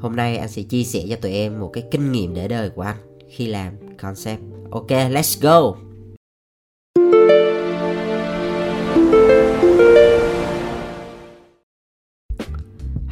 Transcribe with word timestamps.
Hôm 0.00 0.16
nay 0.16 0.36
anh 0.36 0.48
sẽ 0.48 0.62
chia 0.62 0.84
sẻ 0.84 1.02
cho 1.10 1.16
tụi 1.16 1.32
em 1.32 1.60
một 1.60 1.70
cái 1.72 1.84
kinh 1.90 2.12
nghiệm 2.12 2.34
để 2.34 2.48
đời 2.48 2.70
của 2.70 2.82
anh 2.82 2.96
khi 3.28 3.46
làm 3.46 3.72
concept. 4.02 4.40
Ok, 4.70 4.88
let's 4.88 5.38
go. 5.40 5.76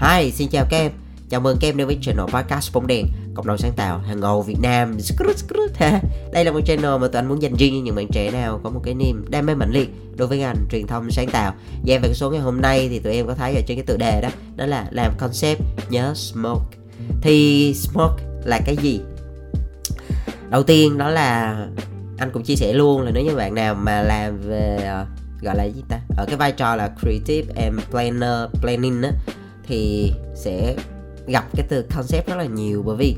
Hi, 0.00 0.30
xin 0.30 0.48
chào 0.48 0.66
các 0.70 0.76
em. 0.76 0.92
Chào 1.28 1.40
mừng 1.40 1.56
các 1.60 1.68
em 1.68 1.76
đến 1.76 1.86
với 1.86 1.98
channel 2.02 2.26
podcast 2.26 2.74
bóng 2.74 2.86
đèn 2.86 3.06
cộng 3.36 3.46
đồng 3.46 3.58
sáng 3.58 3.72
tạo 3.76 3.98
hàng 3.98 4.20
ngầu 4.20 4.42
Việt 4.42 4.56
Nam. 4.62 4.98
Đây 6.32 6.44
là 6.44 6.52
một 6.52 6.60
channel 6.66 6.98
mà 7.00 7.08
tụi 7.08 7.20
anh 7.20 7.28
muốn 7.28 7.42
dành 7.42 7.54
riêng 7.54 7.74
cho 7.74 7.84
những 7.84 7.94
bạn 7.94 8.06
trẻ 8.12 8.30
nào 8.30 8.60
có 8.64 8.70
một 8.70 8.80
cái 8.84 8.94
niềm 8.94 9.24
đam 9.28 9.46
mê 9.46 9.54
mạnh 9.54 9.70
liệt 9.72 9.90
đối 10.16 10.28
với 10.28 10.38
ngành 10.38 10.56
truyền 10.70 10.86
thông 10.86 11.10
sáng 11.10 11.28
tạo. 11.28 11.54
Và 11.86 11.98
về 11.98 12.08
cái 12.08 12.14
số 12.14 12.30
ngày 12.30 12.40
hôm 12.40 12.60
nay 12.60 12.88
thì 12.88 12.98
tụi 12.98 13.14
em 13.14 13.26
có 13.26 13.34
thấy 13.34 13.54
ở 13.54 13.60
trên 13.66 13.76
cái 13.76 13.84
tựa 13.86 13.96
đề 13.96 14.20
đó, 14.20 14.28
đó 14.56 14.66
là 14.66 14.86
làm 14.90 15.12
concept 15.18 15.60
nhớ 15.90 16.14
smoke. 16.14 16.76
Thì 17.22 17.74
smoke 17.74 18.24
là 18.44 18.60
cái 18.66 18.76
gì? 18.76 19.00
Đầu 20.50 20.62
tiên 20.62 20.98
đó 20.98 21.10
là 21.10 21.56
anh 22.18 22.30
cũng 22.32 22.42
chia 22.42 22.56
sẻ 22.56 22.72
luôn 22.72 23.02
là 23.02 23.10
nếu 23.14 23.24
như 23.24 23.36
bạn 23.36 23.54
nào 23.54 23.74
mà 23.74 24.02
làm 24.02 24.40
về 24.40 24.76
ờ, 24.76 25.06
gọi 25.42 25.56
là 25.56 25.64
gì 25.64 25.82
ta 25.88 26.00
ở 26.16 26.26
cái 26.26 26.36
vai 26.36 26.52
trò 26.52 26.76
là 26.76 26.90
creative 27.00 27.62
and 27.62 27.80
planner 27.90 28.60
planning 28.60 29.02
á 29.02 29.10
thì 29.68 30.12
sẽ 30.34 30.76
gặp 31.26 31.44
cái 31.56 31.66
từ 31.68 31.82
concept 31.82 32.28
rất 32.28 32.36
là 32.36 32.44
nhiều 32.44 32.82
bởi 32.86 32.96
vì 32.96 33.16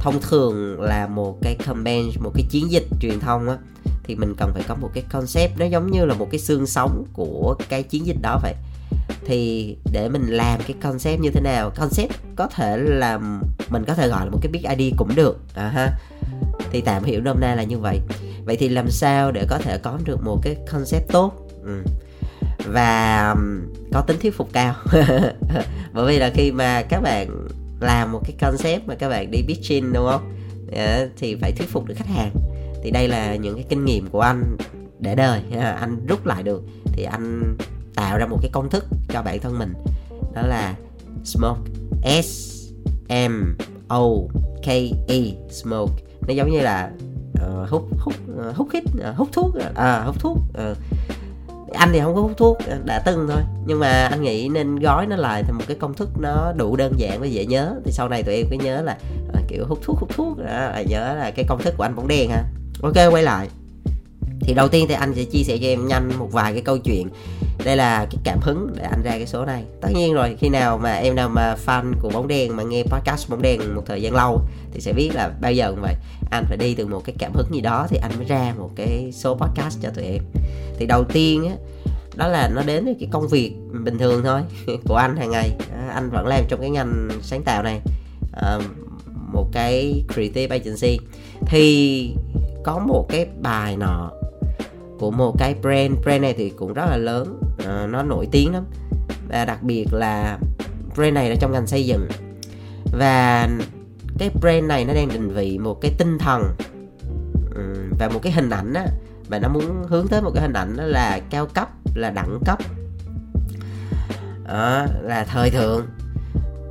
thông 0.00 0.20
thường 0.22 0.80
là 0.80 1.06
một 1.06 1.38
cái 1.42 1.54
campaign, 1.54 2.10
một 2.20 2.30
cái 2.34 2.44
chiến 2.50 2.70
dịch 2.70 2.86
truyền 3.00 3.20
thông 3.20 3.48
á, 3.48 3.56
thì 4.04 4.14
mình 4.14 4.34
cần 4.38 4.50
phải 4.54 4.62
có 4.68 4.74
một 4.74 4.90
cái 4.94 5.04
concept 5.12 5.58
nó 5.58 5.66
giống 5.66 5.90
như 5.90 6.04
là 6.04 6.14
một 6.14 6.28
cái 6.30 6.40
xương 6.40 6.66
sống 6.66 7.04
của 7.12 7.56
cái 7.68 7.82
chiến 7.82 8.06
dịch 8.06 8.16
đó 8.22 8.40
vậy. 8.42 8.54
Thì 9.24 9.76
để 9.92 10.08
mình 10.08 10.26
làm 10.26 10.60
cái 10.66 10.76
concept 10.82 11.20
như 11.20 11.30
thế 11.30 11.40
nào? 11.40 11.70
Concept 11.70 12.12
có 12.36 12.46
thể 12.46 12.76
là 12.76 13.18
mình 13.68 13.84
có 13.86 13.94
thể 13.94 14.08
gọi 14.08 14.24
là 14.24 14.30
một 14.30 14.38
cái 14.42 14.52
big 14.52 14.62
id 14.78 14.94
cũng 14.96 15.14
được. 15.14 15.38
À 15.54 15.68
ha 15.68 15.98
thì 16.72 16.80
tạm 16.80 17.04
hiểu 17.04 17.20
nôm 17.20 17.40
na 17.40 17.54
là 17.54 17.62
như 17.62 17.78
vậy. 17.78 18.00
Vậy 18.44 18.56
thì 18.56 18.68
làm 18.68 18.90
sao 18.90 19.32
để 19.32 19.46
có 19.48 19.58
thể 19.58 19.78
có 19.78 19.98
được 20.04 20.24
một 20.24 20.38
cái 20.42 20.56
concept 20.72 21.12
tốt? 21.12 21.32
Ừ. 21.64 21.82
và 22.66 23.34
có 23.92 24.00
tính 24.00 24.16
thuyết 24.20 24.36
phục 24.36 24.48
cao. 24.52 24.74
Bởi 25.92 26.06
vì 26.06 26.18
là 26.18 26.30
khi 26.34 26.52
mà 26.52 26.82
các 26.82 27.00
bạn 27.00 27.48
làm 27.80 28.12
một 28.12 28.20
cái 28.24 28.36
concept 28.40 28.86
mà 28.86 28.94
các 28.94 29.08
bạn 29.08 29.30
đi 29.30 29.42
pitching 29.48 29.92
đúng 29.92 30.06
không? 30.06 30.34
Yeah, 30.72 31.08
thì 31.16 31.36
phải 31.40 31.52
thuyết 31.52 31.68
phục 31.68 31.84
được 31.84 31.94
khách 31.96 32.08
hàng. 32.08 32.30
Thì 32.82 32.90
đây 32.90 33.08
là 33.08 33.36
những 33.36 33.54
cái 33.54 33.64
kinh 33.68 33.84
nghiệm 33.84 34.06
của 34.10 34.20
anh 34.20 34.56
để 35.00 35.14
đời 35.14 35.42
anh 35.80 36.06
rút 36.06 36.26
lại 36.26 36.42
được 36.42 36.62
thì 36.84 37.02
anh 37.02 37.56
tạo 37.94 38.18
ra 38.18 38.26
một 38.26 38.38
cái 38.42 38.50
công 38.52 38.70
thức 38.70 38.84
cho 39.08 39.22
bản 39.22 39.40
thân 39.40 39.58
mình. 39.58 39.72
Đó 40.34 40.42
là 40.42 40.74
smoke 41.24 41.60
s 42.22 42.54
m 43.08 43.54
o 43.88 44.02
k 44.64 44.68
e 45.08 45.20
smoke. 45.50 45.92
Nó 46.28 46.34
giống 46.34 46.50
như 46.50 46.60
là 46.60 46.90
uh, 47.34 47.68
hút 47.70 47.82
hút 47.98 48.14
uh, 48.48 48.56
hút 48.56 48.68
hít 48.72 48.84
uh, 48.84 49.16
hút 49.16 49.28
thuốc 49.32 49.54
à, 49.74 50.02
hút 50.04 50.16
thuốc 50.20 50.36
uh, 50.36 50.76
anh 51.74 51.90
thì 51.92 52.00
không 52.00 52.14
có 52.14 52.20
hút 52.20 52.32
thuốc 52.36 52.58
đã 52.84 53.02
từng 53.06 53.26
thôi. 53.30 53.42
Nhưng 53.66 53.80
mà 53.80 54.06
anh 54.10 54.22
nghĩ 54.22 54.48
nên 54.48 54.76
gói 54.76 55.06
nó 55.06 55.16
lại 55.16 55.42
thành 55.42 55.54
một 55.54 55.64
cái 55.68 55.76
công 55.80 55.94
thức 55.94 56.08
nó 56.18 56.52
đủ 56.56 56.76
đơn 56.76 56.92
giản 56.96 57.20
và 57.20 57.26
dễ 57.26 57.46
nhớ. 57.46 57.74
Thì 57.84 57.92
sau 57.92 58.08
này 58.08 58.22
tụi 58.22 58.34
em 58.34 58.46
cứ 58.50 58.56
nhớ 58.56 58.82
là 58.82 58.96
à, 59.34 59.40
kiểu 59.48 59.64
hút 59.68 59.78
thuốc 59.82 59.98
hút 59.98 60.10
thuốc. 60.16 60.38
Đó, 60.38 60.70
à, 60.74 60.82
nhớ 60.88 61.14
là 61.18 61.30
cái 61.30 61.44
công 61.48 61.62
thức 61.62 61.74
của 61.76 61.82
anh 61.82 61.96
bóng 61.96 62.08
đen 62.08 62.30
ha. 62.30 62.44
Ok 62.82 62.96
quay 63.10 63.22
lại. 63.22 63.48
Thì 64.40 64.54
đầu 64.54 64.68
tiên 64.68 64.86
thì 64.88 64.94
anh 64.94 65.14
sẽ 65.14 65.24
chia 65.24 65.42
sẻ 65.42 65.58
cho 65.58 65.66
em 65.66 65.88
nhanh 65.88 66.10
một 66.18 66.28
vài 66.32 66.52
cái 66.52 66.62
câu 66.62 66.78
chuyện. 66.78 67.08
Đây 67.64 67.76
là 67.76 68.06
cái 68.10 68.20
cảm 68.24 68.38
hứng 68.40 68.70
để 68.76 68.82
anh 68.90 69.02
ra 69.02 69.10
cái 69.10 69.26
số 69.26 69.44
này. 69.44 69.64
Tất 69.80 69.88
nhiên 69.94 70.14
rồi 70.14 70.36
khi 70.38 70.48
nào 70.48 70.78
mà 70.78 70.92
em 70.94 71.14
nào 71.14 71.28
mà 71.28 71.56
fan 71.66 71.92
của 72.00 72.10
bóng 72.10 72.28
đen 72.28 72.56
mà 72.56 72.62
nghe 72.62 72.82
podcast 72.82 73.30
bóng 73.30 73.42
đen 73.42 73.74
một 73.74 73.82
thời 73.86 74.02
gian 74.02 74.14
lâu 74.14 74.40
thì 74.72 74.80
sẽ 74.80 74.92
biết 74.92 75.10
là 75.14 75.30
bao 75.40 75.52
giờ 75.52 75.70
cũng 75.70 75.82
vậy 75.82 75.94
anh 76.30 76.44
phải 76.48 76.56
đi 76.56 76.74
từ 76.74 76.86
một 76.86 77.02
cái 77.04 77.14
cảm 77.18 77.32
hứng 77.34 77.46
gì 77.54 77.60
đó 77.60 77.86
thì 77.90 77.98
anh 78.02 78.12
mới 78.16 78.26
ra 78.26 78.54
một 78.58 78.70
cái 78.76 79.10
số 79.12 79.34
podcast 79.34 79.78
cho 79.82 79.90
tụi 79.90 80.04
em 80.04 80.22
thì 80.78 80.86
đầu 80.86 81.04
tiên 81.04 81.48
á 81.48 81.54
đó 82.18 82.28
là 82.28 82.50
nó 82.54 82.62
đến 82.62 82.84
với 82.84 82.96
cái 83.00 83.08
công 83.12 83.28
việc 83.28 83.52
bình 83.84 83.98
thường 83.98 84.22
thôi 84.24 84.40
của 84.84 84.94
anh 84.94 85.16
hàng 85.16 85.30
ngày. 85.30 85.50
Anh 85.94 86.10
vẫn 86.10 86.26
làm 86.26 86.44
trong 86.48 86.60
cái 86.60 86.70
ngành 86.70 87.08
sáng 87.22 87.42
tạo 87.42 87.62
này 87.62 87.80
à, 88.32 88.58
một 89.32 89.48
cái 89.52 90.04
creative 90.14 90.58
agency. 90.58 90.98
Thì 91.46 92.14
có 92.64 92.78
một 92.78 93.06
cái 93.08 93.26
bài 93.40 93.76
nọ 93.76 94.10
của 94.98 95.10
một 95.10 95.34
cái 95.38 95.54
brand 95.62 95.92
brand 96.04 96.22
này 96.22 96.34
thì 96.38 96.50
cũng 96.50 96.72
rất 96.72 96.86
là 96.90 96.96
lớn 96.96 97.40
à, 97.66 97.86
nó 97.86 98.02
nổi 98.02 98.28
tiếng 98.32 98.52
lắm. 98.52 98.64
Và 99.28 99.44
đặc 99.44 99.62
biệt 99.62 99.86
là 99.92 100.38
brand 100.94 101.14
này 101.14 101.30
là 101.30 101.36
trong 101.40 101.52
ngành 101.52 101.66
xây 101.66 101.86
dựng. 101.86 102.08
Và 102.92 103.48
cái 104.18 104.30
brand 104.40 104.64
này 104.64 104.84
nó 104.84 104.94
đang 104.94 105.08
định 105.08 105.28
vị 105.28 105.58
một 105.58 105.80
cái 105.80 105.94
tinh 105.98 106.18
thần 106.18 106.42
ừ, 107.54 107.62
và 107.98 108.08
một 108.08 108.20
cái 108.22 108.32
hình 108.32 108.50
ảnh 108.50 108.74
á 108.74 108.86
và 109.28 109.38
nó 109.38 109.48
muốn 109.48 109.86
hướng 109.88 110.08
tới 110.08 110.22
một 110.22 110.30
cái 110.34 110.42
hình 110.42 110.52
ảnh 110.52 110.76
đó 110.76 110.84
là 110.84 111.20
cao 111.30 111.46
cấp 111.46 111.68
là 111.94 112.10
đẳng 112.10 112.38
cấp. 112.46 112.58
À, 114.46 114.86
là 115.02 115.24
thời 115.24 115.50
thượng. 115.50 115.86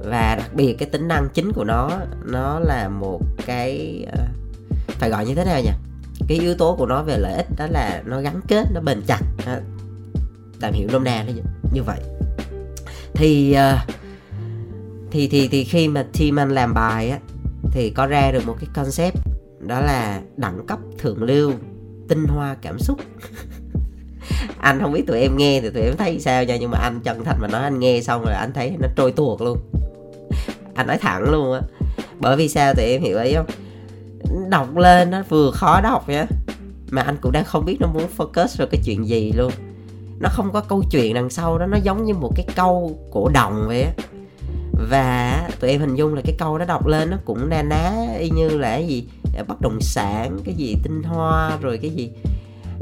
Và 0.06 0.36
đặc 0.36 0.54
biệt 0.54 0.74
cái 0.74 0.90
tính 0.90 1.08
năng 1.08 1.28
chính 1.34 1.52
của 1.54 1.64
nó 1.64 1.92
nó 2.26 2.60
là 2.60 2.90
một 2.90 3.22
cái 3.46 4.04
ờ, 4.12 4.24
phải 4.88 5.10
gọi 5.10 5.26
như 5.26 5.36
thế 5.36 5.46
nào 5.46 5.62
nhỉ? 5.62 5.72
Cái 6.28 6.40
yếu 6.40 6.56
tố 6.56 6.76
của 6.76 6.86
nó 6.86 7.04
về 7.04 7.18
lợi 7.18 7.34
ích 7.34 7.48
đó 7.58 7.68
là 7.70 8.04
nó 8.06 8.22
gắn 8.22 8.42
kết 8.48 8.64
nó 8.74 8.82
bền 8.82 9.02
chặt. 9.08 9.22
Tạm 10.60 10.74
hiểu 10.74 10.88
nôm 10.92 11.04
na 11.04 11.24
nó 11.28 11.34
như 11.74 11.84
vậy. 11.84 12.00
Thì 13.14 13.54
ờ, 13.54 13.78
thì 15.12 15.28
thì 15.28 15.48
thì 15.48 15.64
khi 15.64 15.88
mà 15.88 16.06
team 16.20 16.40
anh 16.40 16.50
làm 16.50 16.74
bài 16.74 17.10
á 17.10 17.20
thì 17.72 17.90
có 17.90 18.08
ra 18.08 18.32
được 18.32 18.46
một 18.46 18.56
cái 18.60 18.70
concept 18.74 19.16
đó 19.60 19.80
là 19.80 20.22
đẳng 20.38 20.66
cấp 20.68 20.80
thượng 20.98 21.24
lưu 21.24 21.54
tinh 22.08 22.26
hoa 22.26 22.56
cảm 22.62 22.80
xúc. 22.80 23.00
Anh 24.58 24.80
không 24.82 24.94
biết 24.94 25.08
tụi 25.08 25.20
em 25.20 25.38
nghe 25.38 25.62
thì 25.62 25.70
tụi 25.70 25.84
em 25.84 25.98
thấy 25.98 26.20
sao 26.20 26.44
nha, 26.44 26.58
nhưng 26.58 26.72
mà 26.72 26.78
anh 26.78 27.00
chân 27.04 27.24
thành 27.24 27.38
mà 27.42 27.48
nói 27.48 27.64
anh 27.64 27.80
nghe 27.80 28.02
xong 28.02 28.24
rồi 28.26 28.34
anh 28.34 28.54
thấy 28.54 28.76
nó 28.80 28.88
trôi 28.96 29.12
tuột 29.12 29.42
luôn. 29.42 29.58
Anh 30.76 30.88
nói 30.88 30.98
thẳng 30.98 31.32
luôn 31.32 31.54
á. 31.54 31.62
Bởi 32.20 32.38
vì 32.38 32.50
sao 32.50 32.74
tụi 32.74 32.86
em 32.86 33.02
hiểu 33.02 33.20
ý 33.20 33.34
không? 33.36 33.46
Đọc 34.50 34.78
lên 34.78 35.12
nó 35.12 35.24
vừa 35.30 35.52
khó 35.52 35.82
đọc 35.82 36.10
nhá 36.10 36.26
mà 36.92 37.02
anh 37.02 37.18
cũng 37.22 37.32
đang 37.32 37.46
không 37.46 37.66
biết 37.66 37.78
nó 37.80 37.88
muốn 37.88 38.08
focus 38.18 38.48
vào 38.58 38.68
cái 38.72 38.82
chuyện 38.86 39.08
gì 39.08 39.32
luôn. 39.32 39.52
Nó 40.20 40.30
không 40.32 40.52
có 40.54 40.62
câu 40.62 40.84
chuyện 40.92 41.14
đằng 41.14 41.30
sau 41.30 41.58
đó, 41.58 41.66
nó 41.66 41.78
giống 41.78 42.06
như 42.06 42.14
một 42.14 42.32
cái 42.36 42.46
câu 42.56 43.00
cổ 43.12 43.30
động 43.34 43.66
vậy 43.68 43.82
á. 43.82 43.92
Và 44.90 45.50
tụi 45.60 45.70
em 45.70 45.80
hình 45.80 45.96
dung 45.96 46.14
là 46.14 46.22
cái 46.26 46.36
câu 46.38 46.58
đó 46.58 46.66
đọc 46.66 46.88
lên 46.88 47.10
nó 47.10 47.18
cũng 47.26 47.50
na 47.50 47.64
ná, 47.64 47.92
y 48.20 48.30
như 48.30 48.50
là 48.50 48.70
cái 48.70 48.88
gì? 48.88 49.08
Bất 49.44 49.62
động 49.62 49.82
sản 49.82 50.40
cái 50.46 50.54
gì 50.56 50.76
tinh 50.84 51.04
hoa 51.04 51.58
rồi 51.62 51.78
cái 51.82 51.92
gì. 51.92 52.12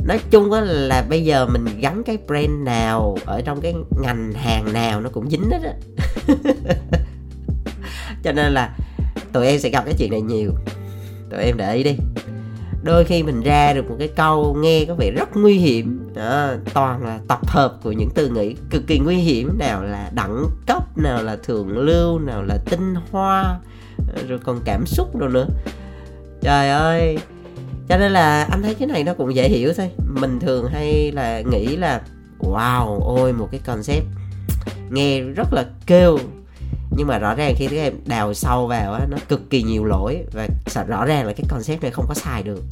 Nói 0.08 0.20
chung 0.32 0.52
á 0.52 0.62
là 0.62 1.06
bây 1.10 1.24
giờ 1.24 1.46
mình 1.46 1.66
gắn 1.80 2.04
cái 2.04 2.18
brand 2.28 2.64
nào 2.66 3.18
ở 3.26 3.42
trong 3.42 3.62
cái 3.62 3.74
ngành 4.02 4.34
hàng 4.34 4.74
nào 4.74 5.02
nó 5.02 5.10
cũng 5.10 5.30
dính 5.30 5.50
hết 5.50 5.62
á. 5.64 5.74
Cho 8.24 8.32
nên 8.32 8.54
là 8.54 8.76
tụi 9.34 9.48
em 9.48 9.60
sẽ 9.60 9.70
gặp 9.70 9.86
cái 9.86 9.94
chuyện 9.98 10.12
này 10.12 10.22
nhiều. 10.22 10.52
Tụi 11.30 11.44
em 11.44 11.58
để 11.58 11.76
ý 11.76 11.84
đi. 11.84 11.96
Đôi 12.84 13.04
khi 13.04 13.24
mình 13.24 13.42
ra 13.42 13.74
được 13.74 13.90
một 13.90 13.96
cái 14.00 14.08
câu 14.08 14.58
nghe 14.60 14.86
có 14.86 14.96
vẻ 14.96 15.12
rất 15.12 15.38
nguy 15.38 15.58
hiểm. 15.58 16.10
Đó, 16.16 16.52
toàn 16.74 17.06
là 17.06 17.20
tập 17.28 17.48
hợp 17.48 17.78
của 17.84 17.92
những 17.92 18.10
từ 18.16 18.30
ngữ 18.30 18.54
cực 18.70 18.88
kỳ 18.88 19.00
nguy 19.00 19.16
hiểm 19.16 19.58
nào 19.58 19.84
là 19.84 20.12
đẳng 20.14 20.46
cấp 20.68 20.98
nào 20.98 21.24
là 21.24 21.36
thượng 21.36 21.78
lưu 21.78 22.20
nào 22.20 22.44
là 22.44 22.58
tinh 22.70 22.96
hoa 23.12 23.60
rồi 24.28 24.40
còn 24.44 24.60
cảm 24.66 24.86
xúc 24.86 25.20
rồi 25.20 25.30
nữa 25.30 25.48
trời 26.46 26.70
ơi. 26.70 27.18
Cho 27.90 27.98
nên 27.98 28.12
là 28.12 28.44
anh 28.44 28.64
thấy 28.64 28.76
cái 28.76 28.88
này 28.88 29.04
nó 29.04 29.14
cũng 29.14 29.36
dễ 29.36 29.50
hiểu 29.50 29.74
thôi. 29.78 29.90
Mình 30.14 30.40
thường 30.40 30.68
hay 30.74 31.12
là 31.12 31.42
nghĩ 31.42 31.76
là 31.76 32.02
wow 32.40 33.00
ôi 33.00 33.34
một 33.34 33.48
cái 33.52 33.60
concept 33.66 34.06
nghe 34.90 35.22
rất 35.22 35.54
là 35.54 35.66
kêu. 35.86 36.18
Nhưng 36.98 37.08
mà 37.08 37.18
rõ 37.18 37.36
ràng 37.36 37.54
khi 37.58 37.68
các 37.68 37.78
em 37.78 37.94
đào 38.06 38.34
sâu 38.34 38.68
vào 38.68 38.94
á 38.94 39.06
nó 39.10 39.18
cực 39.30 39.50
kỳ 39.50 39.64
nhiều 39.64 39.86
lỗi 39.86 40.24
và 40.34 40.48
rõ 40.88 41.06
ràng 41.06 41.28
là 41.28 41.34
cái 41.34 41.46
concept 41.50 41.82
này 41.82 41.92
không 41.92 42.06
có 42.08 42.14
xài 42.14 42.44
được. 42.44 42.64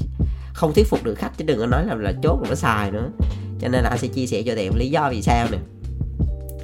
Không 0.54 0.74
thuyết 0.74 0.88
phục 0.90 1.04
được 1.04 1.16
khách 1.16 1.32
chứ 1.38 1.46
đừng 1.46 1.60
có 1.60 1.66
nói 1.66 1.86
là 1.86 1.96
là 1.96 2.14
chốt 2.24 2.40
mà 2.42 2.50
nó 2.50 2.56
xài 2.56 2.92
nữa. 2.92 3.10
Cho 3.62 3.68
nên 3.68 3.84
là 3.84 3.90
anh 3.90 4.00
sẽ 4.00 4.08
chia 4.08 4.26
sẻ 4.26 4.42
cho 4.46 4.54
em 4.54 4.74
lý 4.76 4.90
do 4.90 5.10
vì 5.12 5.22
sao 5.22 5.48
nè. 5.52 5.58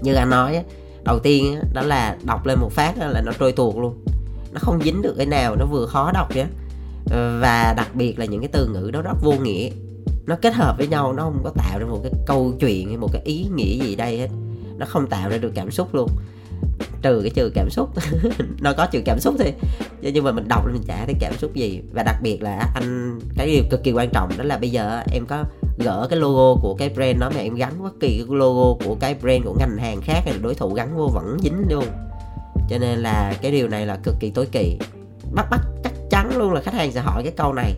Như 0.01 0.13
anh 0.13 0.29
nói 0.29 0.55
á 0.55 0.63
đầu 1.03 1.19
tiên 1.19 1.55
á, 1.55 1.61
đó 1.73 1.81
là 1.81 2.17
đọc 2.23 2.45
lên 2.45 2.59
một 2.59 2.71
phát 2.71 2.93
á, 2.99 3.07
là 3.07 3.21
nó 3.21 3.31
trôi 3.39 3.51
tuột 3.51 3.75
luôn. 3.75 4.05
Nó 4.51 4.59
không 4.59 4.81
dính 4.83 5.01
được 5.01 5.13
cái 5.17 5.25
nào 5.25 5.55
nó 5.55 5.65
vừa 5.65 5.85
khó 5.85 6.11
đọc 6.11 6.35
á 6.35 6.45
và 7.11 7.73
đặc 7.77 7.95
biệt 7.95 8.19
là 8.19 8.25
những 8.25 8.41
cái 8.41 8.49
từ 8.53 8.67
ngữ 8.67 8.91
đó 8.93 9.01
rất 9.01 9.17
vô 9.21 9.31
nghĩa. 9.31 9.69
Nó 10.25 10.35
kết 10.41 10.53
hợp 10.53 10.77
với 10.77 10.87
nhau, 10.87 11.13
nó 11.13 11.23
không 11.23 11.41
có 11.43 11.49
tạo 11.49 11.79
ra 11.79 11.85
một 11.85 11.99
cái 12.03 12.11
câu 12.27 12.53
chuyện 12.59 12.87
hay 12.87 12.97
một 12.97 13.09
cái 13.13 13.21
ý 13.25 13.45
nghĩa 13.55 13.85
gì 13.85 13.95
đây 13.95 14.17
hết. 14.17 14.29
Nó 14.77 14.85
không 14.85 15.07
tạo 15.07 15.29
ra 15.29 15.37
được 15.37 15.51
cảm 15.55 15.71
xúc 15.71 15.95
luôn. 15.95 16.09
Trừ 17.01 17.19
cái 17.21 17.29
trừ 17.29 17.51
cảm 17.55 17.69
xúc. 17.69 17.89
Nó 18.61 18.73
có 18.73 18.85
trừ 18.85 19.01
cảm 19.05 19.19
xúc 19.19 19.35
thôi. 19.37 19.53
Nhưng 20.01 20.23
mà 20.23 20.31
mình 20.31 20.47
đọc 20.47 20.65
mình 20.65 20.81
chả 20.87 21.05
thấy 21.05 21.15
cảm 21.19 21.33
xúc 21.37 21.53
gì. 21.53 21.81
Và 21.93 22.03
đặc 22.03 22.15
biệt 22.21 22.43
là 22.43 22.71
anh, 22.75 23.19
cái 23.37 23.47
điều 23.47 23.63
cực 23.69 23.83
kỳ 23.83 23.91
quan 23.91 24.09
trọng 24.13 24.29
đó 24.37 24.43
là 24.43 24.57
bây 24.57 24.69
giờ 24.69 25.01
em 25.11 25.25
có 25.25 25.43
gỡ 25.77 26.07
cái 26.09 26.19
logo 26.19 26.61
của 26.61 26.75
cái 26.75 26.89
brand 26.89 27.19
đó 27.19 27.31
mà 27.35 27.41
em 27.41 27.55
gắn 27.55 27.83
bất 27.83 27.99
kỳ 27.99 28.25
cái 28.27 28.37
logo 28.37 28.85
của 28.85 28.95
cái 28.99 29.15
brand 29.21 29.43
của 29.45 29.55
ngành 29.59 29.77
hàng 29.77 30.01
khác 30.01 30.21
hay 30.25 30.33
là 30.33 30.39
đối 30.41 30.55
thủ 30.55 30.73
gắn 30.73 30.97
vô 30.97 31.07
vẫn 31.13 31.37
dính 31.43 31.65
luôn. 31.69 31.85
Cho 32.69 32.77
nên 32.77 32.99
là 32.99 33.33
cái 33.41 33.51
điều 33.51 33.67
này 33.67 33.85
là 33.85 33.97
cực 34.03 34.15
kỳ 34.19 34.31
tối 34.31 34.45
kỵ. 34.45 34.77
Bắt 35.33 35.47
bắt 35.51 35.61
luôn 36.39 36.53
là 36.53 36.61
khách 36.61 36.73
hàng 36.73 36.91
sẽ 36.91 36.99
hỏi 36.99 37.23
cái 37.23 37.33
câu 37.37 37.53
này. 37.53 37.73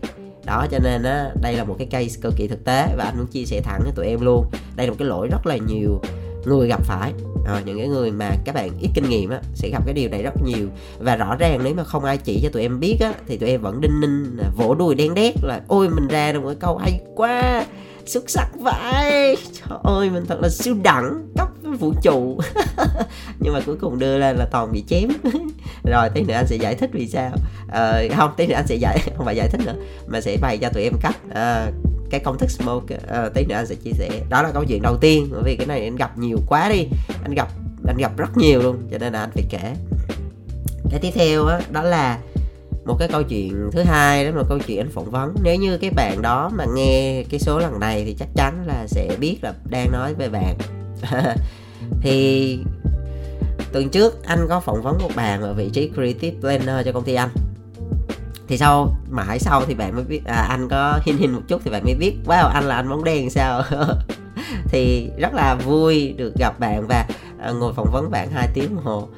Đó 0.46 0.66
cho 0.70 0.78
nên 0.78 1.02
á 1.02 1.30
đây 1.42 1.56
là 1.56 1.64
một 1.64 1.74
cái 1.78 1.86
case 1.86 2.20
cực 2.22 2.34
kỳ 2.36 2.48
thực 2.48 2.64
tế 2.64 2.94
và 2.96 3.04
anh 3.04 3.18
muốn 3.18 3.26
chia 3.26 3.44
sẻ 3.44 3.60
thẳng 3.64 3.80
với 3.82 3.92
tụi 3.96 4.06
em 4.06 4.20
luôn. 4.20 4.46
Đây 4.76 4.86
là 4.86 4.90
một 4.90 4.96
cái 4.98 5.08
lỗi 5.08 5.28
rất 5.30 5.46
là 5.46 5.56
nhiều 5.56 6.00
người 6.44 6.68
gặp 6.68 6.82
phải. 6.84 7.12
À, 7.46 7.62
những 7.64 7.78
cái 7.78 7.88
người 7.88 8.10
mà 8.10 8.30
các 8.44 8.54
bạn 8.54 8.70
ít 8.80 8.90
kinh 8.94 9.08
nghiệm 9.08 9.30
á 9.30 9.40
sẽ 9.54 9.68
gặp 9.68 9.82
cái 9.86 9.94
điều 9.94 10.08
này 10.08 10.22
rất 10.22 10.42
nhiều. 10.44 10.68
Và 10.98 11.16
rõ 11.16 11.36
ràng 11.36 11.60
nếu 11.64 11.74
mà 11.74 11.84
không 11.84 12.04
ai 12.04 12.16
chỉ 12.16 12.40
cho 12.42 12.48
tụi 12.48 12.62
em 12.62 12.80
biết 12.80 12.96
á 13.00 13.12
thì 13.26 13.36
tụi 13.36 13.50
em 13.50 13.62
vẫn 13.62 13.80
đinh 13.80 14.00
ninh 14.00 14.38
vỗ 14.56 14.74
đùi 14.74 14.94
đen 14.94 15.14
đét 15.14 15.34
là 15.42 15.60
ôi 15.68 15.88
mình 15.88 16.08
ra 16.08 16.32
được 16.32 16.40
một 16.40 16.48
cái 16.48 16.56
câu 16.60 16.76
hay 16.76 17.00
quá 17.16 17.64
xuất 18.06 18.30
sắc 18.30 18.48
vậy. 18.58 19.36
Trời 19.52 19.78
ơi 19.82 20.10
mình 20.10 20.24
thật 20.28 20.40
là 20.42 20.48
siêu 20.48 20.74
đẳng 20.82 21.26
cấp 21.36 21.48
vũ 21.78 21.94
trụ. 22.02 22.40
Nhưng 23.40 23.52
mà 23.52 23.60
cuối 23.66 23.76
cùng 23.80 23.98
đưa 23.98 24.18
lên 24.18 24.36
là 24.36 24.46
toàn 24.50 24.72
bị 24.72 24.84
chém. 24.88 25.08
Rồi 25.84 26.08
tí 26.14 26.22
nữa 26.22 26.34
anh 26.34 26.46
sẽ 26.46 26.56
giải 26.56 26.74
thích 26.74 26.90
vì 26.92 27.08
sao. 27.08 27.30
Ờ, 27.68 28.04
không 28.16 28.30
tí 28.36 28.46
nữa 28.46 28.54
anh 28.54 28.66
sẽ 28.66 28.74
giải 28.74 28.98
không 29.16 29.26
phải 29.26 29.36
giải 29.36 29.48
thích 29.48 29.60
nữa 29.66 29.74
mà 30.06 30.20
sẽ 30.20 30.36
bày 30.40 30.58
cho 30.58 30.68
tụi 30.68 30.82
em 30.82 30.92
cách 31.02 31.16
à, 31.34 31.70
cái 32.10 32.20
công 32.20 32.38
thức 32.38 32.50
smoke. 32.50 32.98
À, 33.08 33.28
tí 33.34 33.44
nữa 33.44 33.54
anh 33.54 33.66
sẽ 33.66 33.74
chia 33.74 33.92
sẻ. 33.92 34.08
Đó 34.28 34.42
là 34.42 34.50
câu 34.54 34.64
chuyện 34.68 34.82
đầu 34.82 34.96
tiên 35.00 35.28
bởi 35.32 35.42
vì 35.44 35.56
cái 35.56 35.66
này 35.66 35.84
anh 35.84 35.96
gặp 35.96 36.18
nhiều 36.18 36.38
quá 36.46 36.68
đi. 36.68 36.86
Anh 37.22 37.34
gặp 37.34 37.48
anh 37.86 37.96
gặp 37.96 38.16
rất 38.16 38.36
nhiều 38.36 38.62
luôn 38.62 38.76
cho 38.90 38.98
nên 38.98 39.12
là 39.12 39.20
anh 39.20 39.30
phải 39.34 39.44
kể. 39.50 39.74
Cái 40.90 41.00
tiếp 41.00 41.10
theo 41.14 41.46
đó, 41.46 41.60
đó 41.70 41.82
là 41.82 42.18
một 42.84 42.96
cái 42.98 43.08
câu 43.08 43.22
chuyện 43.22 43.70
thứ 43.72 43.82
hai 43.82 44.24
đó 44.24 44.30
là 44.30 44.42
câu 44.48 44.58
chuyện 44.58 44.80
anh 44.80 44.90
phỏng 44.90 45.10
vấn. 45.10 45.34
Nếu 45.42 45.56
như 45.56 45.78
cái 45.78 45.90
bạn 45.90 46.22
đó 46.22 46.50
mà 46.54 46.64
nghe 46.74 47.22
cái 47.30 47.40
số 47.40 47.58
lần 47.58 47.80
này 47.80 48.04
thì 48.04 48.14
chắc 48.18 48.28
chắn 48.34 48.66
là 48.66 48.86
sẽ 48.86 49.16
biết 49.20 49.38
là 49.42 49.54
đang 49.70 49.92
nói 49.92 50.14
về 50.14 50.28
bạn. 50.28 50.56
Thì 52.00 52.58
tuần 53.72 53.88
trước 53.88 54.24
anh 54.24 54.46
có 54.48 54.60
phỏng 54.60 54.82
vấn 54.82 54.98
một 55.02 55.10
bạn 55.16 55.42
ở 55.42 55.54
vị 55.54 55.70
trí 55.72 55.90
creative 55.94 56.36
planner 56.40 56.86
cho 56.86 56.92
công 56.92 57.04
ty 57.04 57.14
anh. 57.14 57.28
Thì 58.48 58.58
sau 58.58 58.96
mãi 59.10 59.38
sau 59.38 59.62
thì 59.66 59.74
bạn 59.74 59.94
mới 59.94 60.04
biết 60.04 60.24
à, 60.24 60.46
anh 60.50 60.68
có 60.68 61.00
hin 61.04 61.16
hin 61.16 61.32
một 61.32 61.40
chút 61.48 61.60
thì 61.64 61.70
bạn 61.70 61.84
mới 61.84 61.94
biết 61.94 62.14
wow 62.26 62.48
anh 62.48 62.64
là 62.64 62.76
anh 62.76 62.88
bóng 62.88 63.04
đen 63.04 63.30
sao? 63.30 63.62
Thì 64.68 65.10
rất 65.18 65.34
là 65.34 65.54
vui 65.54 66.12
được 66.12 66.32
gặp 66.38 66.60
bạn 66.60 66.86
và 66.86 67.06
à, 67.40 67.50
ngồi 67.50 67.72
phỏng 67.72 67.90
vấn 67.92 68.10
bạn 68.10 68.30
hai 68.30 68.48
tiếng 68.54 68.74
đồng 68.74 68.84
hồ. 68.84 69.08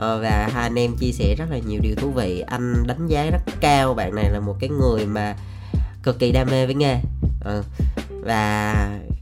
Ờ, 0.00 0.20
và 0.22 0.48
hai 0.52 0.62
anh 0.62 0.78
em 0.78 0.96
chia 0.96 1.12
sẻ 1.12 1.34
rất 1.34 1.44
là 1.50 1.58
nhiều 1.58 1.80
điều 1.82 1.94
thú 1.94 2.10
vị. 2.10 2.40
Anh 2.46 2.74
đánh 2.86 3.06
giá 3.06 3.30
rất 3.30 3.52
cao 3.60 3.94
bạn 3.94 4.14
này 4.14 4.30
là 4.30 4.40
một 4.40 4.56
cái 4.60 4.70
người 4.70 5.06
mà 5.06 5.36
cực 6.02 6.18
kỳ 6.18 6.32
đam 6.32 6.48
mê 6.50 6.66
với 6.66 6.74
nghề. 6.74 7.00
Ừ. 7.44 7.62
và 8.20 8.74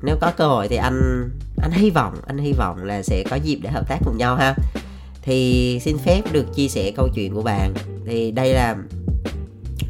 nếu 0.03 0.17
có 0.21 0.33
cơ 0.37 0.49
hội 0.49 0.69
thì 0.69 0.77
anh 0.77 1.31
anh 1.63 1.71
hy 1.73 1.91
vọng, 1.91 2.15
anh 2.27 2.39
hy 2.39 2.53
vọng 2.53 2.85
là 2.85 3.03
sẽ 3.03 3.25
có 3.31 3.37
dịp 3.37 3.59
để 3.63 3.71
hợp 3.71 3.89
tác 3.89 3.99
cùng 4.05 4.19
nhau 4.19 4.37
ha. 4.37 4.55
Thì 5.23 5.79
xin 5.83 5.99
phép 5.99 6.23
được 6.33 6.55
chia 6.55 6.69
sẻ 6.69 6.93
câu 6.97 7.09
chuyện 7.15 7.35
của 7.35 7.43
bạn. 7.43 7.75
Thì 8.07 8.31
đây 8.31 8.55
là 8.55 8.77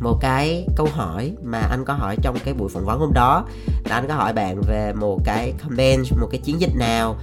một 0.00 0.18
cái 0.20 0.66
câu 0.76 0.86
hỏi 0.92 1.32
mà 1.42 1.58
anh 1.58 1.84
có 1.84 1.94
hỏi 1.94 2.16
trong 2.22 2.38
cái 2.44 2.54
buổi 2.54 2.68
phỏng 2.68 2.84
vấn 2.84 2.98
hôm 2.98 3.12
đó. 3.14 3.46
Là 3.84 3.94
anh 3.94 4.08
có 4.08 4.14
hỏi 4.14 4.32
bạn 4.32 4.60
về 4.68 4.92
một 4.92 5.20
cái 5.24 5.52
campaign 5.58 6.02
một 6.20 6.28
cái 6.30 6.40
chiến 6.40 6.60
dịch 6.60 6.76
nào 6.76 7.16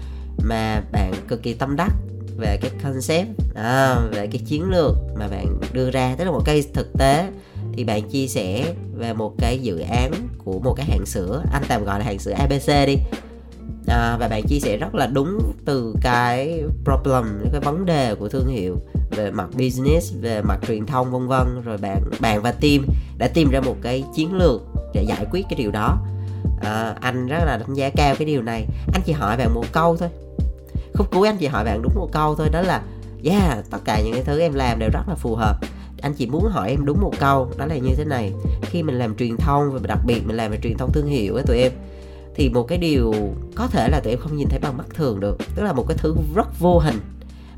mà 0.44 0.82
bạn 0.92 1.14
cực 1.28 1.44
kỳ 1.44 1.54
tâm 1.54 1.76
đắc 1.76 1.94
về 2.38 2.58
cái 2.62 2.72
concept 2.84 3.28
à, 3.56 3.96
về 4.12 4.28
cái 4.28 4.42
chiến 4.46 4.70
lược 4.70 4.96
mà 5.20 5.28
bạn 5.28 5.60
đưa 5.74 5.92
ra 5.92 6.16
tức 6.18 6.26
là 6.26 6.32
một 6.32 6.42
cái 6.46 6.64
thực 6.74 6.94
tế 7.00 7.28
thì 7.74 7.84
bạn 7.84 8.10
chia 8.10 8.28
sẻ 8.28 8.74
về 8.96 9.14
một 9.14 9.34
cái 9.38 9.60
dự 9.60 9.80
án 9.80 10.12
của 10.44 10.60
một 10.60 10.74
cái 10.78 10.86
hãng 10.86 11.06
sữa 11.06 11.44
anh 11.54 11.64
tạm 11.68 11.86
gọi 11.86 12.00
là 12.00 12.06
hãng 12.06 12.20
sữa 12.20 12.32
ABC 12.32 12.88
đi. 12.88 12.98
À, 13.88 14.18
và 14.20 14.28
bạn 14.28 14.44
chia 14.48 14.60
sẻ 14.60 14.78
rất 14.78 14.96
là 14.96 15.08
đúng 15.08 15.54
từ 15.66 15.96
cái 16.02 16.64
problem 16.84 17.26
cái 17.52 17.62
vấn 17.62 17.86
đề 17.86 18.16
của 18.16 18.30
thương 18.30 18.48
hiệu 18.48 18.76
về 19.10 19.32
mặt 19.32 19.48
business 19.54 20.14
về 20.22 20.42
mặt 20.42 20.60
truyền 20.68 20.86
thông 20.86 21.12
vân 21.12 21.28
vân. 21.28 21.62
Rồi 21.66 21.78
bạn 21.78 22.02
bạn 22.20 22.42
và 22.42 22.52
team 22.52 22.86
đã 23.18 23.28
tìm 23.28 23.50
ra 23.50 23.62
một 23.62 23.76
cái 23.82 24.04
chiến 24.16 24.34
lược 24.34 24.62
để 24.94 25.04
giải 25.04 25.26
quyết 25.32 25.46
cái 25.50 25.58
điều 25.58 25.72
đó. 25.72 25.98
À, 26.62 26.96
anh 27.02 27.28
rất 27.28 27.40
là 27.46 27.58
đánh 27.58 27.74
giá 27.74 27.90
cao 27.90 28.16
cái 28.16 28.26
điều 28.26 28.42
này. 28.42 28.66
Anh 28.94 29.02
chỉ 29.06 29.14
hỏi 29.14 29.38
bạn 29.38 29.54
một 29.54 29.66
câu 29.72 29.98
thôi 29.98 30.10
khúc 30.98 31.12
cuối 31.12 31.28
anh 31.28 31.38
chị 31.38 31.48
hỏi 31.48 31.64
bạn 31.66 31.82
đúng 31.82 31.96
một 31.96 32.10
câu 32.12 32.36
thôi 32.36 32.50
đó 32.52 32.62
là 32.62 32.82
yeah 33.24 33.66
tất 33.70 33.80
cả 33.86 34.02
những 34.02 34.14
cái 34.14 34.24
thứ 34.24 34.40
em 34.40 34.54
làm 34.54 34.80
đều 34.80 34.90
rất 34.94 35.04
là 35.08 35.16
phù 35.16 35.36
hợp. 35.36 35.58
Anh 36.02 36.14
chị 36.14 36.28
muốn 36.28 36.46
hỏi 36.52 36.70
em 36.70 36.86
đúng 36.86 37.02
một 37.02 37.14
câu 37.20 37.52
đó 37.58 37.66
là 37.66 37.78
như 37.78 37.96
thế 37.96 38.06
này. 38.06 38.32
Khi 38.62 38.84
mình 38.84 39.00
làm 39.00 39.16
truyền 39.16 39.38
thông 39.38 39.72
và 39.72 39.80
đặc 39.84 40.00
biệt 40.06 40.22
mình 40.26 40.36
làm 40.36 40.52
về 40.52 40.60
truyền 40.64 40.78
thông 40.78 40.92
thương 40.94 41.08
hiệu 41.08 41.36
ấy 41.36 41.44
tụi 41.44 41.58
em 41.58 41.72
thì 42.36 42.50
một 42.50 42.64
cái 42.64 42.78
điều 42.78 43.14
có 43.56 43.68
thể 43.68 43.88
là 43.90 44.00
tụi 44.00 44.14
em 44.14 44.20
không 44.20 44.38
nhìn 44.38 44.48
thấy 44.50 44.60
bằng 44.60 44.78
mắt 44.78 44.86
thường 44.94 45.20
được 45.20 45.38
tức 45.56 45.64
là 45.64 45.74
một 45.74 45.86
cái 45.88 45.98
thứ 45.98 46.16
rất 46.36 46.60
vô 46.60 46.80
hình 46.80 47.00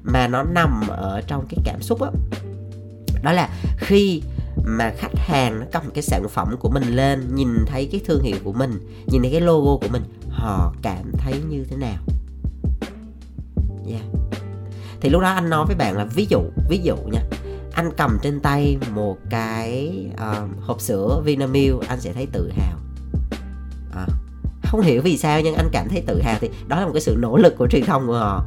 mà 0.03 0.27
nó 0.27 0.43
nằm 0.43 0.87
ở 0.87 1.21
trong 1.27 1.45
cái 1.49 1.57
cảm 1.65 1.81
xúc 1.81 2.01
đó, 2.01 2.11
đó 3.23 3.31
là 3.31 3.49
khi 3.77 4.21
mà 4.65 4.93
khách 4.97 5.15
hàng 5.15 5.59
nó 5.59 5.65
cầm 5.71 5.83
cái 5.93 6.01
sản 6.01 6.27
phẩm 6.29 6.55
của 6.59 6.69
mình 6.69 6.95
lên 6.95 7.35
nhìn 7.35 7.49
thấy 7.65 7.89
cái 7.91 8.01
thương 8.05 8.23
hiệu 8.23 8.37
của 8.43 8.53
mình 8.53 8.71
nhìn 9.07 9.21
thấy 9.21 9.31
cái 9.31 9.41
logo 9.41 9.77
của 9.77 9.87
mình 9.91 10.03
họ 10.29 10.73
cảm 10.81 11.11
thấy 11.17 11.41
như 11.49 11.65
thế 11.69 11.77
nào 11.77 11.97
thì 15.01 15.09
lúc 15.09 15.21
đó 15.21 15.29
anh 15.29 15.49
nói 15.49 15.65
với 15.65 15.75
bạn 15.75 15.97
là 15.97 16.05
ví 16.05 16.25
dụ 16.29 16.41
ví 16.69 16.77
dụ 16.77 16.95
nha 16.95 17.21
anh 17.73 17.91
cầm 17.97 18.17
trên 18.21 18.39
tay 18.39 18.77
một 18.93 19.17
cái 19.29 20.05
uh, 20.13 20.65
hộp 20.65 20.81
sữa 20.81 21.21
Vinamilk 21.25 21.87
anh 21.87 22.01
sẽ 22.01 22.13
thấy 22.13 22.27
tự 22.31 22.51
hào. 22.57 22.77
À, 23.95 24.07
không 24.63 24.81
hiểu 24.81 25.01
vì 25.01 25.17
sao 25.17 25.41
nhưng 25.41 25.55
anh 25.55 25.69
cảm 25.71 25.89
thấy 25.89 26.03
tự 26.07 26.21
hào 26.21 26.37
thì 26.41 26.49
đó 26.67 26.79
là 26.79 26.85
một 26.85 26.91
cái 26.93 27.01
sự 27.01 27.15
nỗ 27.19 27.37
lực 27.37 27.57
của 27.57 27.67
truyền 27.67 27.85
thông 27.85 28.07
của 28.07 28.17
họ 28.17 28.45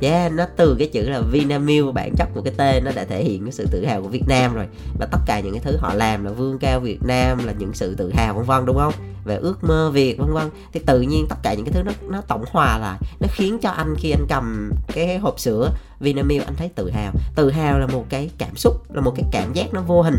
yeah 0.00 0.32
nó 0.32 0.46
từ 0.56 0.76
cái 0.78 0.88
chữ 0.88 1.08
là 1.08 1.20
Vinamilk, 1.20 1.94
bản 1.94 2.14
chất 2.16 2.28
của 2.34 2.40
cái 2.42 2.54
tên 2.56 2.84
nó 2.84 2.90
đã 2.94 3.04
thể 3.04 3.24
hiện 3.24 3.44
cái 3.44 3.52
sự 3.52 3.66
tự 3.70 3.84
hào 3.86 4.02
của 4.02 4.08
Việt 4.08 4.24
Nam 4.28 4.54
rồi. 4.54 4.66
Và 4.98 5.06
tất 5.06 5.18
cả 5.26 5.40
những 5.40 5.52
cái 5.52 5.62
thứ 5.64 5.76
họ 5.76 5.94
làm 5.94 6.24
là 6.24 6.30
vương 6.30 6.58
cao 6.58 6.80
Việt 6.80 7.02
Nam, 7.02 7.46
là 7.46 7.52
những 7.58 7.74
sự 7.74 7.94
tự 7.94 8.12
hào, 8.14 8.34
vân 8.34 8.44
vân, 8.44 8.66
đúng 8.66 8.76
không? 8.76 8.94
Về 9.24 9.36
ước 9.36 9.64
mơ 9.64 9.90
Việt, 9.90 10.18
vân 10.18 10.32
vân. 10.32 10.50
Thì 10.72 10.80
tự 10.86 11.00
nhiên 11.00 11.26
tất 11.28 11.36
cả 11.42 11.54
những 11.54 11.64
cái 11.64 11.72
thứ 11.72 11.82
nó 11.82 11.92
nó 12.10 12.20
tổng 12.20 12.44
hòa 12.50 12.78
lại, 12.78 12.98
nó 13.20 13.26
khiến 13.30 13.58
cho 13.58 13.70
anh 13.70 13.94
khi 13.98 14.10
anh 14.10 14.26
cầm 14.28 14.70
cái 14.94 15.18
hộp 15.18 15.40
sữa 15.40 15.70
Vinamilk, 16.00 16.46
anh 16.46 16.56
thấy 16.56 16.70
tự 16.74 16.90
hào. 16.90 17.12
Tự 17.34 17.50
hào 17.50 17.78
là 17.78 17.86
một 17.86 18.06
cái 18.08 18.30
cảm 18.38 18.56
xúc, 18.56 18.94
là 18.94 19.00
một 19.00 19.12
cái 19.16 19.24
cảm 19.32 19.52
giác 19.52 19.74
nó 19.74 19.80
vô 19.80 20.02
hình. 20.02 20.16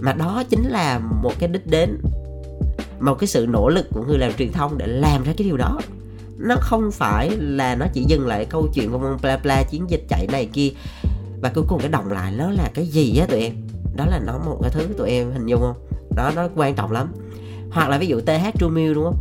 Mà 0.00 0.12
đó 0.12 0.42
chính 0.50 0.64
là 0.68 0.98
một 0.98 1.32
cái 1.38 1.48
đích 1.48 1.66
đến, 1.66 2.00
một 3.00 3.14
cái 3.14 3.28
sự 3.28 3.46
nỗ 3.48 3.68
lực 3.68 3.86
của 3.92 4.04
người 4.04 4.18
làm 4.18 4.32
truyền 4.32 4.52
thông 4.52 4.78
để 4.78 4.86
làm 4.86 5.24
ra 5.24 5.32
cái 5.36 5.46
điều 5.46 5.56
đó 5.56 5.80
nó 6.38 6.56
không 6.60 6.90
phải 6.92 7.30
là 7.30 7.74
nó 7.74 7.86
chỉ 7.92 8.04
dừng 8.04 8.26
lại 8.26 8.44
câu 8.44 8.68
chuyện 8.74 8.90
của 8.90 9.16
bla 9.22 9.36
bla 9.36 9.62
chiến 9.62 9.90
dịch 9.90 10.04
chạy 10.08 10.26
này 10.32 10.48
kia. 10.52 10.70
Và 11.40 11.50
cuối 11.54 11.64
cùng 11.68 11.80
cái 11.80 11.88
đồng 11.88 12.12
lại 12.12 12.32
nó 12.36 12.50
là 12.50 12.70
cái 12.74 12.86
gì 12.86 13.18
á 13.18 13.26
tụi 13.26 13.40
em? 13.40 13.54
Đó 13.96 14.06
là 14.06 14.20
nó 14.26 14.38
một 14.38 14.58
cái 14.62 14.70
thứ 14.70 14.88
tụi 14.98 15.10
em 15.10 15.32
hình 15.32 15.46
dung 15.46 15.60
không? 15.60 15.76
Đó, 16.16 16.32
nó 16.36 16.48
quan 16.56 16.74
trọng 16.74 16.92
lắm. 16.92 17.12
Hoặc 17.70 17.88
là 17.88 17.98
ví 17.98 18.06
dụ 18.06 18.20
th 18.20 18.30
true 18.60 18.68
milk 18.68 18.94
đúng 18.94 19.04
không? 19.04 19.18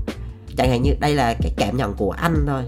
Chẳng 0.58 0.70
hạn 0.70 0.82
như 0.82 0.94
đây 1.00 1.16
là 1.16 1.34
cái 1.42 1.52
cảm 1.58 1.78
nhận 1.78 1.94
của 1.94 2.12
anh 2.12 2.44
thôi. 2.48 2.64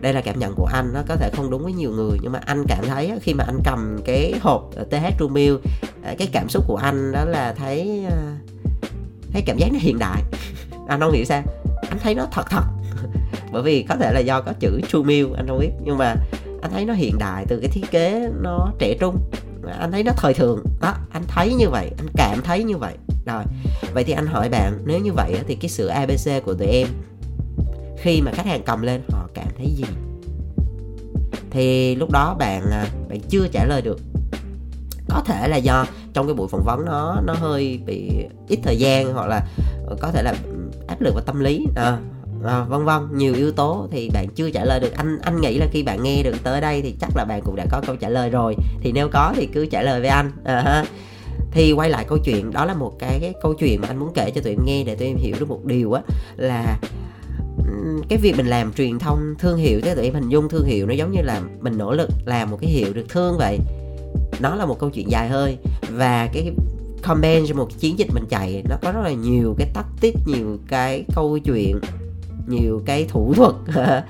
Đây 0.00 0.12
là 0.12 0.20
cảm 0.20 0.38
nhận 0.38 0.54
của 0.54 0.68
anh, 0.72 0.90
nó 0.94 1.02
có 1.08 1.16
thể 1.16 1.30
không 1.32 1.50
đúng 1.50 1.62
với 1.62 1.72
nhiều 1.72 1.90
người, 1.90 2.18
nhưng 2.22 2.32
mà 2.32 2.40
anh 2.46 2.64
cảm 2.68 2.84
thấy 2.88 3.12
khi 3.22 3.34
mà 3.34 3.44
anh 3.46 3.58
cầm 3.64 3.98
cái 4.04 4.34
hộp 4.40 4.70
th 4.90 4.94
true 5.18 5.28
milk 5.30 5.60
à, 6.02 6.14
cái 6.18 6.28
cảm 6.32 6.48
xúc 6.48 6.64
của 6.66 6.76
anh 6.76 7.12
đó 7.12 7.24
là 7.24 7.52
thấy 7.52 8.04
à, 8.10 8.36
thấy 9.32 9.42
cảm 9.46 9.58
giác 9.58 9.68
nó 9.72 9.78
hiện 9.78 9.98
đại. 9.98 10.22
Anh 10.88 11.00
không 11.00 11.12
hiểu 11.12 11.24
sao. 11.24 11.42
Anh 11.88 11.98
thấy 12.02 12.14
nó 12.14 12.26
thật 12.32 12.50
thật 12.50 12.62
bởi 13.52 13.62
vì 13.62 13.82
có 13.82 13.96
thể 13.96 14.12
là 14.12 14.20
do 14.20 14.40
có 14.40 14.52
chữ 14.60 14.80
true 14.88 15.02
milk 15.02 15.36
anh 15.36 15.48
không 15.48 15.58
biết. 15.58 15.70
Nhưng 15.84 15.98
mà 15.98 16.14
anh 16.62 16.70
thấy 16.70 16.84
nó 16.84 16.94
hiện 16.94 17.18
đại 17.18 17.44
từ 17.48 17.60
cái 17.60 17.70
thiết 17.70 17.90
kế 17.90 18.28
nó 18.42 18.72
trẻ 18.78 18.96
trung. 19.00 19.18
Anh 19.78 19.92
thấy 19.92 20.02
nó 20.02 20.12
thời 20.16 20.34
thượng. 20.34 20.64
Đó 20.80 20.94
anh 21.10 21.22
thấy 21.28 21.54
như 21.54 21.68
vậy 21.68 21.90
anh 21.98 22.06
cảm 22.16 22.42
thấy 22.42 22.64
như 22.64 22.76
vậy. 22.76 22.94
Rồi 23.26 23.44
vậy 23.94 24.04
thì 24.04 24.12
anh 24.12 24.26
hỏi 24.26 24.48
bạn 24.48 24.78
nếu 24.84 25.00
như 25.00 25.12
vậy 25.12 25.36
thì 25.48 25.54
cái 25.54 25.68
sữa 25.68 25.88
abc 25.88 26.44
của 26.44 26.54
tụi 26.54 26.68
em 26.68 26.88
khi 27.98 28.20
mà 28.22 28.32
khách 28.32 28.46
hàng 28.46 28.62
cầm 28.66 28.82
lên 28.82 29.00
họ 29.08 29.28
cảm 29.34 29.48
thấy 29.56 29.66
gì? 29.66 29.84
Thì 31.50 31.94
lúc 31.94 32.10
đó 32.10 32.36
bạn 32.38 32.62
à, 32.70 32.86
bạn 33.08 33.20
chưa 33.28 33.48
trả 33.48 33.64
lời 33.64 33.82
được. 33.82 34.00
Có 35.08 35.22
thể 35.26 35.48
là 35.48 35.56
do 35.56 35.86
trong 36.12 36.26
cái 36.26 36.34
buổi 36.34 36.48
phỏng 36.48 36.64
vấn 36.64 36.84
nó 36.84 37.20
nó 37.26 37.34
hơi 37.34 37.80
bị 37.86 38.10
ít 38.48 38.58
thời 38.62 38.76
gian 38.76 39.12
hoặc 39.12 39.26
là 39.26 39.46
có 40.00 40.10
thể 40.12 40.22
là 40.22 40.34
áp 40.88 41.00
lực 41.00 41.14
và 41.14 41.20
tâm 41.26 41.40
lý. 41.40 41.66
À, 41.76 41.98
à, 42.44 42.64
vân 42.68 42.84
vân 42.84 43.02
nhiều 43.12 43.34
yếu 43.34 43.52
tố 43.52 43.88
thì 43.90 44.10
bạn 44.12 44.26
chưa 44.34 44.50
trả 44.50 44.64
lời 44.64 44.80
được. 44.80 44.92
Anh 44.96 45.18
anh 45.22 45.40
nghĩ 45.40 45.58
là 45.58 45.66
khi 45.72 45.82
bạn 45.82 46.02
nghe 46.02 46.22
được 46.22 46.34
tới 46.42 46.60
đây 46.60 46.82
thì 46.82 46.94
chắc 47.00 47.16
là 47.16 47.24
bạn 47.24 47.40
cũng 47.44 47.56
đã 47.56 47.66
có 47.70 47.82
câu 47.86 47.96
trả 47.96 48.08
lời 48.08 48.30
rồi. 48.30 48.54
Thì 48.80 48.92
nếu 48.92 49.08
có 49.08 49.32
thì 49.36 49.46
cứ 49.46 49.66
trả 49.66 49.82
lời 49.82 50.00
với 50.00 50.08
anh. 50.08 50.32
À, 50.44 50.62
ha. 50.62 50.84
Thì 51.50 51.72
quay 51.72 51.90
lại 51.90 52.04
câu 52.08 52.18
chuyện 52.18 52.50
đó 52.50 52.64
là 52.64 52.74
một 52.74 52.92
cái, 52.98 53.18
cái 53.20 53.34
câu 53.42 53.54
chuyện 53.54 53.80
mà 53.80 53.88
anh 53.88 53.98
muốn 53.98 54.12
kể 54.14 54.30
cho 54.34 54.40
tụi 54.40 54.52
em 54.52 54.64
nghe 54.64 54.84
để 54.84 54.94
tụi 54.94 55.08
em 55.08 55.16
hiểu 55.16 55.36
được 55.40 55.48
một 55.48 55.64
điều 55.64 55.92
á 55.92 56.02
là 56.36 56.78
cái 58.08 58.18
việc 58.18 58.36
mình 58.36 58.46
làm 58.46 58.72
truyền 58.72 58.98
thông 58.98 59.34
thương 59.38 59.58
hiệu 59.58 59.80
thế 59.80 59.94
tụi 59.94 60.04
em 60.04 60.14
hình 60.14 60.28
dung 60.28 60.48
thương 60.48 60.64
hiệu 60.64 60.86
nó 60.86 60.94
giống 60.94 61.12
như 61.12 61.22
là 61.22 61.40
mình 61.60 61.78
nỗ 61.78 61.92
lực 61.92 62.10
làm 62.26 62.50
một 62.50 62.58
cái 62.60 62.70
hiệu 62.70 62.92
được 62.92 63.06
thương 63.08 63.36
vậy. 63.38 63.58
Nó 64.40 64.54
là 64.54 64.66
một 64.66 64.78
câu 64.78 64.90
chuyện 64.90 65.10
dài 65.10 65.28
hơi 65.28 65.58
và 65.90 66.28
cái 66.32 66.52
comment 67.02 67.46
cho 67.48 67.54
một 67.54 67.68
chiến 67.78 67.98
dịch 67.98 68.08
mình 68.14 68.24
chạy 68.28 68.62
nó 68.68 68.76
có 68.82 68.92
rất 68.92 69.00
là 69.04 69.12
nhiều 69.12 69.54
cái 69.58 69.68
tactic 69.74 70.14
nhiều 70.26 70.58
cái 70.68 71.04
câu 71.14 71.38
chuyện 71.38 71.80
nhiều 72.48 72.82
cái 72.86 73.06
thủ 73.08 73.34
thuật 73.34 73.54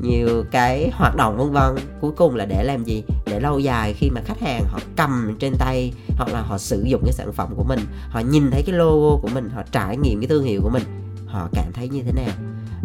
nhiều 0.00 0.44
cái 0.50 0.90
hoạt 0.92 1.16
động 1.16 1.36
vân 1.36 1.50
vân. 1.50 1.84
Cuối 2.00 2.12
cùng 2.16 2.34
là 2.34 2.44
để 2.44 2.64
làm 2.64 2.84
gì? 2.84 3.02
Để 3.26 3.40
lâu 3.40 3.58
dài 3.58 3.92
khi 3.92 4.10
mà 4.10 4.20
khách 4.24 4.40
hàng 4.40 4.64
họ 4.66 4.78
cầm 4.96 5.36
trên 5.38 5.52
tay 5.58 5.92
hoặc 6.16 6.28
là 6.32 6.40
họ 6.40 6.58
sử 6.58 6.82
dụng 6.86 7.02
cái 7.04 7.12
sản 7.12 7.32
phẩm 7.32 7.54
của 7.56 7.64
mình 7.64 7.80
họ 8.08 8.20
nhìn 8.20 8.50
thấy 8.50 8.62
cái 8.66 8.76
logo 8.76 9.16
của 9.22 9.28
mình 9.34 9.50
họ 9.50 9.62
trải 9.72 9.96
nghiệm 9.96 10.20
cái 10.20 10.28
thương 10.28 10.44
hiệu 10.44 10.60
của 10.62 10.70
mình 10.70 10.82
họ 11.26 11.48
cảm 11.52 11.72
thấy 11.72 11.88
như 11.88 12.02
thế 12.02 12.12
nào? 12.12 12.34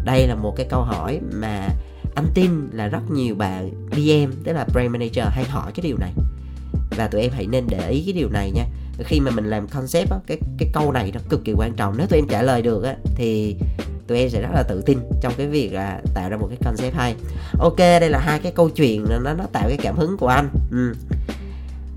Đây 0.06 0.28
là 0.28 0.36
một 0.36 0.54
cái 0.58 0.68
câu 0.70 0.82
hỏi 0.82 1.20
mà 1.34 1.70
anh 2.16 2.28
tin 2.34 2.70
là 2.72 2.88
rất 2.88 3.12
nhiều 3.12 3.36
bạn 3.36 3.72
DM 3.92 4.32
tức 4.44 4.54
là 4.54 4.66
brand 4.74 4.92
manager 4.92 5.26
hay 5.30 5.44
hỏi 5.44 5.72
cái 5.76 5.82
điều 5.84 5.98
này. 5.98 6.14
Và 6.98 7.08
tụi 7.08 7.22
em 7.22 7.32
hãy 7.32 7.48
nên 7.48 7.66
để 7.70 7.90
ý 7.90 8.04
cái 8.06 8.14
điều 8.14 8.30
này 8.30 8.52
nha. 8.52 8.66
Khi 9.00 9.20
mà 9.20 9.32
mình 9.32 9.46
làm 9.46 9.68
concept 9.68 10.12
á, 10.12 10.18
cái 10.28 10.38
cái 10.58 10.70
câu 10.74 10.92
này 10.92 11.12
nó 11.14 11.20
cực 11.30 11.44
kỳ 11.44 11.54
quan 11.58 11.74
trọng. 11.74 11.98
Nếu 11.98 12.08
tụi 12.08 12.20
em 12.20 12.28
trả 12.28 12.42
lời 12.42 12.62
được 12.62 12.84
á, 12.84 12.96
thì 13.16 13.56
tụi 14.08 14.18
em 14.18 14.30
sẽ 14.30 14.42
rất 14.42 14.50
là 14.54 14.64
tự 14.64 14.82
tin 14.82 15.00
trong 15.22 15.34
cái 15.38 15.48
việc 15.48 15.74
là 15.74 16.02
tạo 16.14 16.30
ra 16.30 16.38
một 16.38 16.48
cái 16.50 16.58
concept 16.66 16.96
hay. 16.96 17.16
Ok 17.60 17.78
đây 17.78 18.10
là 18.10 18.20
hai 18.20 18.40
cái 18.40 18.52
câu 18.52 18.70
chuyện 18.70 19.06
nó 19.10 19.34
nó 19.34 19.46
tạo 19.52 19.64
cái 19.68 19.78
cảm 19.82 19.96
hứng 19.96 20.18
của 20.18 20.28
anh. 20.28 20.50
Ừ. 20.72 20.94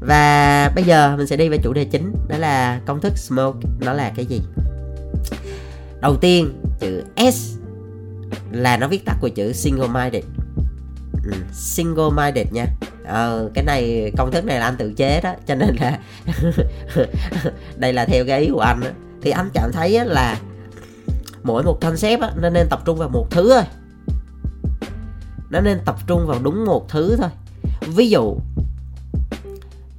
và 0.01 0.73
bây 0.75 0.85
giờ 0.85 1.17
mình 1.17 1.27
sẽ 1.27 1.37
đi 1.37 1.49
vào 1.49 1.59
chủ 1.63 1.73
đề 1.73 1.85
chính 1.85 2.13
đó 2.29 2.39
là 2.39 2.81
công 2.87 3.01
thức 3.01 3.19
smoke 3.19 3.59
nó 3.81 3.93
là 3.93 4.13
cái 4.17 4.27
gì? 4.27 4.41
Đầu 6.01 6.17
tiên 6.17 6.63
chữ 6.81 7.05
s 7.33 7.57
là 8.53 8.77
nó 8.77 8.89
viết 8.89 9.05
tắt 9.05 9.17
của 9.21 9.29
chữ 9.29 9.53
single 9.53 9.89
minded 9.89 10.25
ừ, 11.25 11.33
single 11.53 12.11
minded 12.17 12.47
nha. 12.53 12.67
Ờ, 13.05 13.51
cái 13.55 13.65
này 13.65 14.13
công 14.17 14.31
thức 14.31 14.45
này 14.45 14.59
là 14.59 14.65
anh 14.65 14.77
tự 14.77 14.93
chế 14.93 15.21
đó 15.21 15.35
cho 15.47 15.55
nên 15.55 15.77
là 15.81 15.99
đây 17.77 17.93
là 17.93 18.05
theo 18.05 18.25
cái 18.27 18.41
ý 18.41 18.51
của 18.53 18.61
anh 18.61 18.81
đó. 18.81 18.91
thì 19.23 19.31
anh 19.31 19.51
cảm 19.55 19.73
thấy 19.73 20.05
là 20.05 20.39
mỗi 21.43 21.63
một 21.63 21.79
concept 21.81 22.23
á, 22.23 22.33
nó 22.37 22.51
nên 22.51 22.69
tập 22.69 22.83
trung 22.85 22.99
vào 22.99 23.09
một 23.09 23.27
thứ 23.31 23.51
thôi. 23.55 23.65
Nó 25.51 25.61
nên 25.61 25.81
tập 25.85 25.97
trung 26.07 26.27
vào 26.27 26.39
đúng 26.43 26.65
một 26.65 26.89
thứ 26.89 27.17
thôi. 27.17 27.31
Ví 27.81 28.11
dụ 28.11 28.37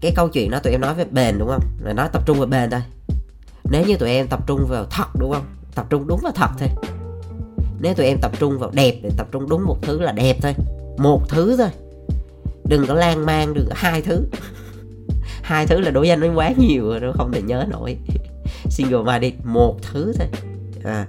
cái 0.01 0.11
câu 0.15 0.29
chuyện 0.29 0.51
đó 0.51 0.59
tụi 0.59 0.71
em 0.71 0.81
nói 0.81 0.93
về 0.93 1.05
bền 1.05 1.39
đúng 1.39 1.47
không? 1.47 1.63
Là 1.79 1.93
nói 1.93 2.09
tập 2.13 2.23
trung 2.25 2.37
vào 2.37 2.47
bền 2.47 2.69
thôi. 2.69 2.81
Nếu 3.63 3.85
như 3.85 3.97
tụi 3.97 4.09
em 4.09 4.27
tập 4.27 4.39
trung 4.47 4.65
vào 4.69 4.85
thật 4.89 5.07
đúng 5.19 5.31
không? 5.31 5.45
Tập 5.75 5.85
trung 5.89 6.07
đúng 6.07 6.19
vào 6.23 6.31
thật 6.31 6.49
thôi. 6.59 6.69
Nếu 7.79 7.93
tụi 7.93 8.05
em 8.05 8.17
tập 8.21 8.31
trung 8.39 8.59
vào 8.59 8.71
đẹp 8.73 8.99
thì 9.03 9.09
tập 9.17 9.27
trung 9.31 9.49
đúng 9.49 9.65
một 9.65 9.77
thứ 9.81 9.99
là 9.99 10.11
đẹp 10.11 10.37
thôi. 10.41 10.53
Một 10.97 11.29
thứ 11.29 11.57
thôi. 11.57 11.69
Đừng 12.65 12.87
có 12.87 12.93
lan 12.93 13.25
man 13.25 13.53
đừng 13.53 13.65
có 13.69 13.75
hai 13.77 14.01
thứ. 14.01 14.25
Hai 15.41 15.67
thứ 15.67 15.79
là 15.79 15.91
đối 15.91 16.07
danh 16.07 16.19
nó 16.19 16.27
quá 16.35 16.51
nhiều 16.57 16.89
rồi 16.89 16.99
nó 16.99 17.11
không 17.11 17.31
thể 17.31 17.41
nhớ 17.41 17.65
nổi. 17.69 17.97
Single 18.69 19.03
minded 19.03 19.33
một 19.43 19.77
thứ 19.81 20.13
thôi. 20.19 20.27
À, 20.83 21.05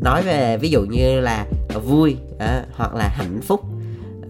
nói 0.00 0.22
về 0.22 0.56
ví 0.56 0.70
dụ 0.70 0.82
như 0.82 1.20
là 1.20 1.46
vui 1.84 2.16
à, 2.38 2.64
hoặc 2.72 2.94
là 2.94 3.08
hạnh 3.08 3.40
phúc 3.42 3.60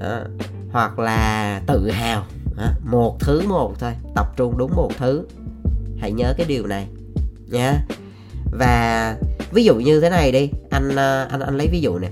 à, 0.00 0.24
hoặc 0.72 0.98
là 0.98 1.60
tự 1.66 1.90
hào 1.90 2.24
à, 2.58 2.72
một 2.84 3.16
thứ 3.20 3.42
một 3.48 3.74
thôi 3.78 3.92
tập 4.14 4.26
trung 4.36 4.58
đúng 4.58 4.70
một 4.76 4.90
thứ. 4.98 5.24
Hãy 5.98 6.12
nhớ 6.12 6.34
cái 6.36 6.46
điều 6.46 6.66
này 6.66 6.86
nha 7.50 7.80
và 8.52 9.16
ví 9.52 9.64
dụ 9.64 9.74
như 9.74 10.00
thế 10.00 10.10
này 10.10 10.32
đi 10.32 10.50
anh 10.70 10.96
anh 11.30 11.40
anh 11.40 11.56
lấy 11.56 11.68
ví 11.72 11.80
dụ 11.80 11.98
nè. 11.98 12.08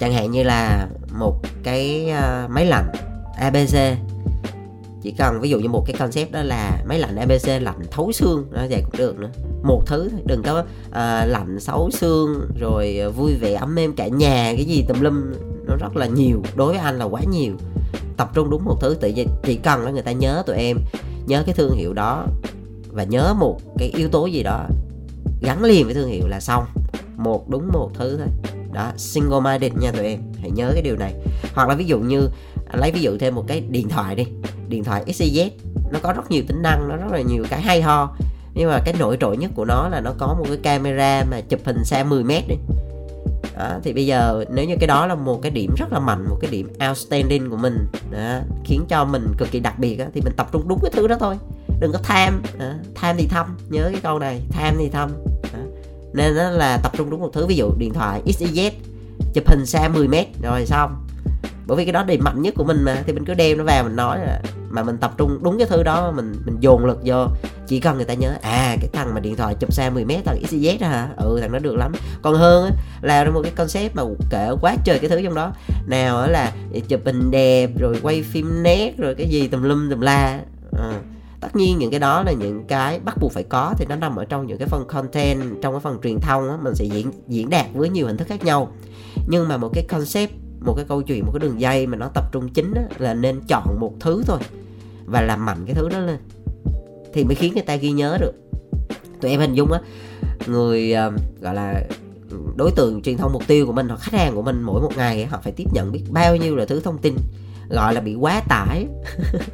Chẳng 0.00 0.12
hạn 0.12 0.30
như 0.30 0.42
là 0.42 0.88
một 1.18 1.40
cái 1.62 2.10
uh, 2.10 2.50
máy 2.50 2.66
lạnh 2.66 2.92
ABC 3.38 3.76
chỉ 5.02 5.10
cần 5.18 5.40
ví 5.40 5.50
dụ 5.50 5.58
như 5.58 5.68
một 5.68 5.84
cái 5.86 5.96
concept 5.98 6.32
đó 6.32 6.42
là 6.42 6.82
máy 6.86 6.98
lạnh 6.98 7.16
ABC 7.16 7.62
lạnh 7.62 7.80
thấu 7.90 8.12
xương 8.12 8.46
nó 8.50 8.60
vậy 8.70 8.82
cũng 8.84 8.98
được 8.98 9.18
nữa. 9.18 9.30
Một 9.62 9.82
thứ 9.86 10.10
đừng 10.24 10.42
có 10.42 10.58
uh, 10.60 10.94
lạnh 11.30 11.60
xấu 11.60 11.90
xương 11.90 12.48
rồi 12.60 12.98
ờ, 12.98 13.10
vui 13.10 13.34
vẻ 13.34 13.54
ấm 13.54 13.78
êm 13.78 13.92
cả 13.92 14.08
nhà 14.08 14.52
cái 14.56 14.64
gì 14.64 14.84
tùm 14.88 15.00
lum 15.00 15.32
nó 15.66 15.76
rất 15.76 15.96
là 15.96 16.06
nhiều 16.06 16.42
đối 16.56 16.72
với 16.72 16.82
anh 16.82 16.98
là 16.98 17.04
quá 17.04 17.20
nhiều. 17.30 17.54
Tập 18.16 18.30
trung 18.34 18.50
đúng 18.50 18.64
một 18.64 18.76
thứ 18.80 18.96
tự 19.00 19.08
nhiên 19.08 19.28
chỉ 19.44 19.56
cần 19.56 19.82
là 19.82 19.90
người 19.90 20.02
ta 20.02 20.12
nhớ 20.12 20.42
tụi 20.46 20.56
em 20.56 20.78
nhớ 21.26 21.42
cái 21.46 21.54
thương 21.54 21.74
hiệu 21.74 21.92
đó 21.92 22.26
và 22.92 23.04
nhớ 23.04 23.34
một 23.38 23.60
cái 23.78 23.92
yếu 23.96 24.08
tố 24.08 24.26
gì 24.26 24.42
đó 24.42 24.66
gắn 25.42 25.64
liền 25.64 25.84
với 25.84 25.94
thương 25.94 26.08
hiệu 26.08 26.28
là 26.28 26.40
xong. 26.40 26.64
Một 27.16 27.48
đúng 27.48 27.68
một 27.72 27.90
thứ 27.94 28.16
thôi. 28.16 28.28
Đó 28.72 28.92
single 28.96 29.40
minded 29.40 29.72
nha 29.80 29.92
tụi 29.92 30.06
em 30.06 30.20
hãy 30.40 30.50
nhớ 30.50 30.70
cái 30.72 30.82
điều 30.82 30.96
này. 30.96 31.14
Hoặc 31.54 31.68
là 31.68 31.74
ví 31.74 31.84
dụ 31.84 31.98
như 31.98 32.28
lấy 32.72 32.92
ví 32.92 33.00
dụ 33.00 33.18
thêm 33.18 33.34
một 33.34 33.44
cái 33.48 33.60
điện 33.60 33.88
thoại 33.88 34.14
đi 34.14 34.26
điện 34.68 34.84
thoại 34.84 35.02
XYZ 35.06 35.50
nó 35.92 35.98
có 36.02 36.12
rất 36.12 36.30
nhiều 36.30 36.42
tính 36.48 36.62
năng 36.62 36.88
nó 36.88 36.96
rất 36.96 37.12
là 37.12 37.20
nhiều 37.20 37.44
cái 37.50 37.60
hay 37.62 37.82
ho. 37.82 38.16
Nhưng 38.54 38.70
mà 38.70 38.80
cái 38.84 38.94
nổi 38.98 39.16
trội 39.20 39.36
nhất 39.36 39.50
của 39.54 39.64
nó 39.64 39.88
là 39.88 40.00
nó 40.00 40.12
có 40.18 40.26
một 40.26 40.44
cái 40.48 40.56
camera 40.56 41.24
mà 41.30 41.40
chụp 41.40 41.60
hình 41.64 41.84
xa 41.84 42.04
10 42.04 42.24
mét 42.24 42.42
đi. 42.48 42.56
Đó, 43.58 43.70
thì 43.82 43.92
bây 43.92 44.06
giờ 44.06 44.44
nếu 44.50 44.64
như 44.64 44.76
cái 44.80 44.86
đó 44.86 45.06
là 45.06 45.14
một 45.14 45.42
cái 45.42 45.50
điểm 45.50 45.74
rất 45.76 45.92
là 45.92 45.98
mạnh 45.98 46.26
một 46.28 46.36
cái 46.40 46.50
điểm 46.50 46.68
outstanding 46.88 47.50
của 47.50 47.56
mình 47.56 47.86
đó, 48.10 48.38
khiến 48.64 48.84
cho 48.88 49.04
mình 49.04 49.26
cực 49.38 49.50
kỳ 49.50 49.60
đặc 49.60 49.78
biệt 49.78 49.96
đó, 49.96 50.04
thì 50.14 50.20
mình 50.20 50.32
tập 50.36 50.48
trung 50.52 50.68
đúng 50.68 50.78
cái 50.82 50.90
thứ 50.94 51.06
đó 51.06 51.16
thôi. 51.20 51.36
Đừng 51.80 51.92
có 51.92 51.98
tham 52.02 52.42
đó, 52.58 52.70
tham 52.94 53.16
thì 53.18 53.26
thăm 53.26 53.58
nhớ 53.68 53.88
cái 53.92 54.00
câu 54.02 54.18
này 54.18 54.40
tham 54.50 54.74
thì 54.78 54.88
thăm 54.88 55.10
đó. 55.52 55.58
nên 56.12 56.34
nó 56.34 56.50
là 56.50 56.78
tập 56.82 56.92
trung 56.96 57.10
đúng 57.10 57.20
một 57.20 57.30
thứ 57.32 57.46
ví 57.46 57.56
dụ 57.56 57.70
điện 57.78 57.94
thoại 57.94 58.22
XYZ 58.26 58.70
chụp 59.34 59.44
hình 59.48 59.66
xa 59.66 59.88
10 59.88 60.08
mét 60.08 60.26
rồi 60.42 60.66
xong 60.66 61.01
bởi 61.66 61.76
vì 61.76 61.84
cái 61.84 61.92
đó 61.92 62.02
điểm 62.02 62.24
mạnh 62.24 62.42
nhất 62.42 62.54
của 62.56 62.64
mình 62.64 62.82
mà 62.84 63.02
thì 63.06 63.12
mình 63.12 63.24
cứ 63.24 63.34
đem 63.34 63.58
nó 63.58 63.64
vào 63.64 63.84
mình 63.84 63.96
nói 63.96 64.18
là 64.18 64.40
mà 64.70 64.82
mình 64.82 64.98
tập 64.98 65.12
trung 65.16 65.38
đúng 65.42 65.58
cái 65.58 65.66
thứ 65.70 65.82
đó 65.82 66.12
mình 66.16 66.32
mình 66.44 66.56
dồn 66.60 66.84
lực 66.84 66.98
vô. 67.04 67.26
Chỉ 67.66 67.80
cần 67.80 67.96
người 67.96 68.04
ta 68.04 68.14
nhớ 68.14 68.34
à 68.42 68.76
cái 68.80 68.88
thằng 68.92 69.14
mà 69.14 69.20
điện 69.20 69.36
thoại 69.36 69.54
chụp 69.60 69.72
xa 69.72 69.90
10 69.90 70.04
mét 70.04 70.24
thằng 70.24 70.42
XZ 70.42 70.80
đó 70.80 70.88
hả? 70.88 71.08
Ừ 71.16 71.38
thằng 71.40 71.52
nó 71.52 71.58
được 71.58 71.76
lắm. 71.76 71.92
Còn 72.22 72.34
hơn 72.34 72.64
á 72.64 72.70
là 73.02 73.30
một 73.30 73.40
cái 73.42 73.52
concept 73.56 73.96
mà 73.96 74.02
kể 74.30 74.50
quá 74.60 74.76
trời 74.84 74.98
cái 74.98 75.10
thứ 75.10 75.22
trong 75.24 75.34
đó. 75.34 75.52
Nào 75.86 76.26
là 76.26 76.52
chụp 76.88 77.00
hình 77.04 77.30
đẹp 77.30 77.70
rồi 77.78 77.96
quay 78.02 78.22
phim 78.22 78.62
nét 78.62 78.94
rồi 78.98 79.14
cái 79.14 79.28
gì 79.28 79.48
tùm 79.48 79.62
lum 79.62 79.90
tùm 79.90 80.00
la. 80.00 80.40
À, 80.78 81.00
tất 81.40 81.56
nhiên 81.56 81.78
những 81.78 81.90
cái 81.90 82.00
đó 82.00 82.22
là 82.22 82.32
những 82.32 82.64
cái 82.66 83.00
bắt 83.00 83.16
buộc 83.20 83.32
phải 83.32 83.42
có 83.42 83.74
thì 83.78 83.86
nó 83.88 83.96
nằm 83.96 84.16
ở 84.16 84.24
trong 84.24 84.46
những 84.46 84.58
cái 84.58 84.68
phần 84.68 84.84
content 84.88 85.40
trong 85.62 85.74
cái 85.74 85.80
phần 85.80 85.98
truyền 86.02 86.20
thông 86.20 86.50
á 86.50 86.56
mình 86.62 86.74
sẽ 86.74 86.84
diễn 86.84 87.10
diễn 87.28 87.50
đạt 87.50 87.66
với 87.74 87.88
nhiều 87.88 88.06
hình 88.06 88.16
thức 88.16 88.28
khác 88.28 88.44
nhau. 88.44 88.72
Nhưng 89.28 89.48
mà 89.48 89.56
một 89.56 89.70
cái 89.74 89.84
concept 89.88 90.32
một 90.64 90.74
cái 90.74 90.84
câu 90.88 91.02
chuyện 91.02 91.26
một 91.26 91.32
cái 91.32 91.40
đường 91.40 91.60
dây 91.60 91.86
mà 91.86 91.96
nó 91.96 92.08
tập 92.14 92.24
trung 92.32 92.48
chính 92.48 92.74
á, 92.74 92.82
là 92.98 93.14
nên 93.14 93.40
chọn 93.48 93.80
một 93.80 93.92
thứ 94.00 94.22
thôi 94.26 94.38
và 95.06 95.20
làm 95.20 95.46
mạnh 95.46 95.58
cái 95.66 95.74
thứ 95.74 95.88
đó 95.88 95.98
lên. 95.98 96.18
Thì 97.12 97.24
mới 97.24 97.34
khiến 97.34 97.54
người 97.54 97.62
ta 97.62 97.76
ghi 97.76 97.90
nhớ 97.90 98.18
được. 98.20 98.32
Tụi 99.20 99.30
em 99.30 99.40
hình 99.40 99.54
dung 99.54 99.72
á 99.72 99.80
người 100.46 100.94
uh, 101.08 101.40
gọi 101.40 101.54
là 101.54 101.82
đối 102.56 102.70
tượng 102.70 103.02
truyền 103.02 103.16
thông 103.16 103.32
mục 103.32 103.42
tiêu 103.46 103.66
của 103.66 103.72
mình 103.72 103.88
hoặc 103.88 104.00
khách 104.00 104.18
hàng 104.18 104.34
của 104.34 104.42
mình 104.42 104.62
mỗi 104.62 104.82
một 104.82 104.92
ngày 104.96 105.26
họ 105.26 105.40
phải 105.42 105.52
tiếp 105.52 105.64
nhận 105.72 105.92
biết 105.92 106.02
bao 106.10 106.36
nhiêu 106.36 106.56
là 106.56 106.64
thứ 106.64 106.80
thông 106.80 106.98
tin 106.98 107.16
gọi 107.68 107.94
là 107.94 108.00
bị 108.00 108.14
quá 108.14 108.42
tải 108.48 108.86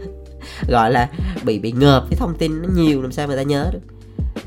gọi 0.69 0.93
là 0.93 1.11
bị 1.45 1.59
bị 1.59 1.73
ngợp 1.73 2.05
cái 2.11 2.19
thông 2.19 2.35
tin 2.39 2.63
nó 2.63 2.69
nhiều 2.75 3.03
làm 3.03 3.13
sao 3.13 3.27
người 3.27 3.37
ta 3.37 3.43
nhớ 3.43 3.71
được 3.73 3.98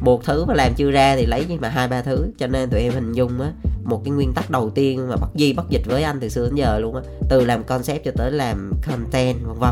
một 0.01 0.23
thứ 0.23 0.45
mà 0.45 0.53
làm 0.53 0.73
chưa 0.75 0.91
ra 0.91 1.15
thì 1.15 1.25
lấy 1.25 1.45
nhưng 1.49 1.61
mà 1.61 1.69
hai 1.69 1.87
ba 1.87 2.01
thứ. 2.01 2.27
Cho 2.37 2.47
nên 2.47 2.69
tụi 2.69 2.81
em 2.81 2.93
hình 2.93 3.13
dung 3.13 3.41
á, 3.41 3.51
một 3.83 4.01
cái 4.05 4.11
nguyên 4.11 4.33
tắc 4.33 4.49
đầu 4.49 4.69
tiên 4.69 5.09
mà 5.09 5.15
bắt 5.15 5.29
di, 5.35 5.53
bắt 5.53 5.65
dịch 5.69 5.81
với 5.85 6.03
anh 6.03 6.19
từ 6.19 6.29
xưa 6.29 6.45
đến 6.45 6.55
giờ 6.55 6.79
luôn 6.79 6.95
á, 6.95 7.01
từ 7.29 7.45
làm 7.45 7.63
concept 7.63 8.05
cho 8.05 8.11
tới 8.15 8.31
làm 8.31 8.71
content, 8.87 9.37
vân 9.43 9.57
vân. 9.59 9.71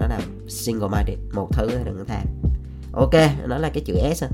Đó 0.00 0.06
là 0.08 0.20
single 0.48 0.88
minded 0.88 1.18
một 1.32 1.48
thứ 1.52 1.68
thôi, 1.70 1.80
đừng 1.84 1.98
có 1.98 2.04
tham 2.04 2.26
ok, 2.92 3.14
đó 3.48 3.58
là 3.58 3.68
cái 3.68 3.82
chữ 3.86 3.94
s 4.14 4.24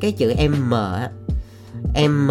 cái 0.00 0.12
chữ 0.12 0.34
m 0.48 0.70
á, 0.70 1.10
m 2.08 2.30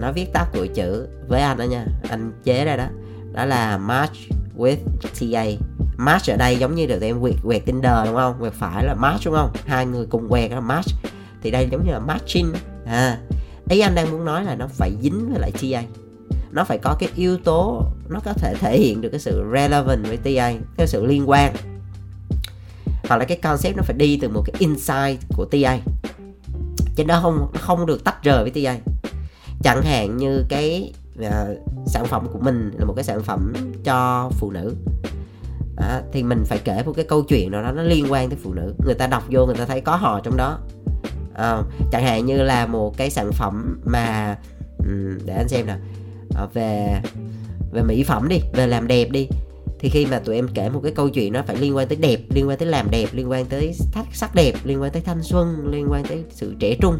nó 0.00 0.12
viết 0.12 0.32
tắt 0.32 0.48
của 0.52 0.66
chữ 0.74 1.08
với 1.28 1.40
anh 1.40 1.58
đó 1.58 1.64
nha. 1.64 1.86
Anh 2.08 2.32
chế 2.44 2.64
ra 2.64 2.76
đó. 2.76 2.86
Đó 3.32 3.44
là 3.44 3.78
match 3.78 4.16
with 4.56 4.76
ta 5.02 5.56
match 5.96 6.30
ở 6.30 6.36
đây 6.36 6.56
giống 6.56 6.74
như 6.74 6.86
được 6.86 7.02
em 7.02 7.20
quẹt 7.20 7.34
quẹt 7.44 7.64
tinder 7.64 8.06
đúng 8.06 8.14
không? 8.14 8.34
Quẹt 8.40 8.52
phải 8.52 8.84
là 8.84 8.94
match 8.94 9.24
đúng 9.24 9.34
không? 9.34 9.50
Hai 9.66 9.86
người 9.86 10.06
cùng 10.06 10.28
quẹt 10.28 10.50
là 10.50 10.60
match 10.60 10.88
thì 11.42 11.50
đây 11.50 11.68
giống 11.70 11.86
như 11.86 11.92
là 11.92 11.98
matching 11.98 12.52
à 12.86 13.18
ý 13.68 13.80
anh 13.80 13.94
đang 13.94 14.10
muốn 14.10 14.24
nói 14.24 14.44
là 14.44 14.54
nó 14.54 14.66
phải 14.66 14.92
dính 15.02 15.28
với 15.30 15.40
lại 15.40 15.50
TA 15.52 15.82
nó 16.56 16.64
phải 16.64 16.78
có 16.78 16.96
cái 16.98 17.08
yếu 17.16 17.38
tố 17.38 17.82
nó 18.08 18.20
có 18.24 18.32
thể 18.32 18.54
thể 18.60 18.78
hiện 18.78 19.00
được 19.00 19.08
cái 19.08 19.20
sự 19.20 19.44
relevant 19.52 20.06
với 20.06 20.16
TA 20.16 20.52
cái 20.76 20.86
sự 20.86 21.06
liên 21.06 21.30
quan. 21.30 21.54
Hoặc 23.08 23.16
là 23.16 23.24
cái 23.24 23.36
concept 23.36 23.76
nó 23.76 23.82
phải 23.82 23.96
đi 23.96 24.18
từ 24.22 24.28
một 24.28 24.42
cái 24.46 24.54
insight 24.58 25.20
của 25.36 25.44
TA 25.44 25.78
chứ 26.96 27.04
nó 27.04 27.20
không 27.22 27.50
nó 27.54 27.60
không 27.60 27.86
được 27.86 28.04
tách 28.04 28.22
rời 28.22 28.50
với 28.50 28.64
TA 28.64 28.76
chẳng 29.62 29.82
hạn 29.82 30.16
như 30.16 30.44
cái 30.48 30.92
uh, 31.18 31.58
sản 31.86 32.04
phẩm 32.06 32.26
của 32.32 32.38
mình 32.38 32.70
là 32.78 32.84
một 32.84 32.92
cái 32.96 33.04
sản 33.04 33.22
phẩm 33.22 33.52
cho 33.84 34.30
phụ 34.38 34.50
nữ 34.50 34.74
à, 35.76 36.02
thì 36.12 36.22
mình 36.22 36.44
phải 36.44 36.58
kể 36.64 36.82
một 36.86 36.92
cái 36.96 37.04
câu 37.04 37.22
chuyện 37.22 37.50
nào 37.50 37.62
đó 37.62 37.72
nó 37.72 37.82
liên 37.82 38.06
quan 38.12 38.30
tới 38.30 38.38
phụ 38.42 38.54
nữ. 38.54 38.74
Người 38.84 38.94
ta 38.94 39.06
đọc 39.06 39.22
vô 39.30 39.46
người 39.46 39.56
ta 39.56 39.64
thấy 39.64 39.80
có 39.80 39.96
họ 39.96 40.20
trong 40.24 40.36
đó. 40.36 40.58
À, 41.34 41.62
chẳng 41.92 42.04
hạn 42.04 42.26
như 42.26 42.42
là 42.42 42.66
một 42.66 42.96
cái 42.96 43.10
sản 43.10 43.30
phẩm 43.32 43.80
mà 43.84 44.36
ừ, 44.78 45.18
để 45.24 45.34
anh 45.34 45.48
xem 45.48 45.66
nào. 45.66 45.78
À, 46.36 46.46
về 46.54 47.00
về 47.72 47.82
mỹ 47.82 48.02
phẩm 48.02 48.28
đi 48.28 48.40
về 48.52 48.66
làm 48.66 48.86
đẹp 48.86 49.10
đi. 49.10 49.28
Thì 49.78 49.88
khi 49.88 50.06
mà 50.06 50.18
tụi 50.18 50.34
em 50.34 50.48
kể 50.54 50.68
một 50.68 50.80
cái 50.82 50.92
câu 50.92 51.08
chuyện 51.08 51.32
nó 51.32 51.42
phải 51.46 51.56
liên 51.56 51.76
quan 51.76 51.88
tới 51.88 51.96
đẹp 51.96 52.20
liên 52.30 52.48
quan 52.48 52.58
tới 52.58 52.68
làm 52.68 52.90
đẹp 52.90 53.08
liên 53.12 53.30
quan 53.30 53.44
tới 53.44 53.74
sắc 54.12 54.34
đẹp 54.34 54.54
liên 54.64 54.82
quan 54.82 54.92
tới 54.92 55.02
thanh 55.02 55.22
xuân 55.22 55.66
liên 55.70 55.86
quan 55.90 56.04
tới 56.08 56.24
sự 56.30 56.54
trẻ 56.58 56.76
trung. 56.80 56.98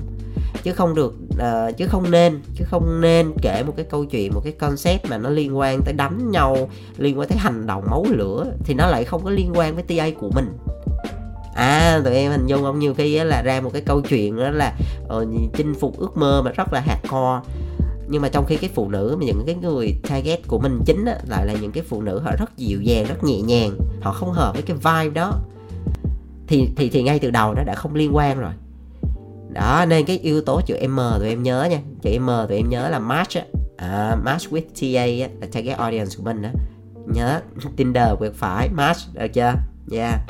Chứ 0.62 0.72
không 0.72 0.94
được 0.94 1.14
uh, 1.36 1.76
chứ 1.76 1.86
không 1.86 2.10
nên 2.10 2.42
chứ 2.54 2.64
không 2.64 3.00
nên 3.00 3.32
kể 3.42 3.62
một 3.66 3.72
cái 3.76 3.86
câu 3.90 4.04
chuyện 4.04 4.34
một 4.34 4.40
cái 4.44 4.52
concept 4.52 5.06
mà 5.10 5.18
nó 5.18 5.30
liên 5.30 5.58
quan 5.58 5.80
tới 5.84 5.94
đánh 5.94 6.30
nhau 6.30 6.68
liên 6.96 7.18
quan 7.18 7.28
tới 7.28 7.38
hành 7.38 7.66
động 7.66 7.84
máu 7.90 8.04
lửa 8.08 8.46
thì 8.64 8.74
nó 8.74 8.86
lại 8.86 9.04
không 9.04 9.24
có 9.24 9.30
liên 9.30 9.52
quan 9.54 9.74
với 9.74 9.84
TA 9.84 10.10
của 10.20 10.30
mình. 10.34 10.56
À 11.54 12.00
tụi 12.04 12.14
em 12.14 12.30
hình 12.30 12.46
dung 12.46 12.62
không? 12.62 12.78
Nhiều 12.78 12.94
khi 12.94 13.18
là 13.18 13.42
ra 13.42 13.60
một 13.60 13.70
cái 13.72 13.82
câu 13.82 14.00
chuyện 14.00 14.36
đó 14.36 14.50
là 14.50 14.72
uh, 15.16 15.28
chinh 15.54 15.74
phục 15.74 15.98
ước 15.98 16.16
mơ 16.16 16.42
mà 16.44 16.50
rất 16.50 16.72
là 16.72 16.80
hardcore. 16.80 17.40
Nhưng 18.08 18.22
mà 18.22 18.28
trong 18.28 18.46
khi 18.46 18.56
cái 18.56 18.70
phụ 18.74 18.88
nữ 18.88 19.16
mà 19.20 19.26
những 19.26 19.42
cái 19.46 19.54
người 19.54 19.94
target 20.08 20.40
của 20.48 20.58
mình 20.58 20.80
chính 20.86 21.04
á, 21.04 21.14
lại 21.28 21.46
là 21.46 21.52
những 21.60 21.72
cái 21.72 21.82
phụ 21.88 22.02
nữ 22.02 22.18
họ 22.18 22.30
rất 22.38 22.56
dịu 22.56 22.82
dàng 22.82 23.06
rất 23.08 23.24
nhẹ 23.24 23.40
nhàng 23.40 23.70
họ 24.00 24.12
không 24.12 24.32
hợp 24.32 24.52
với 24.54 24.62
cái 24.62 24.76
vibe 24.76 25.14
đó. 25.14 25.32
Thì 26.46 26.68
thì 26.76 26.88
thì 26.88 27.02
ngay 27.02 27.18
từ 27.18 27.30
đầu 27.30 27.54
nó 27.54 27.62
đã 27.62 27.74
không 27.74 27.94
liên 27.94 28.16
quan 28.16 28.40
rồi 28.40 28.52
đó 29.56 29.84
nên 29.88 30.06
cái 30.06 30.18
yếu 30.18 30.40
tố 30.40 30.60
chữ 30.66 30.76
M 30.88 30.98
tụi 31.18 31.28
em 31.28 31.42
nhớ 31.42 31.68
nha. 31.70 31.78
Chữ 32.02 32.18
M 32.18 32.30
tụi 32.48 32.56
em 32.56 32.68
nhớ 32.68 32.88
là 32.88 32.98
match 32.98 33.36
á. 33.36 33.42
À, 33.76 34.16
match 34.24 34.48
with 34.50 34.62
TA 34.80 35.26
á, 35.26 35.30
là 35.40 35.46
target 35.52 35.78
audience 35.78 36.10
của 36.16 36.22
mình 36.22 36.42
á. 36.42 36.52
Nhớ 37.14 37.40
Tinder 37.76 38.08
quyệt 38.18 38.32
phải 38.34 38.68
match 38.68 38.98
được 39.14 39.28
chưa? 39.28 39.54
Yeah. 39.92 40.20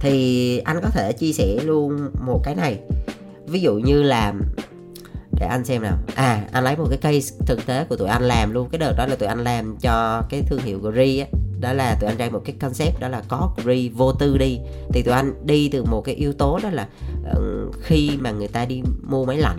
Thì 0.00 0.58
anh 0.58 0.80
có 0.82 0.88
thể 0.90 1.12
chia 1.12 1.32
sẻ 1.32 1.58
luôn 1.64 2.10
một 2.26 2.40
cái 2.44 2.54
này. 2.54 2.80
Ví 3.46 3.60
dụ 3.60 3.74
như 3.74 4.02
là 4.02 4.34
để 5.40 5.46
anh 5.46 5.64
xem 5.64 5.82
nào. 5.82 5.98
À 6.14 6.44
anh 6.52 6.64
lấy 6.64 6.76
một 6.76 6.86
cái 6.90 6.98
case 6.98 7.36
thực 7.46 7.66
tế 7.66 7.84
của 7.84 7.96
tụi 7.96 8.08
anh 8.08 8.22
làm 8.22 8.52
luôn. 8.52 8.68
Cái 8.72 8.78
đợt 8.78 8.94
đó 8.96 9.06
là 9.06 9.16
tụi 9.16 9.28
anh 9.28 9.44
làm 9.44 9.76
cho 9.80 10.22
cái 10.30 10.42
thương 10.42 10.60
hiệu 10.60 10.78
Gri 10.78 11.18
á 11.18 11.26
đó 11.60 11.72
là 11.72 11.96
tụi 12.00 12.10
anh 12.10 12.16
ra 12.18 12.28
một 12.32 12.42
cái 12.44 12.56
concept 12.60 13.00
đó 13.00 13.08
là 13.08 13.22
có 13.28 13.50
free 13.56 13.90
vô 13.94 14.12
tư 14.12 14.38
đi. 14.38 14.58
Thì 14.92 15.02
tụi 15.02 15.14
anh 15.14 15.46
đi 15.46 15.68
từ 15.68 15.84
một 15.84 16.00
cái 16.00 16.14
yếu 16.14 16.32
tố 16.32 16.58
đó 16.62 16.70
là 16.70 16.88
uh, 17.30 17.74
khi 17.82 18.10
mà 18.20 18.30
người 18.30 18.48
ta 18.48 18.64
đi 18.64 18.82
mua 19.02 19.24
máy 19.24 19.36
lạnh 19.36 19.58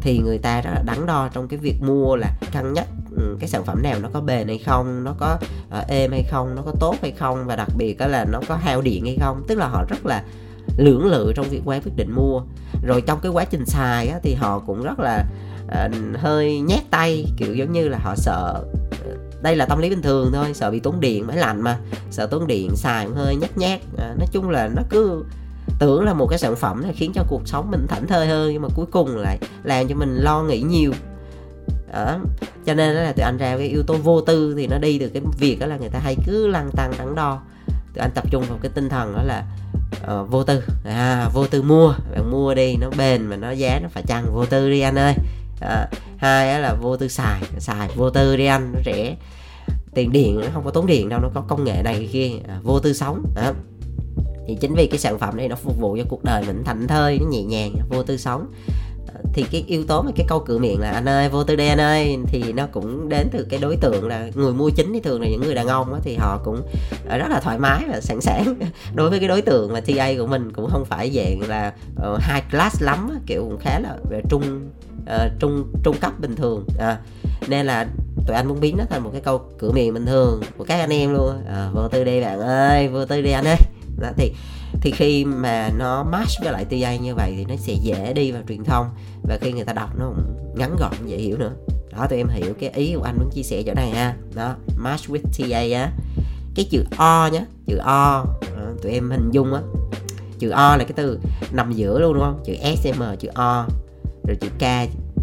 thì 0.00 0.18
người 0.18 0.38
ta 0.38 0.60
rất 0.60 0.70
là 0.74 0.82
đắn 0.86 1.06
đo 1.06 1.28
trong 1.32 1.48
cái 1.48 1.58
việc 1.58 1.82
mua 1.82 2.16
là 2.16 2.30
cân 2.52 2.72
nhắc 2.72 2.86
ừ, 3.16 3.36
cái 3.40 3.48
sản 3.48 3.64
phẩm 3.64 3.82
nào 3.82 3.98
nó 4.02 4.08
có 4.12 4.20
bền 4.20 4.48
hay 4.48 4.58
không 4.58 5.04
nó 5.04 5.14
có 5.18 5.38
uh, 5.78 5.88
êm 5.88 6.10
hay 6.12 6.22
không 6.30 6.54
nó 6.54 6.62
có 6.62 6.72
tốt 6.80 6.96
hay 7.02 7.10
không 7.10 7.46
và 7.46 7.56
đặc 7.56 7.68
biệt 7.76 7.98
đó 7.98 8.06
là 8.06 8.24
nó 8.24 8.40
có 8.48 8.56
hao 8.56 8.80
điện 8.80 9.04
hay 9.04 9.16
không. 9.20 9.42
Tức 9.48 9.58
là 9.58 9.68
họ 9.68 9.84
rất 9.88 10.06
là 10.06 10.24
lưỡng 10.76 11.06
lự 11.06 11.32
trong 11.36 11.46
việc 11.50 11.62
quay 11.64 11.80
quyết 11.80 11.92
định 11.96 12.12
mua. 12.14 12.40
Rồi 12.86 13.00
trong 13.00 13.20
cái 13.22 13.32
quá 13.32 13.44
trình 13.44 13.66
xài 13.66 14.08
á, 14.08 14.18
thì 14.22 14.34
họ 14.34 14.58
cũng 14.58 14.82
rất 14.82 15.00
là 15.00 15.24
uh, 15.66 16.18
hơi 16.18 16.60
nhát 16.60 16.90
tay 16.90 17.26
kiểu 17.36 17.54
giống 17.54 17.72
như 17.72 17.88
là 17.88 17.98
họ 17.98 18.14
sợ 18.16 18.64
đây 19.42 19.56
là 19.56 19.66
tâm 19.66 19.78
lý 19.78 19.90
bình 19.90 20.02
thường 20.02 20.30
thôi 20.32 20.54
sợ 20.54 20.70
bị 20.70 20.80
tốn 20.80 21.00
điện 21.00 21.26
máy 21.26 21.36
lạnh 21.36 21.62
mà. 21.62 21.78
Sợ 22.10 22.26
tốn 22.26 22.46
điện 22.46 22.76
xài 22.76 23.06
cũng 23.06 23.14
hơi 23.14 23.36
nhát 23.36 23.58
nhát. 23.58 23.80
À, 23.98 24.14
nói 24.18 24.26
chung 24.32 24.50
là 24.50 24.68
nó 24.76 24.82
cứ 24.90 25.24
tưởng 25.78 26.04
là 26.04 26.12
một 26.12 26.26
cái 26.26 26.38
sản 26.38 26.56
phẩm 26.56 26.82
này 26.82 26.92
khiến 26.96 27.12
cho 27.14 27.24
cuộc 27.28 27.42
sống 27.44 27.70
mình 27.70 27.86
thảnh 27.88 28.06
thơi 28.06 28.26
hơn 28.26 28.52
nhưng 28.52 28.62
mà 28.62 28.68
cuối 28.74 28.86
cùng 28.90 29.16
lại 29.16 29.38
làm 29.64 29.88
cho 29.88 29.94
mình 29.94 30.16
lo 30.16 30.42
nghĩ 30.42 30.60
nhiều. 30.60 30.92
Đó. 31.92 32.18
Cho 32.66 32.74
nên 32.74 32.94
là 32.94 33.12
tụi 33.12 33.24
anh 33.24 33.36
ra 33.36 33.56
cái 33.56 33.68
yếu 33.68 33.82
tố 33.82 33.94
vô 33.94 34.20
tư 34.20 34.54
thì 34.56 34.66
nó 34.66 34.78
đi 34.78 34.98
từ 34.98 35.08
cái 35.08 35.22
việc 35.38 35.58
đó 35.60 35.66
là 35.66 35.76
người 35.76 35.88
ta 35.88 35.98
hay 35.98 36.16
cứ 36.26 36.46
lăn 36.46 36.70
tăng 36.70 36.92
đắn 36.98 37.14
đo. 37.14 37.40
Tụi 37.66 38.00
anh 38.00 38.10
tập 38.14 38.24
trung 38.30 38.44
vào 38.48 38.58
cái 38.62 38.70
tinh 38.74 38.88
thần 38.88 39.14
đó 39.14 39.22
là 39.22 39.44
uh, 40.20 40.30
vô 40.30 40.44
tư. 40.44 40.62
À, 40.84 41.28
vô 41.34 41.46
tư 41.46 41.62
mua. 41.62 41.94
Bạn 42.12 42.30
mua 42.30 42.54
đi 42.54 42.76
nó 42.76 42.90
bền 42.98 43.26
mà 43.26 43.36
nó 43.36 43.50
giá 43.50 43.80
nó 43.82 43.88
phải 43.92 44.02
chăng 44.06 44.34
vô 44.34 44.46
tư 44.46 44.70
đi 44.70 44.80
anh 44.80 44.98
ơi 44.98 45.14
à, 45.60 45.88
hai 46.16 46.60
là 46.60 46.74
vô 46.74 46.96
tư 46.96 47.08
xài 47.08 47.42
xài 47.58 47.88
vô 47.96 48.10
tư 48.10 48.36
đi 48.36 48.46
anh 48.46 48.72
nó 48.72 48.80
rẻ. 48.84 49.16
Tiền 49.94 50.12
điện 50.12 50.40
nó 50.40 50.46
không 50.52 50.64
có 50.64 50.70
tốn 50.70 50.86
điện 50.86 51.08
đâu 51.08 51.20
nó 51.20 51.28
có 51.34 51.40
công 51.40 51.64
nghệ 51.64 51.82
này 51.82 52.08
kia. 52.12 52.30
À, 52.48 52.60
vô 52.62 52.80
tư 52.80 52.92
sống. 52.92 53.24
À. 53.36 53.52
thì 54.46 54.56
chính 54.60 54.74
vì 54.74 54.86
cái 54.86 54.98
sản 54.98 55.18
phẩm 55.18 55.36
này 55.36 55.48
nó 55.48 55.56
phục 55.56 55.80
vụ 55.80 55.96
cho 55.96 56.04
cuộc 56.08 56.24
đời 56.24 56.42
mình 56.46 56.64
thảnh 56.64 56.86
thơi 56.86 57.18
nó 57.18 57.28
nhẹ 57.30 57.42
nhàng 57.42 57.74
vô 57.88 58.02
tư 58.02 58.16
sống. 58.16 58.52
Thì 59.34 59.44
cái 59.50 59.64
yếu 59.66 59.84
tố 59.84 60.02
mà 60.02 60.10
cái 60.16 60.26
câu 60.28 60.44
cửa 60.46 60.58
miệng 60.58 60.80
là 60.80 60.90
anh 60.90 61.08
ơi 61.08 61.28
vô 61.28 61.44
tư 61.44 61.56
đi 61.56 61.68
anh 61.68 61.80
ơi. 61.80 62.18
Thì 62.26 62.52
nó 62.52 62.66
cũng 62.66 63.08
đến 63.08 63.28
từ 63.32 63.46
cái 63.50 63.60
đối 63.60 63.76
tượng 63.76 64.08
là 64.08 64.30
người 64.34 64.52
mua 64.52 64.70
chính. 64.70 64.92
Thì 64.92 65.00
thường 65.00 65.20
là 65.20 65.28
những 65.28 65.40
người 65.40 65.54
đàn 65.54 65.68
ông 65.68 65.94
á, 65.94 66.00
thì 66.02 66.16
họ 66.16 66.40
cũng 66.44 66.62
à, 67.08 67.16
rất 67.16 67.26
là 67.30 67.40
thoải 67.40 67.58
mái 67.58 67.84
và 67.88 68.00
sẵn 68.00 68.20
sàng. 68.20 68.54
Đối 68.94 69.10
với 69.10 69.18
cái 69.18 69.28
đối 69.28 69.42
tượng 69.42 69.72
mà 69.72 69.80
TA 69.80 70.12
của 70.18 70.26
mình 70.26 70.52
cũng 70.52 70.70
không 70.70 70.84
phải 70.84 71.10
dạng 71.10 71.48
là 71.48 71.72
uh, 72.12 72.20
high 72.22 72.50
class 72.50 72.82
lắm 72.82 73.18
kiểu 73.26 73.44
cũng 73.44 73.58
khá 73.58 73.78
là 73.80 73.96
về 74.10 74.22
trung 74.28 74.70
uh, 75.02 75.32
trung 75.38 75.72
trung 75.82 75.96
cấp 76.00 76.12
bình 76.20 76.36
thường. 76.36 76.66
À, 76.78 76.98
nên 77.48 77.66
là 77.66 77.86
tụi 78.26 78.36
anh 78.36 78.48
muốn 78.48 78.60
biến 78.60 78.76
nó 78.76 78.84
thành 78.90 79.02
một 79.02 79.10
cái 79.12 79.20
câu 79.20 79.40
cửa 79.58 79.70
miệng 79.72 79.94
bình 79.94 80.06
thường 80.06 80.40
của 80.56 80.64
các 80.64 80.80
anh 80.80 80.90
em 80.90 81.12
luôn. 81.12 81.44
À, 81.48 81.70
vô 81.74 81.88
tư 81.88 82.04
đi 82.04 82.20
bạn 82.20 82.40
ơi 82.40 82.88
vô 82.88 83.04
tư 83.04 83.22
đi 83.22 83.30
anh 83.30 83.44
ơi. 83.44 83.56
Đó 84.00 84.08
thì 84.16 84.32
thì 84.80 84.90
khi 84.90 85.24
mà 85.24 85.70
nó 85.78 86.02
match 86.02 86.30
với 86.42 86.52
lại 86.52 86.64
TA 86.64 86.96
như 86.96 87.14
vậy 87.14 87.34
thì 87.36 87.44
nó 87.44 87.56
sẽ 87.56 87.72
dễ 87.72 88.12
đi 88.12 88.32
vào 88.32 88.42
truyền 88.48 88.64
thông 88.64 88.86
và 89.22 89.38
khi 89.40 89.52
người 89.52 89.64
ta 89.64 89.72
đọc 89.72 89.90
nó 89.98 90.06
cũng 90.06 90.54
ngắn 90.54 90.76
gọn 90.78 90.92
dễ 91.06 91.16
hiểu 91.16 91.36
nữa. 91.36 91.50
Đó 91.92 92.06
tụi 92.06 92.18
em 92.18 92.28
hiểu 92.28 92.54
cái 92.60 92.70
ý 92.70 92.94
của 92.94 93.02
anh 93.02 93.18
muốn 93.18 93.30
chia 93.30 93.42
sẻ 93.42 93.62
chỗ 93.66 93.74
này 93.74 93.90
ha. 93.90 94.14
Đó 94.34 94.54
match 94.76 95.08
with 95.08 95.22
TA 95.38 95.80
á. 95.80 95.92
Cái 96.54 96.66
chữ 96.70 96.84
o 96.96 97.28
nhá, 97.32 97.40
chữ 97.66 97.76
o 97.76 98.24
tụi 98.82 98.92
em 98.92 99.10
hình 99.10 99.30
dung 99.30 99.54
á. 99.54 99.60
Chữ 100.38 100.50
o 100.50 100.76
là 100.76 100.84
cái 100.84 100.92
từ 100.96 101.18
nằm 101.52 101.72
giữa 101.72 101.98
luôn 101.98 102.14
đúng 102.14 102.22
không? 102.22 102.40
Chữ 102.44 102.54
s 102.76 102.86
m 102.98 103.02
chữ 103.18 103.28
o 103.34 103.66
rồi 104.30 104.36
chữ 104.36 104.48
k, 104.48 104.62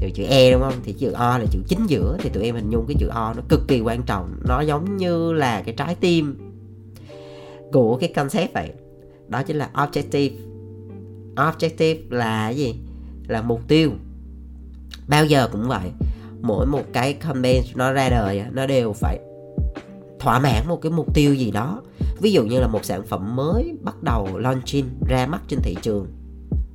rồi 0.02 0.12
chữ 0.16 0.24
e 0.24 0.52
đúng 0.52 0.62
không? 0.62 0.74
Thì 0.84 0.94
chữ 0.94 1.12
o 1.12 1.38
là 1.38 1.46
chữ 1.52 1.60
chính 1.68 1.86
giữa. 1.88 2.18
Thì 2.20 2.30
tụi 2.30 2.44
em 2.44 2.56
hình 2.56 2.70
dung 2.70 2.86
cái 2.88 2.96
chữ 3.00 3.08
o 3.08 3.34
nó 3.34 3.42
cực 3.50 3.68
kỳ 3.68 3.82
quan 3.82 4.04
trọng. 4.04 4.36
Nó 4.48 4.62
giống 4.62 4.98
như 4.98 5.34
là 5.34 5.62
cái 5.62 5.74
trái 5.78 5.96
tim 5.96 6.38
của 7.72 7.98
cái 7.98 8.14
concept 8.16 8.54
vậy. 8.54 8.72
Đó 9.28 9.44
chính 9.44 9.58
là 9.58 9.70
objective. 9.74 10.32
Objective 11.36 11.98
là 12.10 12.50
gì? 12.50 12.76
Là 13.28 13.42
mục 13.42 13.62
tiêu. 13.68 13.92
Bao 15.08 15.26
giờ 15.26 15.50
cũng 15.52 15.68
vậy. 15.68 15.92
Mỗi 16.42 16.66
một 16.66 16.84
cái 16.94 17.14
campaign 17.14 17.64
nó 17.76 17.92
ra 17.94 18.10
đời 18.10 18.44
nó 18.52 18.66
đều 18.66 18.94
phải 18.94 19.20
thỏa 20.20 20.40
mãn 20.40 20.68
một 20.68 20.82
cái 20.82 20.92
mục 20.92 21.14
tiêu 21.14 21.34
gì 21.34 21.52
đó. 21.52 21.82
Ví 22.22 22.32
dụ 22.32 22.44
như 22.44 22.60
là 22.60 22.68
một 22.68 22.86
sản 22.86 23.04
phẩm 23.06 23.36
mới 23.36 23.78
bắt 23.82 24.04
đầu 24.04 24.38
launching 24.38 24.86
ra 25.08 25.28
mắt 25.28 25.42
trên 25.48 25.60
thị 25.64 25.76
trường. 25.82 26.08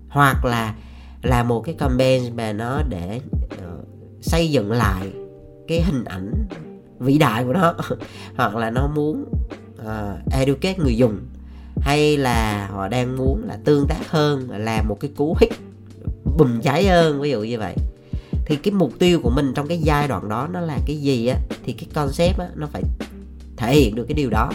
Hoặc 0.08 0.44
là 0.44 0.74
là 1.22 1.42
một 1.42 1.60
cái 1.60 1.74
campaign 1.74 2.36
mà 2.36 2.52
nó 2.52 2.82
để 2.88 3.20
uh, 3.44 3.86
xây 4.20 4.50
dựng 4.50 4.72
lại 4.72 5.12
cái 5.68 5.82
hình 5.82 6.04
ảnh 6.04 6.48
vĩ 6.98 7.18
đại 7.18 7.44
của 7.44 7.52
nó. 7.52 7.74
Hoặc 8.36 8.56
là 8.56 8.70
nó 8.70 8.86
muốn 8.94 9.24
uh, 9.80 10.32
educate 10.32 10.78
người 10.78 10.96
dùng. 10.96 11.18
Hay 11.80 12.16
là 12.16 12.68
họ 12.72 12.88
đang 12.88 13.16
muốn 13.16 13.42
là 13.46 13.58
tương 13.64 13.86
tác 13.88 14.10
hơn 14.10 14.48
làm 14.50 14.88
một 14.88 15.00
cái 15.00 15.10
cú 15.16 15.36
hích 15.40 15.52
bùm 16.38 16.60
cháy 16.60 16.86
hơn 16.86 17.20
ví 17.20 17.30
dụ 17.30 17.42
như 17.42 17.58
vậy. 17.58 17.74
Thì 18.46 18.56
cái 18.56 18.72
mục 18.72 18.92
tiêu 18.98 19.20
của 19.22 19.30
mình 19.30 19.52
trong 19.54 19.68
cái 19.68 19.78
giai 19.78 20.08
đoạn 20.08 20.28
đó 20.28 20.48
nó 20.52 20.60
là 20.60 20.78
cái 20.86 20.96
gì 20.96 21.26
á 21.26 21.36
thì 21.64 21.72
cái 21.72 21.86
concept 21.94 22.38
á 22.38 22.48
nó 22.54 22.66
phải 22.72 22.82
thể 23.56 23.74
hiện 23.74 23.94
được 23.94 24.04
cái 24.08 24.14
điều 24.14 24.30
đó. 24.30 24.52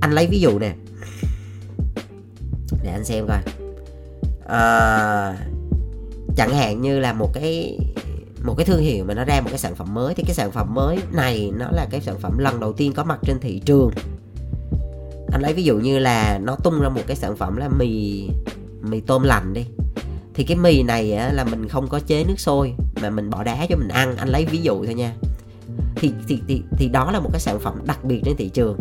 Anh 0.00 0.12
lấy 0.12 0.26
ví 0.26 0.40
dụ 0.40 0.58
nè. 0.58 0.74
Để 2.82 2.90
anh 2.90 3.04
xem 3.04 3.26
coi. 3.26 3.38
À, 4.46 5.36
chẳng 6.38 6.54
hạn 6.54 6.80
như 6.80 6.98
là 6.98 7.12
một 7.12 7.30
cái 7.34 7.78
một 8.44 8.54
cái 8.56 8.66
thương 8.66 8.80
hiệu 8.80 9.04
mà 9.04 9.14
nó 9.14 9.24
ra 9.24 9.40
một 9.40 9.48
cái 9.50 9.58
sản 9.58 9.74
phẩm 9.74 9.94
mới 9.94 10.14
thì 10.14 10.22
cái 10.26 10.34
sản 10.34 10.50
phẩm 10.50 10.74
mới 10.74 10.98
này 11.12 11.52
nó 11.58 11.66
là 11.70 11.86
cái 11.90 12.00
sản 12.00 12.18
phẩm 12.20 12.38
lần 12.38 12.60
đầu 12.60 12.72
tiên 12.72 12.92
có 12.92 13.04
mặt 13.04 13.18
trên 13.22 13.40
thị 13.40 13.60
trường. 13.64 13.90
Anh 15.32 15.42
lấy 15.42 15.54
ví 15.54 15.62
dụ 15.62 15.78
như 15.78 15.98
là 15.98 16.38
nó 16.42 16.56
tung 16.64 16.80
ra 16.80 16.88
một 16.88 17.00
cái 17.06 17.16
sản 17.16 17.36
phẩm 17.36 17.56
là 17.56 17.68
mì 17.68 18.28
mì 18.82 19.00
tôm 19.00 19.22
lạnh 19.22 19.54
đi. 19.54 19.64
Thì 20.34 20.44
cái 20.44 20.56
mì 20.56 20.82
này 20.82 21.12
á, 21.12 21.32
là 21.32 21.44
mình 21.44 21.68
không 21.68 21.88
có 21.88 22.00
chế 22.00 22.24
nước 22.24 22.40
sôi 22.40 22.74
mà 23.02 23.10
mình 23.10 23.30
bỏ 23.30 23.44
đá 23.44 23.66
cho 23.68 23.76
mình 23.76 23.88
ăn. 23.88 24.16
Anh 24.16 24.28
lấy 24.28 24.44
ví 24.44 24.58
dụ 24.58 24.84
thôi 24.84 24.94
nha. 24.94 25.12
Thì 25.96 26.12
thì 26.28 26.40
thì 26.48 26.62
thì 26.78 26.88
đó 26.88 27.10
là 27.10 27.20
một 27.20 27.30
cái 27.32 27.40
sản 27.40 27.58
phẩm 27.60 27.74
đặc 27.86 28.04
biệt 28.04 28.20
trên 28.24 28.36
thị 28.36 28.48
trường 28.48 28.78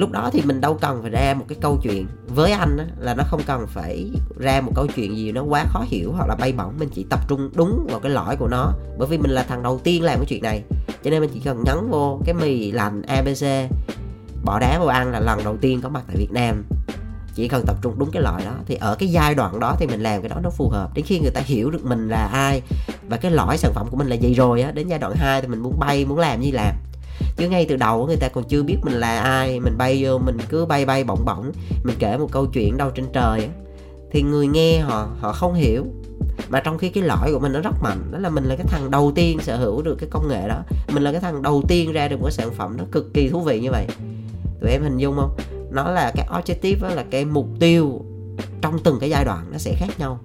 lúc 0.00 0.10
đó 0.10 0.30
thì 0.32 0.42
mình 0.44 0.60
đâu 0.60 0.78
cần 0.80 1.02
phải 1.02 1.10
ra 1.10 1.34
một 1.34 1.44
cái 1.48 1.58
câu 1.60 1.78
chuyện. 1.82 2.06
Với 2.26 2.52
anh 2.52 2.76
á, 2.78 2.84
là 2.98 3.14
nó 3.14 3.24
không 3.26 3.40
cần 3.46 3.66
phải 3.66 4.10
ra 4.38 4.60
một 4.60 4.72
câu 4.74 4.86
chuyện 4.96 5.16
gì 5.16 5.32
nó 5.32 5.42
quá 5.42 5.64
khó 5.68 5.84
hiểu 5.88 6.12
hoặc 6.12 6.28
là 6.28 6.36
bay 6.40 6.52
bổng. 6.52 6.78
Mình 6.78 6.88
chỉ 6.94 7.06
tập 7.10 7.20
trung 7.28 7.50
đúng 7.54 7.86
vào 7.90 8.00
cái 8.00 8.12
lõi 8.12 8.36
của 8.36 8.48
nó. 8.48 8.72
Bởi 8.98 9.08
vì 9.08 9.18
mình 9.18 9.30
là 9.30 9.42
thằng 9.42 9.62
đầu 9.62 9.78
tiên 9.78 10.02
làm 10.02 10.18
cái 10.18 10.26
chuyện 10.28 10.42
này. 10.42 10.62
Cho 11.04 11.10
nên 11.10 11.20
mình 11.20 11.30
chỉ 11.34 11.40
cần 11.40 11.62
nhấn 11.64 11.90
vô 11.90 12.20
cái 12.24 12.34
mì 12.34 12.72
lạnh 12.72 13.02
abc 13.02 13.72
bỏ 14.44 14.58
đá 14.58 14.78
vào 14.78 14.88
ăn 14.88 15.10
là 15.10 15.20
lần 15.20 15.44
đầu 15.44 15.56
tiên 15.56 15.80
có 15.80 15.88
mặt 15.88 16.02
tại 16.06 16.16
Việt 16.16 16.32
Nam. 16.32 16.64
Chỉ 17.34 17.48
cần 17.48 17.64
tập 17.66 17.76
trung 17.82 17.98
đúng 17.98 18.10
cái 18.10 18.22
loại 18.22 18.44
đó. 18.44 18.52
Thì 18.66 18.74
ở 18.74 18.96
cái 18.98 19.08
giai 19.08 19.34
đoạn 19.34 19.60
đó 19.60 19.76
thì 19.78 19.86
mình 19.86 20.00
làm 20.00 20.22
cái 20.22 20.28
đó 20.28 20.36
nó 20.42 20.50
phù 20.50 20.68
hợp. 20.68 20.90
Đến 20.94 21.04
khi 21.04 21.20
người 21.20 21.30
ta 21.30 21.40
hiểu 21.44 21.70
được 21.70 21.84
mình 21.84 22.08
là 22.08 22.28
ai 22.32 22.62
và 23.08 23.16
cái 23.16 23.30
lõi 23.30 23.58
sản 23.58 23.72
phẩm 23.74 23.86
của 23.90 23.96
mình 23.96 24.08
là 24.08 24.16
gì 24.16 24.34
rồi 24.34 24.62
á 24.62 24.70
đến 24.70 24.88
giai 24.88 24.98
đoạn 24.98 25.12
2 25.16 25.42
thì 25.42 25.48
mình 25.48 25.62
muốn 25.62 25.78
bay 25.78 26.04
muốn 26.04 26.18
làm 26.18 26.42
gì 26.42 26.50
làm 26.50 26.74
chứ 27.40 27.48
ngay 27.48 27.66
từ 27.68 27.76
đầu 27.76 28.06
người 28.06 28.16
ta 28.16 28.28
còn 28.28 28.44
chưa 28.44 28.62
biết 28.62 28.76
mình 28.82 28.94
là 28.94 29.20
ai. 29.20 29.60
Mình 29.60 29.78
bay 29.78 30.04
vô, 30.04 30.18
mình 30.18 30.38
cứ 30.48 30.66
bay 30.66 30.84
bay 30.84 31.04
bổng 31.04 31.24
bổng. 31.24 31.52
Mình 31.84 31.96
kể 31.98 32.16
một 32.16 32.28
câu 32.32 32.46
chuyện 32.46 32.76
đâu 32.76 32.90
trên 32.90 33.06
trời 33.12 33.48
thì 34.10 34.22
người 34.22 34.46
nghe 34.46 34.78
họ 34.78 35.08
họ 35.20 35.32
không 35.32 35.54
hiểu. 35.54 35.84
Mà 36.48 36.60
trong 36.60 36.78
khi 36.78 36.88
cái 36.88 37.04
lõi 37.04 37.32
của 37.32 37.38
mình 37.38 37.52
nó 37.52 37.60
rất 37.60 37.74
mạnh. 37.82 37.98
Đó 38.10 38.18
là 38.18 38.28
mình 38.28 38.44
là 38.44 38.56
cái 38.56 38.66
thằng 38.68 38.90
đầu 38.90 39.12
tiên 39.14 39.38
sở 39.40 39.56
hữu 39.56 39.82
được 39.82 39.94
cái 39.94 40.08
công 40.12 40.28
nghệ 40.28 40.48
đó. 40.48 40.62
Mình 40.92 41.02
là 41.02 41.12
cái 41.12 41.20
thằng 41.20 41.42
đầu 41.42 41.62
tiên 41.68 41.92
ra 41.92 42.08
được 42.08 42.16
một 42.16 42.24
cái 42.24 42.32
sản 42.32 42.50
phẩm 42.56 42.76
nó 42.76 42.84
cực 42.92 43.14
kỳ 43.14 43.28
thú 43.28 43.40
vị 43.40 43.60
như 43.60 43.70
vậy. 43.70 43.86
Tụi 44.60 44.70
em 44.70 44.82
hình 44.82 44.96
dung 44.96 45.16
không? 45.16 45.36
Nó 45.70 45.90
là 45.90 46.12
cái 46.16 46.28
objective 46.30 46.82
đó 46.82 46.88
là 46.88 47.04
cái 47.10 47.24
mục 47.24 47.46
tiêu 47.60 48.00
trong 48.60 48.78
từng 48.84 48.98
cái 49.00 49.10
giai 49.10 49.24
đoạn 49.24 49.44
nó 49.52 49.58
sẽ 49.58 49.74
khác 49.78 49.98
nhau. 49.98 50.20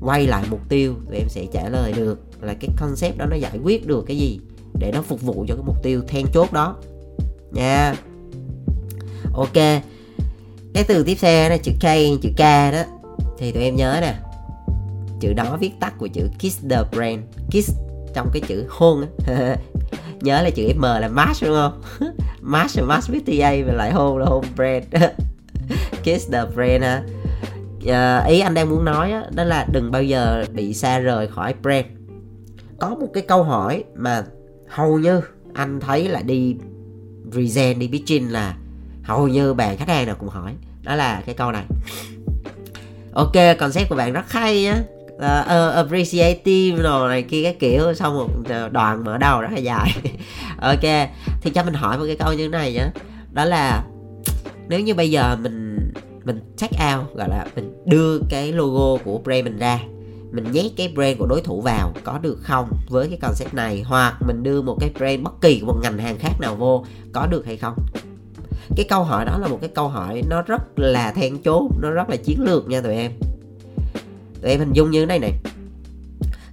Quay 0.00 0.26
lại 0.26 0.44
mục 0.50 0.60
tiêu, 0.68 0.94
tụi 1.06 1.16
em 1.16 1.28
sẽ 1.28 1.46
trả 1.52 1.68
lời 1.68 1.92
được 1.92 2.20
là 2.40 2.54
cái 2.60 2.70
concept 2.80 3.18
đó 3.18 3.26
nó 3.30 3.36
giải 3.36 3.58
quyết 3.62 3.86
được 3.86 4.04
cái 4.06 4.16
gì 4.16 4.40
để 4.78 4.92
nó 4.92 5.02
phục 5.02 5.22
vụ 5.22 5.44
cho 5.48 5.54
cái 5.54 5.64
mục 5.66 5.82
tiêu 5.82 6.02
then 6.08 6.26
chốt 6.34 6.52
đó. 6.52 6.76
Nha. 7.52 7.94
Ok. 9.34 9.54
Cái 10.74 10.84
từ 10.88 11.04
tiếp 11.04 11.16
theo 11.20 11.50
là 11.50 11.56
chữ 11.56 11.72
K 11.80 11.84
chữ 12.22 12.28
K 12.36 12.40
đó. 12.72 12.82
Thì 13.38 13.52
tụi 13.52 13.62
em 13.62 13.76
nhớ 13.76 13.98
nè. 14.00 14.14
Chữ 15.20 15.32
đó 15.32 15.56
viết 15.60 15.72
tắt 15.80 15.94
của 15.98 16.08
chữ 16.08 16.28
kiss 16.38 16.60
the 16.70 16.82
brain 16.92 17.20
kiss 17.50 17.72
trong 18.14 18.30
cái 18.32 18.42
chữ 18.48 18.66
hôn 18.68 19.04
nhớ 20.20 20.42
là 20.42 20.50
chữ 20.50 20.68
M 20.76 20.82
là 20.82 21.08
mash 21.08 21.44
đúng 21.44 21.54
không? 21.54 21.82
Mash 22.40 22.78
là 22.78 22.84
mash 22.84 23.10
with 23.10 23.20
TA 23.26 23.66
và 23.66 23.72
lại 23.72 23.92
hôn 23.92 24.18
là 24.18 24.26
hôn 24.26 24.44
brain 24.56 24.84
kiss 26.04 26.30
the 26.32 26.44
brain 26.54 26.82
ha 26.82 27.02
à, 27.86 28.18
ờ, 28.18 28.24
ý 28.28 28.40
anh 28.40 28.54
đang 28.54 28.70
muốn 28.70 28.84
nói 28.84 29.10
đó, 29.10 29.22
đó 29.30 29.44
là 29.44 29.66
đừng 29.72 29.90
bao 29.90 30.02
giờ 30.02 30.44
bị 30.52 30.74
xa 30.74 30.98
rời 30.98 31.26
khỏi 31.26 31.54
brand. 31.62 31.86
Có 32.80 32.88
một 32.88 33.06
cái 33.14 33.22
câu 33.28 33.42
hỏi 33.42 33.84
mà 33.96 34.24
hầu 34.74 34.98
như 34.98 35.20
anh 35.54 35.80
thấy 35.80 36.08
là 36.08 36.22
đi 36.22 36.56
regen 37.32 37.78
đi 37.78 37.88
pitching 37.92 38.32
là 38.32 38.54
hầu 39.02 39.28
như 39.28 39.54
bạn 39.54 39.76
khách 39.76 39.88
hàng 39.88 40.06
nào 40.06 40.16
cũng 40.18 40.28
hỏi. 40.28 40.54
Đó 40.82 40.94
là 40.94 41.22
cái 41.26 41.34
câu 41.34 41.52
này. 41.52 41.64
Ok 43.12 43.32
concept 43.58 43.88
của 43.88 43.96
bạn 43.96 44.12
rất 44.12 44.32
hay 44.32 44.62
nhá 44.62 44.74
uh, 45.14 45.20
ờ, 45.20 45.44
ờ, 45.46 45.70
appreciative 45.70 46.82
rồi 46.82 47.08
này 47.08 47.22
kia 47.22 47.42
cái 47.42 47.56
kiểu 47.58 47.94
xong 47.94 48.16
một 48.16 48.28
ờ, 48.48 48.68
đoạn 48.68 49.04
mở 49.04 49.18
đầu 49.18 49.40
rất 49.40 49.48
là 49.52 49.58
dài. 49.58 49.90
Ok 50.60 51.08
thì 51.42 51.50
cho 51.54 51.64
mình 51.64 51.74
hỏi 51.74 51.98
một 51.98 52.04
cái 52.06 52.16
câu 52.16 52.32
như 52.32 52.44
thế 52.44 52.48
này 52.48 52.72
nhá. 52.72 52.90
Đó 53.32 53.44
là 53.44 53.84
nếu 54.68 54.80
như 54.80 54.94
bây 54.94 55.10
giờ 55.10 55.36
mình 55.42 55.92
mình 56.24 56.40
check 56.56 56.72
out 56.72 57.16
gọi 57.16 57.28
là 57.28 57.46
mình 57.56 57.82
đưa 57.86 58.18
cái 58.30 58.52
logo 58.52 59.02
của 59.04 59.18
brand 59.18 59.44
mình 59.44 59.58
ra 59.58 59.78
mình 60.34 60.52
nhét 60.52 60.72
cái 60.76 60.88
brand 60.94 61.18
của 61.18 61.26
đối 61.26 61.40
thủ 61.40 61.60
vào 61.60 61.92
có 62.04 62.18
được 62.18 62.38
không? 62.42 62.68
Với 62.88 63.08
cái 63.08 63.18
concept 63.22 63.54
này 63.54 63.82
hoặc 63.86 64.16
mình 64.26 64.42
đưa 64.42 64.62
một 64.62 64.76
cái 64.80 64.90
brand 64.98 65.22
bất 65.22 65.40
kỳ 65.40 65.60
của 65.60 65.66
một 65.66 65.80
ngành 65.82 65.98
hàng 65.98 66.18
khác 66.18 66.40
nào 66.40 66.56
vô 66.56 66.84
có 67.12 67.26
được 67.26 67.46
hay 67.46 67.56
không? 67.56 67.74
Cái 68.76 68.86
câu 68.88 69.04
hỏi 69.04 69.24
đó 69.24 69.38
là 69.38 69.48
một 69.48 69.58
cái 69.60 69.70
câu 69.74 69.88
hỏi 69.88 70.22
nó 70.28 70.42
rất 70.42 70.78
là 70.78 71.12
then 71.12 71.42
chốt 71.42 71.70
nó 71.82 71.90
rất 71.90 72.10
là 72.10 72.16
chiến 72.16 72.44
lược 72.44 72.68
nha 72.68 72.80
tụi 72.80 72.94
em. 72.94 73.12
Tụi 74.42 74.50
em 74.50 74.58
hình 74.58 74.72
dung 74.72 74.90
như 74.90 75.00
thế 75.00 75.06
này 75.06 75.18
này 75.18 75.32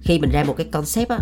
khi 0.00 0.18
mình 0.18 0.30
ra 0.30 0.44
một 0.44 0.54
cái 0.56 0.66
concept 0.66 1.08
á 1.08 1.18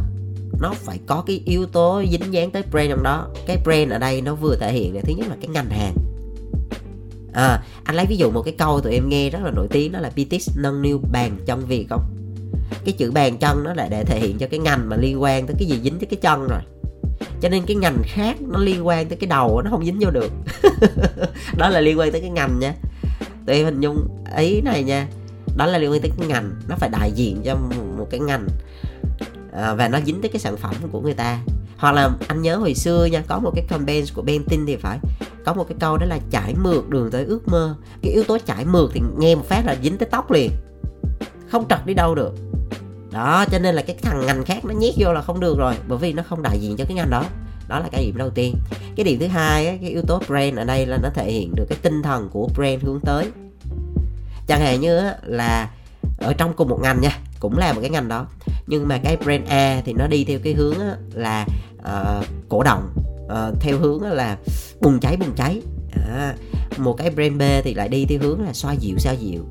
nó 0.60 0.72
phải 0.72 0.98
có 1.06 1.22
cái 1.26 1.42
yếu 1.44 1.66
tố 1.66 2.02
dính 2.10 2.32
dáng 2.32 2.50
tới 2.50 2.62
brand 2.70 2.90
trong 2.90 3.02
đó. 3.02 3.28
Cái 3.46 3.56
brand 3.64 3.92
ở 3.92 3.98
đây 3.98 4.20
nó 4.20 4.34
vừa 4.34 4.56
thể 4.56 4.72
hiện 4.72 4.94
là 4.94 5.00
thứ 5.04 5.12
nhất 5.16 5.26
là 5.28 5.36
cái 5.40 5.48
ngành 5.48 5.70
hàng. 5.70 5.94
À, 7.32 7.62
anh 7.84 7.96
lấy 7.96 8.06
ví 8.06 8.16
dụ 8.16 8.30
một 8.30 8.42
cái 8.42 8.54
câu 8.58 8.80
tụi 8.80 8.94
em 8.94 9.08
nghe 9.08 9.30
rất 9.30 9.38
là 9.44 9.50
nổi 9.50 9.68
tiếng 9.70 9.92
đó 9.92 10.00
là 10.00 10.10
BTS 10.16 10.50
nâng 10.56 10.82
niu 10.82 11.00
bàn 11.12 11.36
chân 11.46 11.66
Việt 11.66 11.86
không? 11.90 12.19
Cái 12.84 12.94
chữ 12.98 13.10
bàn 13.10 13.38
chân 13.38 13.64
nó 13.64 13.74
là 13.74 13.88
để 13.90 14.04
thể 14.04 14.20
hiện 14.20 14.38
cho 14.38 14.46
cái 14.50 14.60
ngành 14.60 14.88
mà 14.88 14.96
liên 14.96 15.22
quan 15.22 15.46
tới 15.46 15.56
cái 15.58 15.68
gì 15.68 15.80
dính 15.82 15.98
tới 15.98 16.06
cái 16.06 16.18
chân 16.22 16.48
rồi. 16.48 16.60
Cho 17.40 17.48
nên 17.48 17.62
cái 17.66 17.76
ngành 17.76 17.96
khác 18.04 18.36
nó 18.40 18.58
liên 18.58 18.86
quan 18.86 19.08
tới 19.08 19.18
cái 19.20 19.28
đầu 19.28 19.62
nó 19.64 19.70
không 19.70 19.84
dính 19.84 19.98
vô 20.00 20.10
được. 20.10 20.32
Đó 21.58 21.68
là 21.68 21.80
liên 21.80 21.98
quan 21.98 22.12
tới 22.12 22.20
cái 22.20 22.30
ngành 22.30 22.58
nha. 22.60 22.74
Tụi 23.46 23.56
em 23.56 23.64
hình 23.64 23.80
dung 23.80 24.08
ý 24.36 24.60
này 24.60 24.82
nha. 24.82 25.06
Đó 25.56 25.66
là 25.66 25.78
liên 25.78 25.92
quan 25.92 26.00
tới 26.00 26.10
cái 26.18 26.28
ngành 26.28 26.50
nó 26.68 26.76
phải 26.78 26.88
đại 26.88 27.12
diện 27.14 27.42
cho 27.44 27.56
một 27.98 28.06
cái 28.10 28.20
ngành 28.20 28.48
à, 29.52 29.74
và 29.74 29.88
nó 29.88 29.98
dính 30.06 30.20
tới 30.20 30.28
cái 30.28 30.40
sản 30.40 30.56
phẩm 30.56 30.74
của 30.92 31.00
người 31.00 31.14
ta. 31.14 31.38
Hoặc 31.76 31.92
là 31.92 32.10
anh 32.28 32.42
nhớ 32.42 32.56
hồi 32.56 32.74
xưa 32.74 33.04
nha 33.04 33.22
có 33.26 33.38
một 33.38 33.50
cái 33.54 33.64
campaign 33.68 34.04
của 34.14 34.22
Bentin 34.22 34.66
thì 34.66 34.76
phải. 34.76 34.98
Có 35.44 35.54
một 35.54 35.64
cái 35.68 35.76
câu 35.80 35.96
đó 35.96 36.06
là 36.06 36.18
chảy 36.30 36.54
mượt 36.62 36.88
đường 36.88 37.10
tới 37.10 37.24
ước 37.24 37.48
mơ 37.48 37.76
cái 38.02 38.12
yếu 38.12 38.24
tố 38.24 38.38
chảy 38.46 38.64
mượt 38.64 38.90
thì 38.94 39.00
nghe 39.18 39.34
một 39.34 39.44
phát 39.48 39.62
là 39.66 39.76
dính 39.82 39.98
tới 39.98 40.08
tóc 40.10 40.30
liền. 40.30 40.50
Không 41.50 41.68
trật 41.68 41.86
đi 41.86 41.94
đâu 41.94 42.14
được 42.14 42.34
đó 43.12 43.44
cho 43.50 43.58
nên 43.58 43.74
là 43.74 43.82
cái 43.82 43.96
thằng 44.02 44.26
ngành 44.26 44.44
khác 44.44 44.64
nó 44.64 44.74
nhét 44.74 44.94
vô 44.98 45.12
là 45.12 45.22
không 45.22 45.40
được 45.40 45.58
rồi 45.58 45.74
bởi 45.88 45.98
vì 45.98 46.12
nó 46.12 46.22
không 46.28 46.42
đại 46.42 46.58
diện 46.60 46.76
cho 46.76 46.84
cái 46.84 46.94
ngành 46.94 47.10
đó. 47.10 47.24
Đó 47.68 47.78
là 47.78 47.88
cái 47.92 48.04
điểm 48.04 48.16
đầu 48.16 48.30
tiên. 48.30 48.54
Cái 48.96 49.04
điểm 49.04 49.18
thứ 49.20 49.26
hai 49.26 49.64
cái 49.64 49.90
yếu 49.90 50.02
tố 50.02 50.22
brand 50.26 50.58
ở 50.58 50.64
đây 50.64 50.86
là 50.86 50.98
nó 51.02 51.08
thể 51.14 51.32
hiện 51.32 51.54
được 51.54 51.64
cái 51.68 51.78
tinh 51.82 52.02
thần 52.02 52.28
của 52.32 52.48
brand 52.54 52.82
hướng 52.82 53.00
tới. 53.00 53.26
Chẳng 54.46 54.60
hạn 54.60 54.80
như 54.80 55.00
là 55.24 55.70
ở 56.18 56.32
trong 56.32 56.52
cùng 56.56 56.68
một 56.68 56.78
ngành 56.82 57.00
nha 57.00 57.18
cũng 57.40 57.58
là 57.58 57.72
một 57.72 57.80
cái 57.80 57.90
ngành 57.90 58.08
đó. 58.08 58.26
Nhưng 58.66 58.88
mà 58.88 58.98
cái 59.04 59.16
brand 59.16 59.48
A 59.48 59.82
thì 59.84 59.92
nó 59.92 60.06
đi 60.06 60.24
theo 60.24 60.38
cái 60.44 60.52
hướng 60.52 60.76
là 61.12 61.46
uh, 61.78 62.26
cổ 62.48 62.62
động 62.62 62.94
uh, 63.24 63.60
theo 63.60 63.78
hướng 63.78 64.02
là 64.02 64.36
bùng 64.80 65.00
cháy 65.00 65.16
bùng 65.16 65.34
cháy. 65.36 65.62
À, 66.08 66.34
một 66.78 66.92
cái 66.92 67.10
brand 67.10 67.38
B 67.38 67.42
thì 67.64 67.74
lại 67.74 67.88
đi 67.88 68.04
theo 68.04 68.18
hướng 68.18 68.44
là 68.44 68.52
xoa 68.52 68.72
dịu 68.72 68.98
xoa 68.98 69.12
dịu 69.12 69.44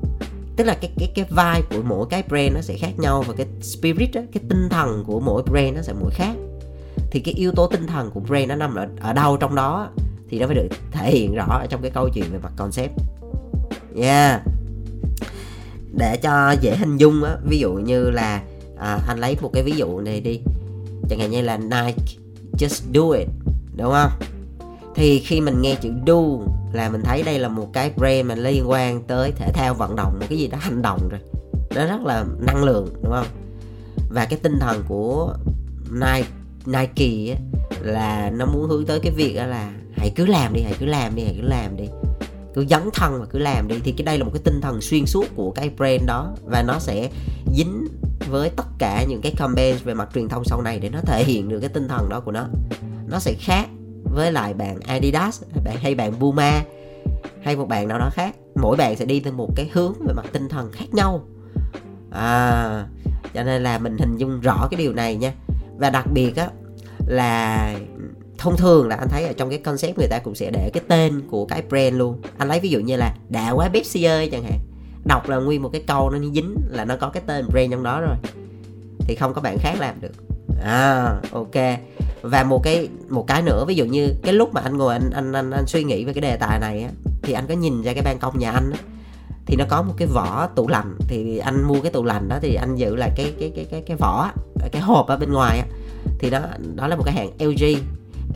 tức 0.60 0.66
là 0.66 0.74
cái 0.74 0.90
cái 0.98 1.12
cái 1.14 1.24
vai 1.30 1.62
của 1.70 1.82
mỗi 1.84 2.06
cái 2.10 2.22
brand 2.28 2.54
nó 2.54 2.60
sẽ 2.60 2.76
khác 2.76 2.92
nhau 2.98 3.24
và 3.26 3.34
cái 3.36 3.46
spirit 3.62 4.14
đó, 4.14 4.20
cái 4.32 4.42
tinh 4.48 4.68
thần 4.70 5.04
của 5.06 5.20
mỗi 5.20 5.42
brand 5.42 5.76
nó 5.76 5.82
sẽ 5.82 5.92
mỗi 5.92 6.10
khác. 6.10 6.32
Thì 7.10 7.20
cái 7.20 7.34
yếu 7.34 7.52
tố 7.52 7.66
tinh 7.66 7.86
thần 7.86 8.10
của 8.10 8.20
brand 8.20 8.48
nó 8.48 8.54
nằm 8.54 8.74
ở 8.74 8.88
ở 9.00 9.12
đâu 9.12 9.36
trong 9.36 9.54
đó 9.54 9.88
thì 10.28 10.38
nó 10.38 10.46
phải 10.46 10.54
được 10.54 10.68
thể 10.90 11.10
hiện 11.10 11.34
rõ 11.34 11.46
ở 11.46 11.66
trong 11.70 11.82
cái 11.82 11.90
câu 11.90 12.08
chuyện 12.14 12.24
về 12.32 12.38
mặt 12.42 12.52
concept. 12.56 12.92
Yeah. 13.96 14.40
Để 15.92 16.16
cho 16.22 16.54
dễ 16.60 16.76
hình 16.76 16.96
dung 16.96 17.24
á 17.24 17.36
ví 17.44 17.58
dụ 17.58 17.72
như 17.72 18.10
là 18.10 18.42
à, 18.78 18.98
anh 19.08 19.18
lấy 19.18 19.36
một 19.40 19.50
cái 19.52 19.62
ví 19.62 19.72
dụ 19.72 20.00
này 20.00 20.20
đi. 20.20 20.40
Chẳng 21.08 21.18
hạn 21.18 21.30
như 21.30 21.40
là 21.40 21.56
Nike 21.56 22.16
just 22.58 22.92
do 22.92 23.18
it 23.18 23.28
đúng 23.76 23.92
không? 23.92 24.10
Thì 24.94 25.18
khi 25.18 25.40
mình 25.40 25.62
nghe 25.62 25.74
chữ 25.74 25.90
do 26.06 26.20
là 26.72 26.88
mình 26.88 27.02
thấy 27.04 27.22
đây 27.22 27.38
là 27.38 27.48
một 27.48 27.68
cái 27.72 27.92
brand 27.96 28.26
mà 28.26 28.34
liên 28.34 28.70
quan 28.70 29.02
tới 29.02 29.32
thể 29.36 29.52
thao 29.52 29.74
vận 29.74 29.96
động 29.96 30.18
một 30.20 30.26
cái 30.28 30.38
gì 30.38 30.48
đó 30.48 30.58
hành 30.60 30.82
động 30.82 31.08
rồi. 31.08 31.20
Nó 31.74 31.86
rất 31.86 32.00
là 32.04 32.24
năng 32.46 32.64
lượng 32.64 32.88
đúng 33.02 33.12
không? 33.12 33.26
Và 34.10 34.24
cái 34.24 34.38
tinh 34.42 34.58
thần 34.60 34.82
của 34.88 35.34
Nike 35.90 36.28
Nike 36.66 37.32
ấy, 37.32 37.36
là 37.80 38.30
nó 38.30 38.46
muốn 38.46 38.68
hướng 38.68 38.86
tới 38.86 39.00
cái 39.00 39.12
việc 39.12 39.36
đó 39.36 39.46
là 39.46 39.72
hãy 39.96 40.12
cứ 40.16 40.26
làm 40.26 40.52
đi 40.52 40.62
hãy 40.62 40.74
cứ 40.78 40.86
làm 40.86 41.14
đi 41.14 41.24
hãy 41.24 41.34
cứ 41.40 41.48
làm 41.48 41.76
đi. 41.76 41.84
Cứ 42.54 42.66
dấn 42.66 42.82
thân 42.94 43.20
và 43.20 43.26
cứ 43.26 43.38
làm 43.38 43.68
đi. 43.68 43.76
Thì 43.84 43.92
cái 43.92 44.04
đây 44.04 44.18
là 44.18 44.24
một 44.24 44.30
cái 44.34 44.42
tinh 44.44 44.60
thần 44.60 44.80
xuyên 44.80 45.06
suốt 45.06 45.26
của 45.36 45.50
cái 45.50 45.70
brand 45.76 46.02
đó 46.06 46.34
và 46.44 46.62
nó 46.62 46.78
sẽ 46.78 47.10
dính 47.56 47.88
với 48.30 48.50
tất 48.50 48.66
cả 48.78 49.04
những 49.08 49.20
cái 49.20 49.32
campaign 49.36 49.76
về 49.84 49.94
mặt 49.94 50.08
truyền 50.14 50.28
thông 50.28 50.44
sau 50.44 50.62
này 50.62 50.78
để 50.78 50.88
nó 50.88 51.00
thể 51.06 51.24
hiện 51.24 51.48
được 51.48 51.60
cái 51.60 51.68
tinh 51.68 51.88
thần 51.88 52.08
đó 52.08 52.20
của 52.20 52.32
nó. 52.32 52.46
Nó 53.08 53.18
sẽ 53.18 53.34
khác 53.40 53.68
với 54.04 54.32
lại 54.32 54.54
bạn 54.54 54.80
Adidas, 54.80 55.42
bạn 55.64 55.76
hay 55.76 55.94
bạn 55.94 56.12
Puma, 56.12 56.62
hay 57.42 57.56
một 57.56 57.68
bạn 57.68 57.88
nào 57.88 57.98
đó 57.98 58.10
khác. 58.12 58.34
Mỗi 58.62 58.76
bạn 58.76 58.96
sẽ 58.96 59.04
đi 59.04 59.20
theo 59.20 59.32
một 59.32 59.50
cái 59.56 59.70
hướng 59.72 59.92
về 60.06 60.14
mặt 60.14 60.26
tinh 60.32 60.48
thần 60.48 60.72
khác 60.72 60.86
nhau. 60.92 61.24
À 62.10 62.86
cho 63.34 63.42
nên 63.42 63.62
là 63.62 63.78
mình 63.78 63.98
hình 63.98 64.16
dung 64.16 64.40
rõ 64.40 64.68
cái 64.70 64.78
điều 64.78 64.92
này 64.92 65.16
nha. 65.16 65.32
Và 65.78 65.90
đặc 65.90 66.06
biệt 66.12 66.36
á, 66.36 66.48
là 67.06 67.74
thông 68.38 68.56
thường 68.56 68.88
là 68.88 68.96
anh 68.96 69.08
thấy 69.08 69.24
ở 69.24 69.32
trong 69.32 69.50
cái 69.50 69.58
concept 69.58 69.98
người 69.98 70.08
ta 70.08 70.18
cũng 70.18 70.34
sẽ 70.34 70.50
để 70.50 70.70
cái 70.72 70.82
tên 70.88 71.22
của 71.30 71.44
cái 71.44 71.62
brand 71.68 71.96
luôn. 71.96 72.20
Anh 72.38 72.48
lấy 72.48 72.60
ví 72.60 72.68
dụ 72.68 72.80
như 72.80 72.96
là 72.96 73.14
đã 73.28 73.50
quá 73.50 73.68
Pepsi 73.68 74.04
ơi 74.04 74.28
chẳng 74.32 74.42
hạn. 74.42 74.58
Đọc 75.04 75.28
là 75.28 75.36
nguyên 75.36 75.62
một 75.62 75.68
cái 75.72 75.82
câu 75.86 76.10
nó 76.10 76.18
dính 76.34 76.56
là 76.68 76.84
nó 76.84 76.96
có 76.96 77.08
cái 77.08 77.22
tên 77.26 77.46
brand 77.48 77.70
trong 77.70 77.82
đó 77.82 78.00
rồi. 78.00 78.16
Thì 78.98 79.14
không 79.14 79.34
có 79.34 79.40
bạn 79.40 79.56
khác 79.58 79.74
làm 79.78 80.00
được 80.00 80.12
à 80.64 81.14
ok. 81.32 81.54
Và 82.22 82.44
một 82.44 82.62
cái 82.62 82.88
một 83.08 83.26
cái 83.26 83.42
nữa 83.42 83.64
ví 83.68 83.74
dụ 83.74 83.84
như 83.84 84.14
cái 84.22 84.32
lúc 84.32 84.54
mà 84.54 84.60
anh 84.60 84.78
ngồi 84.78 84.92
anh 84.94 85.10
anh 85.10 85.32
anh, 85.32 85.50
anh 85.50 85.66
suy 85.66 85.84
nghĩ 85.84 86.04
về 86.04 86.12
cái 86.12 86.22
đề 86.22 86.36
tài 86.36 86.58
này 86.58 86.82
á 86.82 86.90
thì 87.22 87.32
anh 87.32 87.46
có 87.46 87.54
nhìn 87.54 87.82
ra 87.82 87.92
cái 87.92 88.02
ban 88.02 88.18
công 88.18 88.38
nhà 88.38 88.50
anh 88.50 88.70
á 88.70 88.78
thì 89.46 89.56
nó 89.56 89.64
có 89.68 89.82
một 89.82 89.94
cái 89.96 90.08
vỏ 90.08 90.46
tủ 90.46 90.68
lạnh 90.68 90.96
thì 91.08 91.38
anh 91.38 91.68
mua 91.68 91.80
cái 91.80 91.92
tủ 91.92 92.04
lạnh 92.04 92.28
đó 92.28 92.38
thì 92.42 92.54
anh 92.54 92.76
giữ 92.76 92.96
lại 92.96 93.10
cái 93.16 93.32
cái 93.40 93.52
cái 93.56 93.66
cái 93.70 93.82
cái 93.86 93.96
vỏ 93.96 94.30
cái 94.72 94.82
hộp 94.82 95.06
ở 95.06 95.16
bên 95.16 95.32
ngoài 95.32 95.58
á 95.58 95.64
thì 96.18 96.30
đó 96.30 96.40
đó 96.74 96.86
là 96.86 96.96
một 96.96 97.02
cái 97.04 97.14
hãng 97.14 97.30
LG 97.38 97.64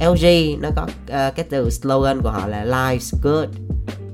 LG 0.01 0.27
nó 0.61 0.69
có 0.77 0.83
uh, 0.83 1.37
cái 1.37 1.47
từ 1.51 1.71
slogan 1.71 2.21
của 2.23 2.31
họ 2.31 2.47
là 2.47 2.65
life's 2.65 3.19
good 3.23 3.49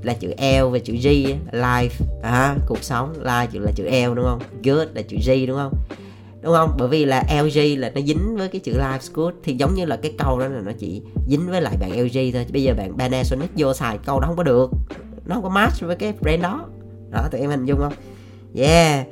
là 0.03 0.13
chữ 0.13 0.33
L 0.37 0.65
và 0.71 0.79
chữ 0.79 0.93
G 0.93 1.07
life 1.51 1.89
à, 2.23 2.55
cuộc 2.67 2.83
sống 2.83 3.13
life 3.23 3.47
là 3.61 3.71
chữ 3.75 3.89
L 3.89 4.15
đúng 4.15 4.25
không? 4.25 4.41
Good 4.63 4.87
là 4.93 5.01
chữ 5.01 5.17
G 5.25 5.47
đúng 5.47 5.57
không? 5.57 5.73
Đúng 6.41 6.53
không? 6.53 6.75
Bởi 6.79 6.87
vì 6.87 7.05
là 7.05 7.23
LG 7.43 7.79
là 7.79 7.91
nó 7.95 8.01
dính 8.01 8.35
với 8.37 8.47
cái 8.47 8.59
chữ 8.59 8.71
live 8.71 8.99
school 9.01 9.33
thì 9.43 9.53
giống 9.53 9.75
như 9.75 9.85
là 9.85 9.95
cái 9.95 10.13
câu 10.17 10.39
đó 10.39 10.47
là 10.47 10.61
nó 10.61 10.71
chỉ 10.79 11.01
dính 11.29 11.49
với 11.49 11.61
lại 11.61 11.77
bạn 11.79 11.91
LG 11.91 12.33
thôi. 12.33 12.45
Bây 12.51 12.63
giờ 12.63 12.73
bạn 12.77 12.97
Panasonic 12.97 13.49
vô 13.57 13.73
xài 13.73 13.97
câu 14.05 14.19
đó 14.19 14.27
không 14.27 14.37
có 14.37 14.43
được. 14.43 14.71
Nó 15.25 15.35
không 15.35 15.43
có 15.43 15.49
match 15.49 15.81
với 15.81 15.95
cái 15.95 16.13
brand 16.21 16.43
đó. 16.43 16.65
Đó, 17.11 17.27
tụi 17.31 17.41
em 17.41 17.49
hình 17.49 17.65
dung 17.65 17.79
không? 17.79 17.93
Yeah. 18.55 19.07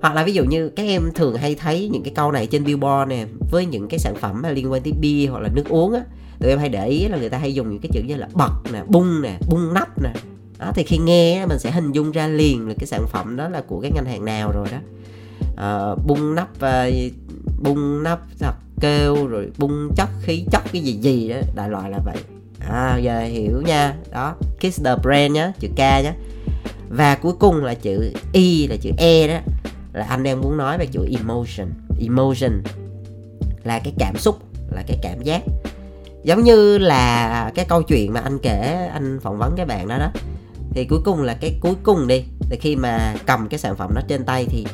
Hoặc 0.00 0.14
là 0.14 0.24
ví 0.24 0.32
dụ 0.32 0.44
như 0.44 0.68
các 0.68 0.82
em 0.82 1.10
thường 1.14 1.36
hay 1.36 1.54
thấy 1.54 1.88
những 1.92 2.02
cái 2.02 2.12
câu 2.16 2.32
này 2.32 2.46
trên 2.46 2.64
billboard 2.64 3.08
nè, 3.08 3.26
với 3.50 3.66
những 3.66 3.88
cái 3.88 3.98
sản 3.98 4.14
phẩm 4.20 4.42
mà 4.42 4.50
liên 4.50 4.72
quan 4.72 4.82
tới 4.82 4.92
bia 5.00 5.26
hoặc 5.26 5.40
là 5.40 5.48
nước 5.54 5.68
uống 5.68 5.92
á. 5.92 6.00
Tụi 6.40 6.50
em 6.50 6.58
hay 6.58 6.68
để 6.68 6.88
ý 6.88 7.08
là 7.08 7.18
người 7.18 7.28
ta 7.28 7.38
hay 7.38 7.54
dùng 7.54 7.70
những 7.70 7.80
cái 7.80 7.90
chữ 7.92 8.00
như 8.06 8.16
là 8.16 8.28
bật 8.34 8.72
nè, 8.72 8.82
bung 8.86 9.22
nè, 9.22 9.38
bung 9.48 9.74
nắp 9.74 10.02
nè. 10.02 10.10
Đó, 10.58 10.72
thì 10.74 10.82
khi 10.82 10.98
nghe 10.98 11.46
mình 11.46 11.58
sẽ 11.58 11.70
hình 11.70 11.92
dung 11.92 12.10
ra 12.10 12.28
liền 12.28 12.68
là 12.68 12.74
cái 12.78 12.86
sản 12.86 13.06
phẩm 13.06 13.36
đó 13.36 13.48
là 13.48 13.60
của 13.60 13.80
cái 13.80 13.90
ngành 13.94 14.04
hàng 14.04 14.24
nào 14.24 14.52
rồi 14.52 14.68
đó 14.72 14.78
à, 15.56 15.94
bung 16.06 16.34
nắp 16.34 16.48
uh, 16.56 17.12
bung 17.62 18.02
nắp 18.02 18.20
thật 18.38 18.54
kêu 18.80 19.26
rồi 19.26 19.50
bung 19.58 19.90
chất 19.96 20.08
khí 20.22 20.44
chất 20.50 20.62
cái 20.72 20.82
gì 20.82 20.92
gì 20.92 21.28
đó 21.28 21.36
đại 21.54 21.70
loại 21.70 21.90
là 21.90 21.98
vậy. 22.04 22.16
À 22.68 22.98
giờ 22.98 23.20
hiểu 23.20 23.62
nha. 23.66 23.94
Đó 24.12 24.34
kiss 24.60 24.84
the 24.84 24.96
brand 25.02 25.32
nhá 25.32 25.52
chữ 25.60 25.68
k 25.76 25.78
nhá. 25.78 26.14
Và 26.88 27.14
cuối 27.14 27.32
cùng 27.38 27.64
là 27.64 27.74
chữ 27.74 28.12
y 28.32 28.66
là 28.66 28.76
chữ 28.76 28.90
e 28.98 29.28
đó. 29.28 29.38
Là 29.92 30.04
anh 30.04 30.22
đang 30.22 30.40
muốn 30.40 30.56
nói 30.56 30.78
về 30.78 30.86
chữ 30.86 31.06
emotion. 31.18 31.68
Emotion 32.00 32.62
là 33.64 33.78
cái 33.78 33.92
cảm 33.98 34.16
xúc 34.18 34.38
là 34.70 34.82
cái 34.86 34.98
cảm 35.02 35.22
giác. 35.22 35.42
Giống 36.24 36.44
như 36.44 36.78
là 36.78 37.52
cái 37.54 37.64
câu 37.68 37.82
chuyện 37.82 38.12
mà 38.12 38.20
anh 38.20 38.38
kể 38.38 38.88
anh 38.92 39.20
phỏng 39.22 39.38
vấn 39.38 39.54
cái 39.56 39.66
bạn 39.66 39.88
đó 39.88 39.98
đó. 39.98 40.10
Thì 40.70 40.84
cuối 40.84 41.00
cùng 41.04 41.22
là 41.22 41.34
cái 41.40 41.58
cuối 41.60 41.74
cùng 41.82 42.06
đi. 42.06 42.24
Thì 42.50 42.56
khi 42.60 42.76
mà 42.76 43.14
cầm 43.26 43.48
cái 43.48 43.58
sản 43.58 43.76
phẩm 43.76 43.94
đó 43.94 44.00
trên 44.08 44.24
tay 44.24 44.46
thì 44.50 44.66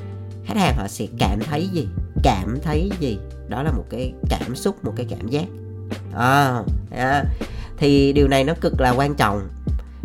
khách 0.45 0.57
hàng 0.57 0.77
họ 0.77 0.89
sẽ 0.89 1.07
cảm 1.19 1.41
thấy 1.41 1.69
gì? 1.69 1.89
Cảm 2.23 2.59
thấy 2.63 2.91
gì? 3.01 3.19
Đó 3.49 3.63
là 3.63 3.73
một 3.73 3.85
cái 3.91 4.13
cảm 4.29 4.57
xúc 4.57 4.85
một 4.85 4.93
cái 4.97 5.07
cảm 5.11 5.29
giác. 5.29 5.45
À, 6.15 6.63
à, 6.91 7.25
thì 7.77 8.13
điều 8.13 8.29
này 8.29 8.45
nó 8.45 8.55
cực 8.61 8.81
là 8.81 8.91
quan 8.91 9.15
trọng. 9.15 9.49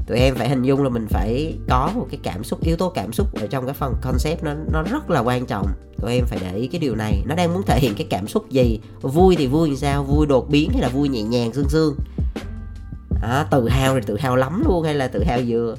Tụi 0.07 0.17
em 0.17 0.35
phải 0.35 0.49
hình 0.49 0.63
dung 0.63 0.83
là 0.83 0.89
mình 0.89 1.07
phải 1.09 1.53
có 1.69 1.91
một 1.95 2.07
cái 2.11 2.19
cảm 2.23 2.43
xúc 2.43 2.63
yếu 2.63 2.75
tố 2.75 2.89
cảm 2.89 3.13
xúc 3.13 3.27
ở 3.41 3.47
trong 3.47 3.65
cái 3.65 3.73
phần 3.73 3.95
concept 4.01 4.43
nó 4.43 4.53
nó 4.71 4.83
rất 4.83 5.09
là 5.09 5.19
quan 5.19 5.45
trọng. 5.45 5.67
Tụi 6.01 6.13
em 6.13 6.25
phải 6.25 6.39
để 6.41 6.57
ý 6.57 6.67
cái 6.67 6.79
điều 6.79 6.95
này. 6.95 7.23
Nó 7.25 7.35
đang 7.35 7.53
muốn 7.53 7.63
thể 7.67 7.79
hiện 7.79 7.93
cái 7.97 8.07
cảm 8.09 8.27
xúc 8.27 8.49
gì? 8.49 8.79
Vui 9.01 9.35
thì 9.35 9.47
vui 9.47 9.69
làm 9.69 9.77
sao? 9.77 10.03
Vui 10.03 10.25
đột 10.25 10.49
biến 10.49 10.69
hay 10.73 10.81
là 10.81 10.89
vui 10.89 11.09
nhẹ 11.09 11.23
nhàng 11.23 11.53
sương 11.53 11.69
sương? 11.69 11.95
À, 13.21 13.47
tự 13.51 13.69
hào 13.69 13.95
thì 13.95 14.01
tự 14.05 14.17
hào 14.17 14.35
lắm 14.35 14.63
luôn 14.67 14.83
hay 14.83 14.95
là 14.95 15.07
tự 15.07 15.23
hào 15.23 15.39
vừa 15.47 15.75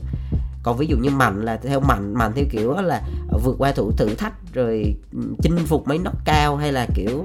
còn 0.63 0.77
ví 0.77 0.87
dụ 0.87 0.97
như 0.97 1.11
mạnh 1.11 1.45
là 1.45 1.57
theo 1.57 1.81
mạnh 1.81 2.15
mạnh 2.15 2.33
theo 2.35 2.45
kiểu 2.51 2.73
là 2.73 3.03
vượt 3.45 3.57
qua 3.59 3.73
thử 3.73 3.91
thử 3.97 4.15
thách 4.15 4.53
rồi 4.53 4.95
chinh 5.43 5.57
phục 5.67 5.89
mấy 5.89 5.99
nóc 5.99 6.25
cao 6.25 6.57
hay 6.57 6.73
là 6.73 6.87
kiểu 6.95 7.25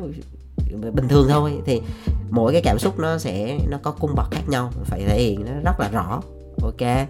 bình 0.93 1.08
thường 1.08 1.28
thôi, 1.30 1.54
thì 1.65 1.82
mỗi 2.30 2.54
cái 2.54 2.62
cảm 2.62 2.80
xúc 2.80 3.00
nó 3.00 3.17
sẽ, 3.17 3.58
nó 3.69 3.78
có 3.84 3.91
cung 3.91 4.15
bậc 4.15 4.32
khác 4.32 4.50
nhau, 4.50 4.72
phải 4.84 5.04
thể 5.08 5.22
hiện 5.22 5.46
nó 5.46 5.52
rất 5.63 5.80
là 5.80 5.89
rõ. 5.89 6.22
Ok. 6.62 7.08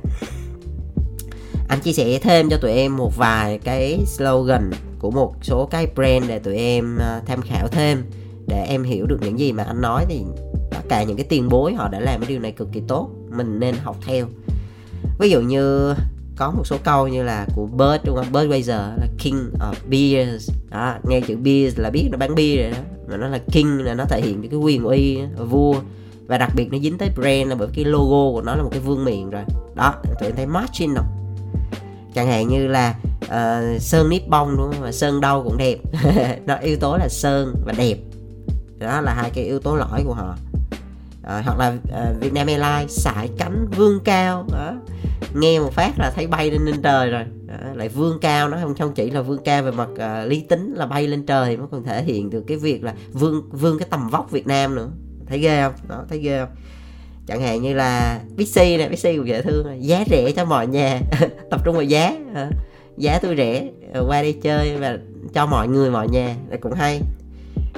Anh 1.68 1.80
chia 1.84 1.94
sẻ 1.94 2.20
thêm 2.20 2.50
cho 2.50 2.58
tụi 2.58 2.72
em 2.72 2.98
một 2.98 3.18
vài 3.18 3.60
cái 3.60 4.00
slogan 4.06 4.72
của 5.00 5.12
một 5.12 5.34
số 5.42 5.66
cái 5.66 5.88
brand 5.96 6.28
để 6.28 6.40
tụi 6.40 6.56
em 6.56 6.98
à, 6.98 7.22
tham 7.26 7.42
khảo 7.42 7.68
thêm, 7.68 8.04
để 8.48 8.66
em 8.68 8.84
hiểu 8.84 9.06
được 9.06 9.20
những 9.22 9.40
gì 9.40 9.52
mà 9.52 9.64
anh 9.64 9.82
nói, 9.82 10.06
thì 10.10 10.22
tất 10.72 10.82
cả 10.90 11.04
những 11.04 11.18
cái 11.18 11.26
tiền 11.30 11.50
bối 11.50 11.74
họ 11.74 11.88
đã 11.88 12.00
làm 12.00 12.20
cái 12.20 12.30
điều 12.30 12.40
này 12.40 12.52
cực 12.52 12.72
kỳ 12.72 12.82
tốt, 12.88 13.10
mình 13.30 13.60
nên 13.60 13.76
học 13.76 13.98
theo. 14.06 14.26
Ví 15.20 15.30
dụ 15.30 15.42
như 15.42 15.94
có 16.36 16.52
một 16.52 16.68
số 16.68 16.78
câu 16.84 17.08
như 17.08 17.24
là 17.24 17.48
của 17.56 17.66
Bird 17.66 18.06
đúng 18.06 18.16
không? 18.16 18.32
Budweiser 18.32 18.98
là 19.00 19.08
king 19.18 19.52
of 19.60 19.74
beers. 19.90 20.50
Đó, 20.70 20.96
nghe 21.04 21.22
chữ 21.22 21.38
beers 21.38 21.80
là 21.80 21.90
biết 21.90 22.08
nó 22.12 22.18
bán 22.18 22.36
bia 22.36 22.56
rồi 22.58 22.72
đó. 22.72 22.78
Mà 23.08 23.18
nó 23.18 23.28
là 23.28 23.40
king 23.52 23.84
là 23.84 23.94
nó 23.94 24.06
thể 24.06 24.22
hiện 24.22 24.50
cái 24.50 24.60
quyền 24.60 24.84
uy 24.84 25.20
vua. 25.50 25.76
Và 26.28 26.38
đặc 26.38 26.52
biệt 26.56 26.72
nó 26.72 26.78
dính 26.78 26.98
tới 26.98 27.10
brand 27.16 27.50
là 27.50 27.56
bởi 27.56 27.68
cái 27.74 27.86
logo 27.86 28.32
của 28.32 28.42
nó 28.42 28.56
là 28.56 28.64
một 28.64 28.70
cái 28.72 28.80
vương 28.80 29.06
miện 29.06 29.30
rồi. 29.30 29.44
Đó 29.76 29.96
tụi 30.04 30.30
em 30.30 30.36
thấy 30.36 30.46
margin 30.46 30.96
không? 30.96 31.06
Chẳng 32.16 32.28
hạn 32.28 32.48
như 32.48 32.68
là 32.68 32.96
uh, 33.24 33.82
sơn 33.82 34.10
nếp 34.10 34.28
bông 34.28 34.58
đúng 34.58 34.72
không? 34.72 34.82
Mà 34.82 34.92
sơn 34.92 35.22
đâu 35.22 35.44
cũng 35.44 35.58
đẹp. 35.58 35.78
Nó 36.46 36.56
yếu 36.56 36.78
tố 36.78 36.98
là 36.98 37.08
sơn 37.10 37.56
và 37.66 37.74
đẹp. 37.78 37.98
Đó 38.78 39.02
là 39.02 39.14
hai 39.14 39.30
cái 39.30 39.44
yếu 39.44 39.60
tố 39.60 39.76
lõi 39.76 40.04
của 40.06 40.14
họ. 40.14 40.36
Uh, 41.22 41.46
hoặc 41.46 41.60
là 41.60 41.68
uh, 41.70 42.22
Vietnam 42.22 42.48
Airlines 42.48 43.00
sải 43.00 43.30
cánh 43.38 43.68
vương 43.78 44.00
cao. 44.04 44.46
Đó 44.52 44.74
nghe 45.34 45.60
một 45.60 45.74
phát 45.74 46.00
là 46.00 46.12
thấy 46.16 46.28
bay 46.28 46.52
lên 46.52 46.62
lên 46.66 46.82
trời 46.82 47.10
rồi. 47.10 47.24
Đó, 47.46 47.56
lại 47.74 47.90
vươn 47.90 48.20
cao 48.22 48.50
nó 48.50 48.58
không 48.62 48.76
không 48.76 48.94
chỉ 48.94 49.10
là 49.10 49.22
vươn 49.22 49.40
cao 49.46 49.64
về 49.64 49.72
mặt 49.72 49.90
uh, 49.94 50.30
lý 50.30 50.42
tính 50.42 50.74
là 50.74 50.86
bay 50.86 51.08
lên 51.08 51.26
trời 51.26 51.58
nó 51.58 51.68
còn 51.72 51.84
thể 51.84 52.04
hiện 52.04 52.30
được 52.30 52.44
cái 52.48 52.58
việc 52.58 52.84
là 52.84 52.94
vươn 53.12 53.50
vươn 53.52 53.80
cái 53.80 53.88
tầm 53.92 54.10
vóc 54.10 54.32
Việt 54.32 54.48
Nam 54.48 54.76
nữa. 54.76 54.90
Thấy 55.28 55.40
ghê 55.40 55.62
không? 55.64 55.74
Đó 55.88 56.04
thấy 56.10 56.20
ghê 56.20 56.40
không? 56.40 56.56
Chẳng 57.28 57.42
hạn 57.42 57.62
như 57.62 57.74
là 57.74 58.22
Bixi 58.36 58.78
này 58.78 58.90
Bixi 58.90 59.18
cũng 59.18 59.28
dễ 59.28 59.42
thương 59.42 59.78
giá 59.80 60.04
rẻ 60.10 60.32
cho 60.32 60.46
mọi 60.46 60.68
nhà. 60.68 61.00
Tập 61.50 61.62
trung 61.66 61.76
vào 61.76 61.84
giá 61.84 62.16
giá 62.98 63.20
tôi 63.22 63.36
rẻ. 63.38 63.68
Ờ, 63.94 64.06
qua 64.08 64.22
đây 64.22 64.34
chơi 64.34 64.78
và 64.78 64.98
cho 65.34 65.46
mọi 65.46 65.68
người 65.68 65.92
mọi 65.92 66.08
nhà. 66.10 66.36
Là 66.50 66.58
cũng 66.58 66.74
hay. 66.74 67.02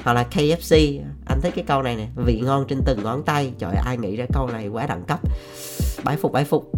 Hoặc 0.04 0.12
là 0.12 0.26
KFC 0.30 1.00
anh 1.26 1.40
thích 1.40 1.52
cái 1.56 1.64
câu 1.68 1.82
này 1.82 1.96
nè. 1.96 2.06
Vị 2.16 2.40
ngon 2.44 2.64
trên 2.68 2.82
từng 2.84 3.02
ngón 3.02 3.22
tay. 3.22 3.52
Trời 3.58 3.74
ai 3.84 3.96
nghĩ 3.98 4.16
ra 4.16 4.26
câu 4.32 4.48
này 4.48 4.68
quá 4.68 4.86
đẳng 4.86 5.02
cấp. 5.04 5.20
Bái 6.04 6.16
phục 6.16 6.32
bái 6.32 6.44
phục 6.44 6.70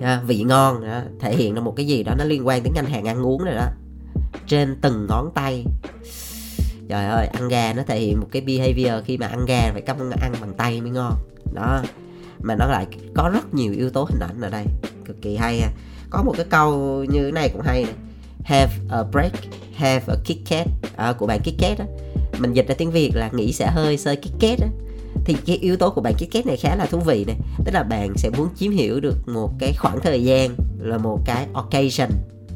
à, 0.00 0.22
vị 0.26 0.42
ngon 0.42 0.86
đó, 0.86 1.00
thể 1.20 1.36
hiện 1.36 1.54
là 1.54 1.60
một 1.60 1.74
cái 1.76 1.86
gì 1.86 2.02
đó 2.02 2.14
nó 2.18 2.24
liên 2.24 2.46
quan 2.46 2.62
đến 2.62 2.72
ngành 2.74 2.86
hàng 2.86 3.08
ăn 3.08 3.26
uống 3.26 3.44
rồi 3.44 3.54
đó. 3.54 3.66
Trên 4.46 4.76
từng 4.80 5.06
ngón 5.08 5.30
tay. 5.34 5.64
Trời 6.88 7.06
ơi 7.06 7.26
ăn 7.26 7.48
gà 7.48 7.72
nó 7.72 7.82
thể 7.86 8.00
hiện 8.00 8.20
một 8.20 8.28
cái 8.32 8.42
behavior 8.42 9.04
khi 9.04 9.16
mà 9.16 9.26
ăn 9.26 9.44
gà 9.46 9.70
phải 9.72 9.82
cắm 9.82 9.96
ăn 10.20 10.32
bằng 10.40 10.54
tay 10.54 10.80
mới 10.80 10.90
ngon. 10.90 11.14
Đó 11.54 11.82
mà 12.42 12.54
nó 12.54 12.66
lại 12.66 12.86
có 13.14 13.30
rất 13.32 13.54
nhiều 13.54 13.72
yếu 13.72 13.90
tố 13.90 14.04
hình 14.04 14.20
ảnh 14.20 14.40
ở 14.40 14.50
đây. 14.50 14.64
Cực 15.04 15.22
kỳ 15.22 15.36
hay 15.36 15.60
ha. 15.60 15.68
Có 16.10 16.22
một 16.22 16.34
cái 16.36 16.46
câu 16.50 17.04
như 17.08 17.24
thế 17.24 17.32
này 17.32 17.50
cũng 17.52 17.62
hay 17.62 17.84
này. 17.84 17.94
Have 18.44 18.72
a 18.90 19.02
break 19.02 19.32
have 19.74 20.04
a 20.08 20.16
kick 20.24 20.48
cat 20.48 20.66
à, 20.96 21.06
ờ, 21.06 21.14
của 21.14 21.26
bạn 21.26 21.40
kick 21.40 21.58
cat 21.58 21.78
đó 21.78 21.84
mình 22.38 22.52
dịch 22.52 22.68
ra 22.68 22.74
tiếng 22.78 22.90
việt 22.90 23.10
là 23.14 23.30
nghĩ 23.32 23.52
sẽ 23.52 23.66
hơi 23.66 23.98
sơi 23.98 24.16
kick 24.16 24.40
cat 24.40 24.58
đó 24.60 24.66
thì 25.24 25.36
cái 25.46 25.56
yếu 25.56 25.76
tố 25.76 25.90
của 25.90 26.00
bạn 26.00 26.14
ký 26.18 26.26
kết 26.26 26.46
này 26.46 26.56
khá 26.56 26.76
là 26.76 26.86
thú 26.86 26.98
vị 26.98 27.24
này. 27.24 27.36
Tức 27.64 27.72
là 27.74 27.82
bạn 27.82 28.12
sẽ 28.16 28.30
muốn 28.30 28.48
chiếm 28.56 28.72
hiểu 28.72 29.00
được 29.00 29.16
một 29.28 29.50
cái 29.58 29.72
khoảng 29.78 30.00
thời 30.00 30.24
gian 30.24 30.50
là 30.78 30.98
một 30.98 31.18
cái 31.24 31.46
occasion. 31.52 32.10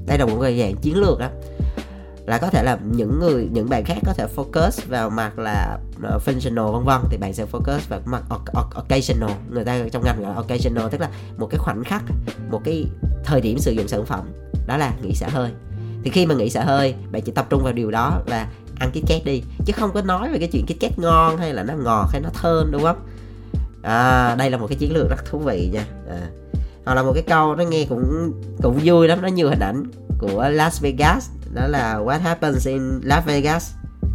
Đây 0.06 0.18
là 0.18 0.26
một 0.26 0.38
cái 0.42 0.58
dạng 0.58 0.76
chiến 0.76 0.96
lược 0.96 1.18
đó 1.18 1.28
là 2.26 2.38
có 2.38 2.50
thể 2.50 2.62
là 2.62 2.78
những 2.92 3.20
người, 3.20 3.48
những 3.52 3.68
bạn 3.68 3.84
khác 3.84 3.98
có 4.06 4.12
thể 4.12 4.26
focus 4.36 4.70
vào 4.88 5.10
mặt 5.10 5.38
là 5.38 5.78
ờ, 6.02 6.18
functional 6.26 6.72
vân 6.72 6.84
vân. 6.84 7.00
Thì 7.10 7.16
bạn 7.16 7.34
sẽ 7.34 7.44
focus 7.52 7.78
vào 7.88 8.00
mặt 8.04 8.22
occasional. 8.74 9.30
Người 9.50 9.64
ta 9.64 9.78
trong 9.92 10.04
ngành 10.04 10.22
gọi 10.22 10.30
là 10.30 10.36
occasional, 10.36 10.88
tức 10.90 11.00
là 11.00 11.10
một 11.38 11.46
cái 11.50 11.58
khoảnh 11.58 11.84
khắc, 11.84 12.02
một 12.50 12.60
cái 12.64 12.86
thời 13.24 13.40
điểm 13.40 13.58
sử 13.58 13.72
dụng 13.72 13.88
sản 13.88 14.06
phẩm. 14.06 14.32
Đó 14.66 14.76
là 14.76 14.94
nghỉ 15.02 15.14
xả 15.14 15.28
hơi. 15.28 15.50
Thì 16.04 16.10
khi 16.10 16.26
mà 16.26 16.34
nghỉ 16.34 16.50
xả 16.50 16.64
hơi, 16.64 16.94
bạn 17.12 17.22
chỉ 17.22 17.32
tập 17.32 17.46
trung 17.50 17.62
vào 17.62 17.72
điều 17.72 17.90
đó 17.90 18.22
và 18.26 18.46
ăn 18.78 18.90
cái 18.94 19.02
két 19.06 19.24
đi 19.24 19.42
chứ 19.66 19.72
không 19.72 19.90
có 19.94 20.02
nói 20.02 20.30
về 20.30 20.38
cái 20.38 20.48
chuyện 20.52 20.66
cái 20.66 20.76
két 20.80 20.98
ngon 20.98 21.36
hay 21.36 21.54
là 21.54 21.62
nó 21.62 21.74
ngọt 21.74 22.08
hay 22.12 22.20
nó 22.20 22.28
thơm 22.34 22.70
đúng 22.70 22.82
không? 22.82 23.06
À, 23.82 24.34
đây 24.38 24.50
là 24.50 24.56
một 24.56 24.66
cái 24.66 24.76
chiến 24.76 24.92
lược 24.92 25.10
rất 25.10 25.24
thú 25.30 25.38
vị 25.38 25.70
nha. 25.72 25.86
À. 26.10 26.20
hoặc 26.84 26.94
là 26.94 27.02
một 27.02 27.12
cái 27.14 27.22
câu 27.22 27.54
nó 27.56 27.64
nghe 27.64 27.86
cũng 27.88 28.32
cũng 28.62 28.80
vui 28.84 29.08
lắm 29.08 29.22
nó 29.22 29.28
nhiều 29.28 29.48
hình 29.48 29.60
ảnh 29.60 29.84
của 30.18 30.48
Las 30.48 30.82
Vegas 30.82 31.28
đó 31.54 31.66
là 31.66 31.98
what 32.04 32.20
happens 32.20 32.66
in 32.66 33.00
Las 33.02 33.24
Vegas 33.24 33.72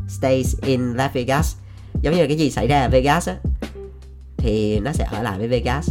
stays 0.10 0.56
in 0.66 0.94
Las 0.94 1.14
Vegas. 1.14 1.56
Giống 2.02 2.16
như 2.16 2.22
là 2.22 2.28
cái 2.28 2.38
gì 2.38 2.52
xảy 2.52 2.68
ra 2.68 2.82
ở 2.82 2.90
Vegas 2.90 3.30
á 3.30 3.36
thì 4.38 4.80
nó 4.80 4.92
sẽ 4.92 5.08
ở 5.12 5.24
lại 5.24 5.38
với 5.38 5.48
Vegas. 5.48 5.90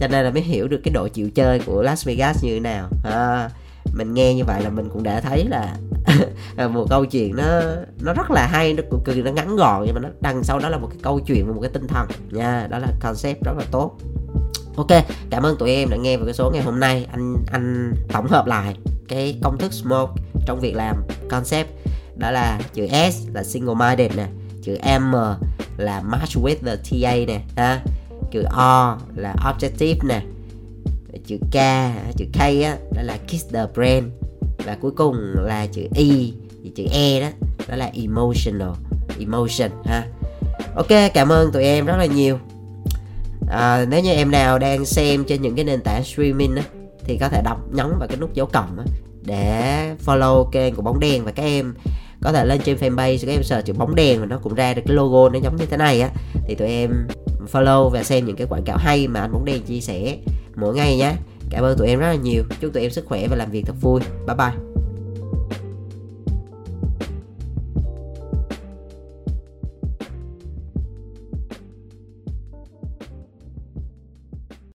Cho 0.00 0.08
nên 0.08 0.24
là 0.24 0.30
mới 0.30 0.42
hiểu 0.42 0.68
được 0.68 0.80
cái 0.84 0.92
độ 0.92 1.08
chịu 1.08 1.30
chơi 1.34 1.60
của 1.66 1.82
Las 1.82 2.06
Vegas 2.06 2.44
như 2.44 2.54
thế 2.54 2.60
nào. 2.60 2.88
À, 3.04 3.50
mình 3.92 4.14
nghe 4.14 4.34
như 4.34 4.44
vậy 4.44 4.62
là 4.62 4.70
mình 4.70 4.88
cũng 4.92 5.02
đã 5.02 5.20
thấy 5.20 5.44
là 5.44 5.76
một 6.68 6.86
câu 6.90 7.04
chuyện 7.04 7.36
nó 7.36 7.60
nó 8.00 8.12
rất 8.12 8.30
là 8.30 8.46
hay, 8.46 8.74
nó 8.74 8.82
cực 8.90 9.00
kỳ 9.04 9.22
nó 9.22 9.30
ngắn 9.30 9.56
gọn 9.56 9.82
nhưng 9.86 9.94
mà 9.94 10.00
nó 10.00 10.08
đằng 10.20 10.44
sau 10.44 10.58
đó 10.58 10.68
là 10.68 10.78
một 10.78 10.88
cái 10.90 10.98
câu 11.02 11.20
chuyện 11.20 11.46
và 11.46 11.52
một 11.52 11.60
cái 11.60 11.70
tinh 11.70 11.86
thần. 11.86 12.08
Nha, 12.30 12.66
đó 12.70 12.78
là 12.78 12.88
concept 13.00 13.44
rất 13.44 13.52
là 13.58 13.64
tốt. 13.70 13.96
Ok, 14.76 15.04
cảm 15.30 15.42
ơn 15.42 15.56
tụi 15.56 15.70
em 15.70 15.90
đã 15.90 15.96
nghe 15.96 16.16
vào 16.16 16.26
cái 16.26 16.34
số 16.34 16.50
ngày 16.50 16.62
hôm 16.62 16.80
nay. 16.80 17.06
Anh 17.12 17.36
anh 17.52 17.94
tổng 18.12 18.26
hợp 18.26 18.46
lại 18.46 18.76
cái 19.08 19.38
công 19.42 19.58
thức 19.58 19.72
smoke 19.72 20.12
trong 20.46 20.60
việc 20.60 20.76
làm 20.76 20.96
concept. 21.30 21.68
Đó 22.16 22.30
là 22.30 22.60
chữ 22.74 22.86
S 22.86 23.26
là 23.32 23.44
single 23.44 23.74
minded 23.74 24.16
nè, 24.16 24.26
chữ 24.62 24.76
M 24.98 25.14
là 25.76 26.00
match 26.00 26.36
with 26.36 26.56
the 26.64 26.76
TA 26.76 27.14
nè, 27.26 27.40
ha. 27.56 27.80
Chữ 28.30 28.42
O 28.56 28.98
là 29.14 29.34
objective 29.44 29.96
nè 30.08 30.22
chữ 31.26 31.38
K 31.50 31.56
chữ 32.16 32.24
K 32.32 32.38
á 32.40 32.76
đó 32.94 33.02
là 33.02 33.16
kiss 33.28 33.46
the 33.52 33.66
brain. 33.74 34.04
Và 34.64 34.76
cuối 34.80 34.90
cùng 34.90 35.16
là 35.34 35.66
chữ 35.66 35.82
E 35.94 36.04
chữ 36.76 36.84
E 36.92 37.20
đó 37.20 37.28
đó 37.68 37.76
là 37.76 37.90
emotional 37.94 38.70
emotion 39.18 39.70
ha. 39.84 40.06
Ok 40.74 40.88
cảm 41.14 41.28
ơn 41.32 41.52
tụi 41.52 41.62
em 41.62 41.86
rất 41.86 41.96
là 41.96 42.06
nhiều. 42.06 42.38
À, 43.50 43.86
nếu 43.88 44.00
như 44.00 44.12
em 44.12 44.30
nào 44.30 44.58
đang 44.58 44.84
xem 44.84 45.24
trên 45.24 45.42
những 45.42 45.56
cái 45.56 45.64
nền 45.64 45.80
tảng 45.80 46.04
streaming 46.04 46.56
á 46.56 46.62
thì 47.04 47.18
có 47.20 47.28
thể 47.28 47.42
đọc 47.44 47.58
nhấn 47.72 47.86
vào 47.98 48.08
cái 48.08 48.16
nút 48.16 48.34
dấu 48.34 48.46
cộng 48.46 48.78
á 48.78 48.84
để 49.24 49.94
follow 50.06 50.44
kênh 50.44 50.74
của 50.74 50.82
bóng 50.82 51.00
đèn. 51.00 51.24
Và 51.24 51.32
các 51.32 51.42
em 51.42 51.74
có 52.22 52.32
thể 52.32 52.44
lên 52.44 52.60
trên 52.64 52.76
fanpage 52.76 53.18
các 53.26 53.32
em 53.32 53.42
search 53.42 53.66
chữ 53.66 53.72
bóng 53.72 53.94
đèn 53.94 54.20
và 54.20 54.26
nó 54.26 54.38
cũng 54.38 54.54
ra 54.54 54.74
được 54.74 54.82
cái 54.86 54.96
logo 54.96 55.28
nó 55.28 55.38
giống 55.42 55.56
như 55.56 55.66
thế 55.66 55.76
này 55.76 56.00
á. 56.00 56.10
Thì 56.46 56.54
tụi 56.54 56.68
em 56.68 57.08
follow 57.52 57.88
và 57.88 58.02
xem 58.02 58.26
những 58.26 58.36
cái 58.36 58.46
quảng 58.46 58.64
cáo 58.64 58.76
hay 58.76 59.08
mà 59.08 59.20
anh 59.20 59.32
bóng 59.32 59.44
đèn 59.44 59.62
chia 59.62 59.80
sẻ 59.80 60.16
mỗi 60.60 60.74
ngày 60.74 60.96
nhé. 60.96 61.12
Cảm 61.50 61.64
ơn 61.64 61.78
tụi 61.78 61.88
em 61.88 62.00
rất 62.00 62.06
là 62.06 62.14
nhiều. 62.14 62.42
Chúc 62.60 62.72
tụi 62.72 62.82
em 62.82 62.90
sức 62.90 63.04
khỏe 63.06 63.26
và 63.28 63.36
làm 63.36 63.50
việc 63.50 63.62
thật 63.66 63.74
vui. 63.80 64.00
Bye 64.26 64.36
bye. 64.36 64.67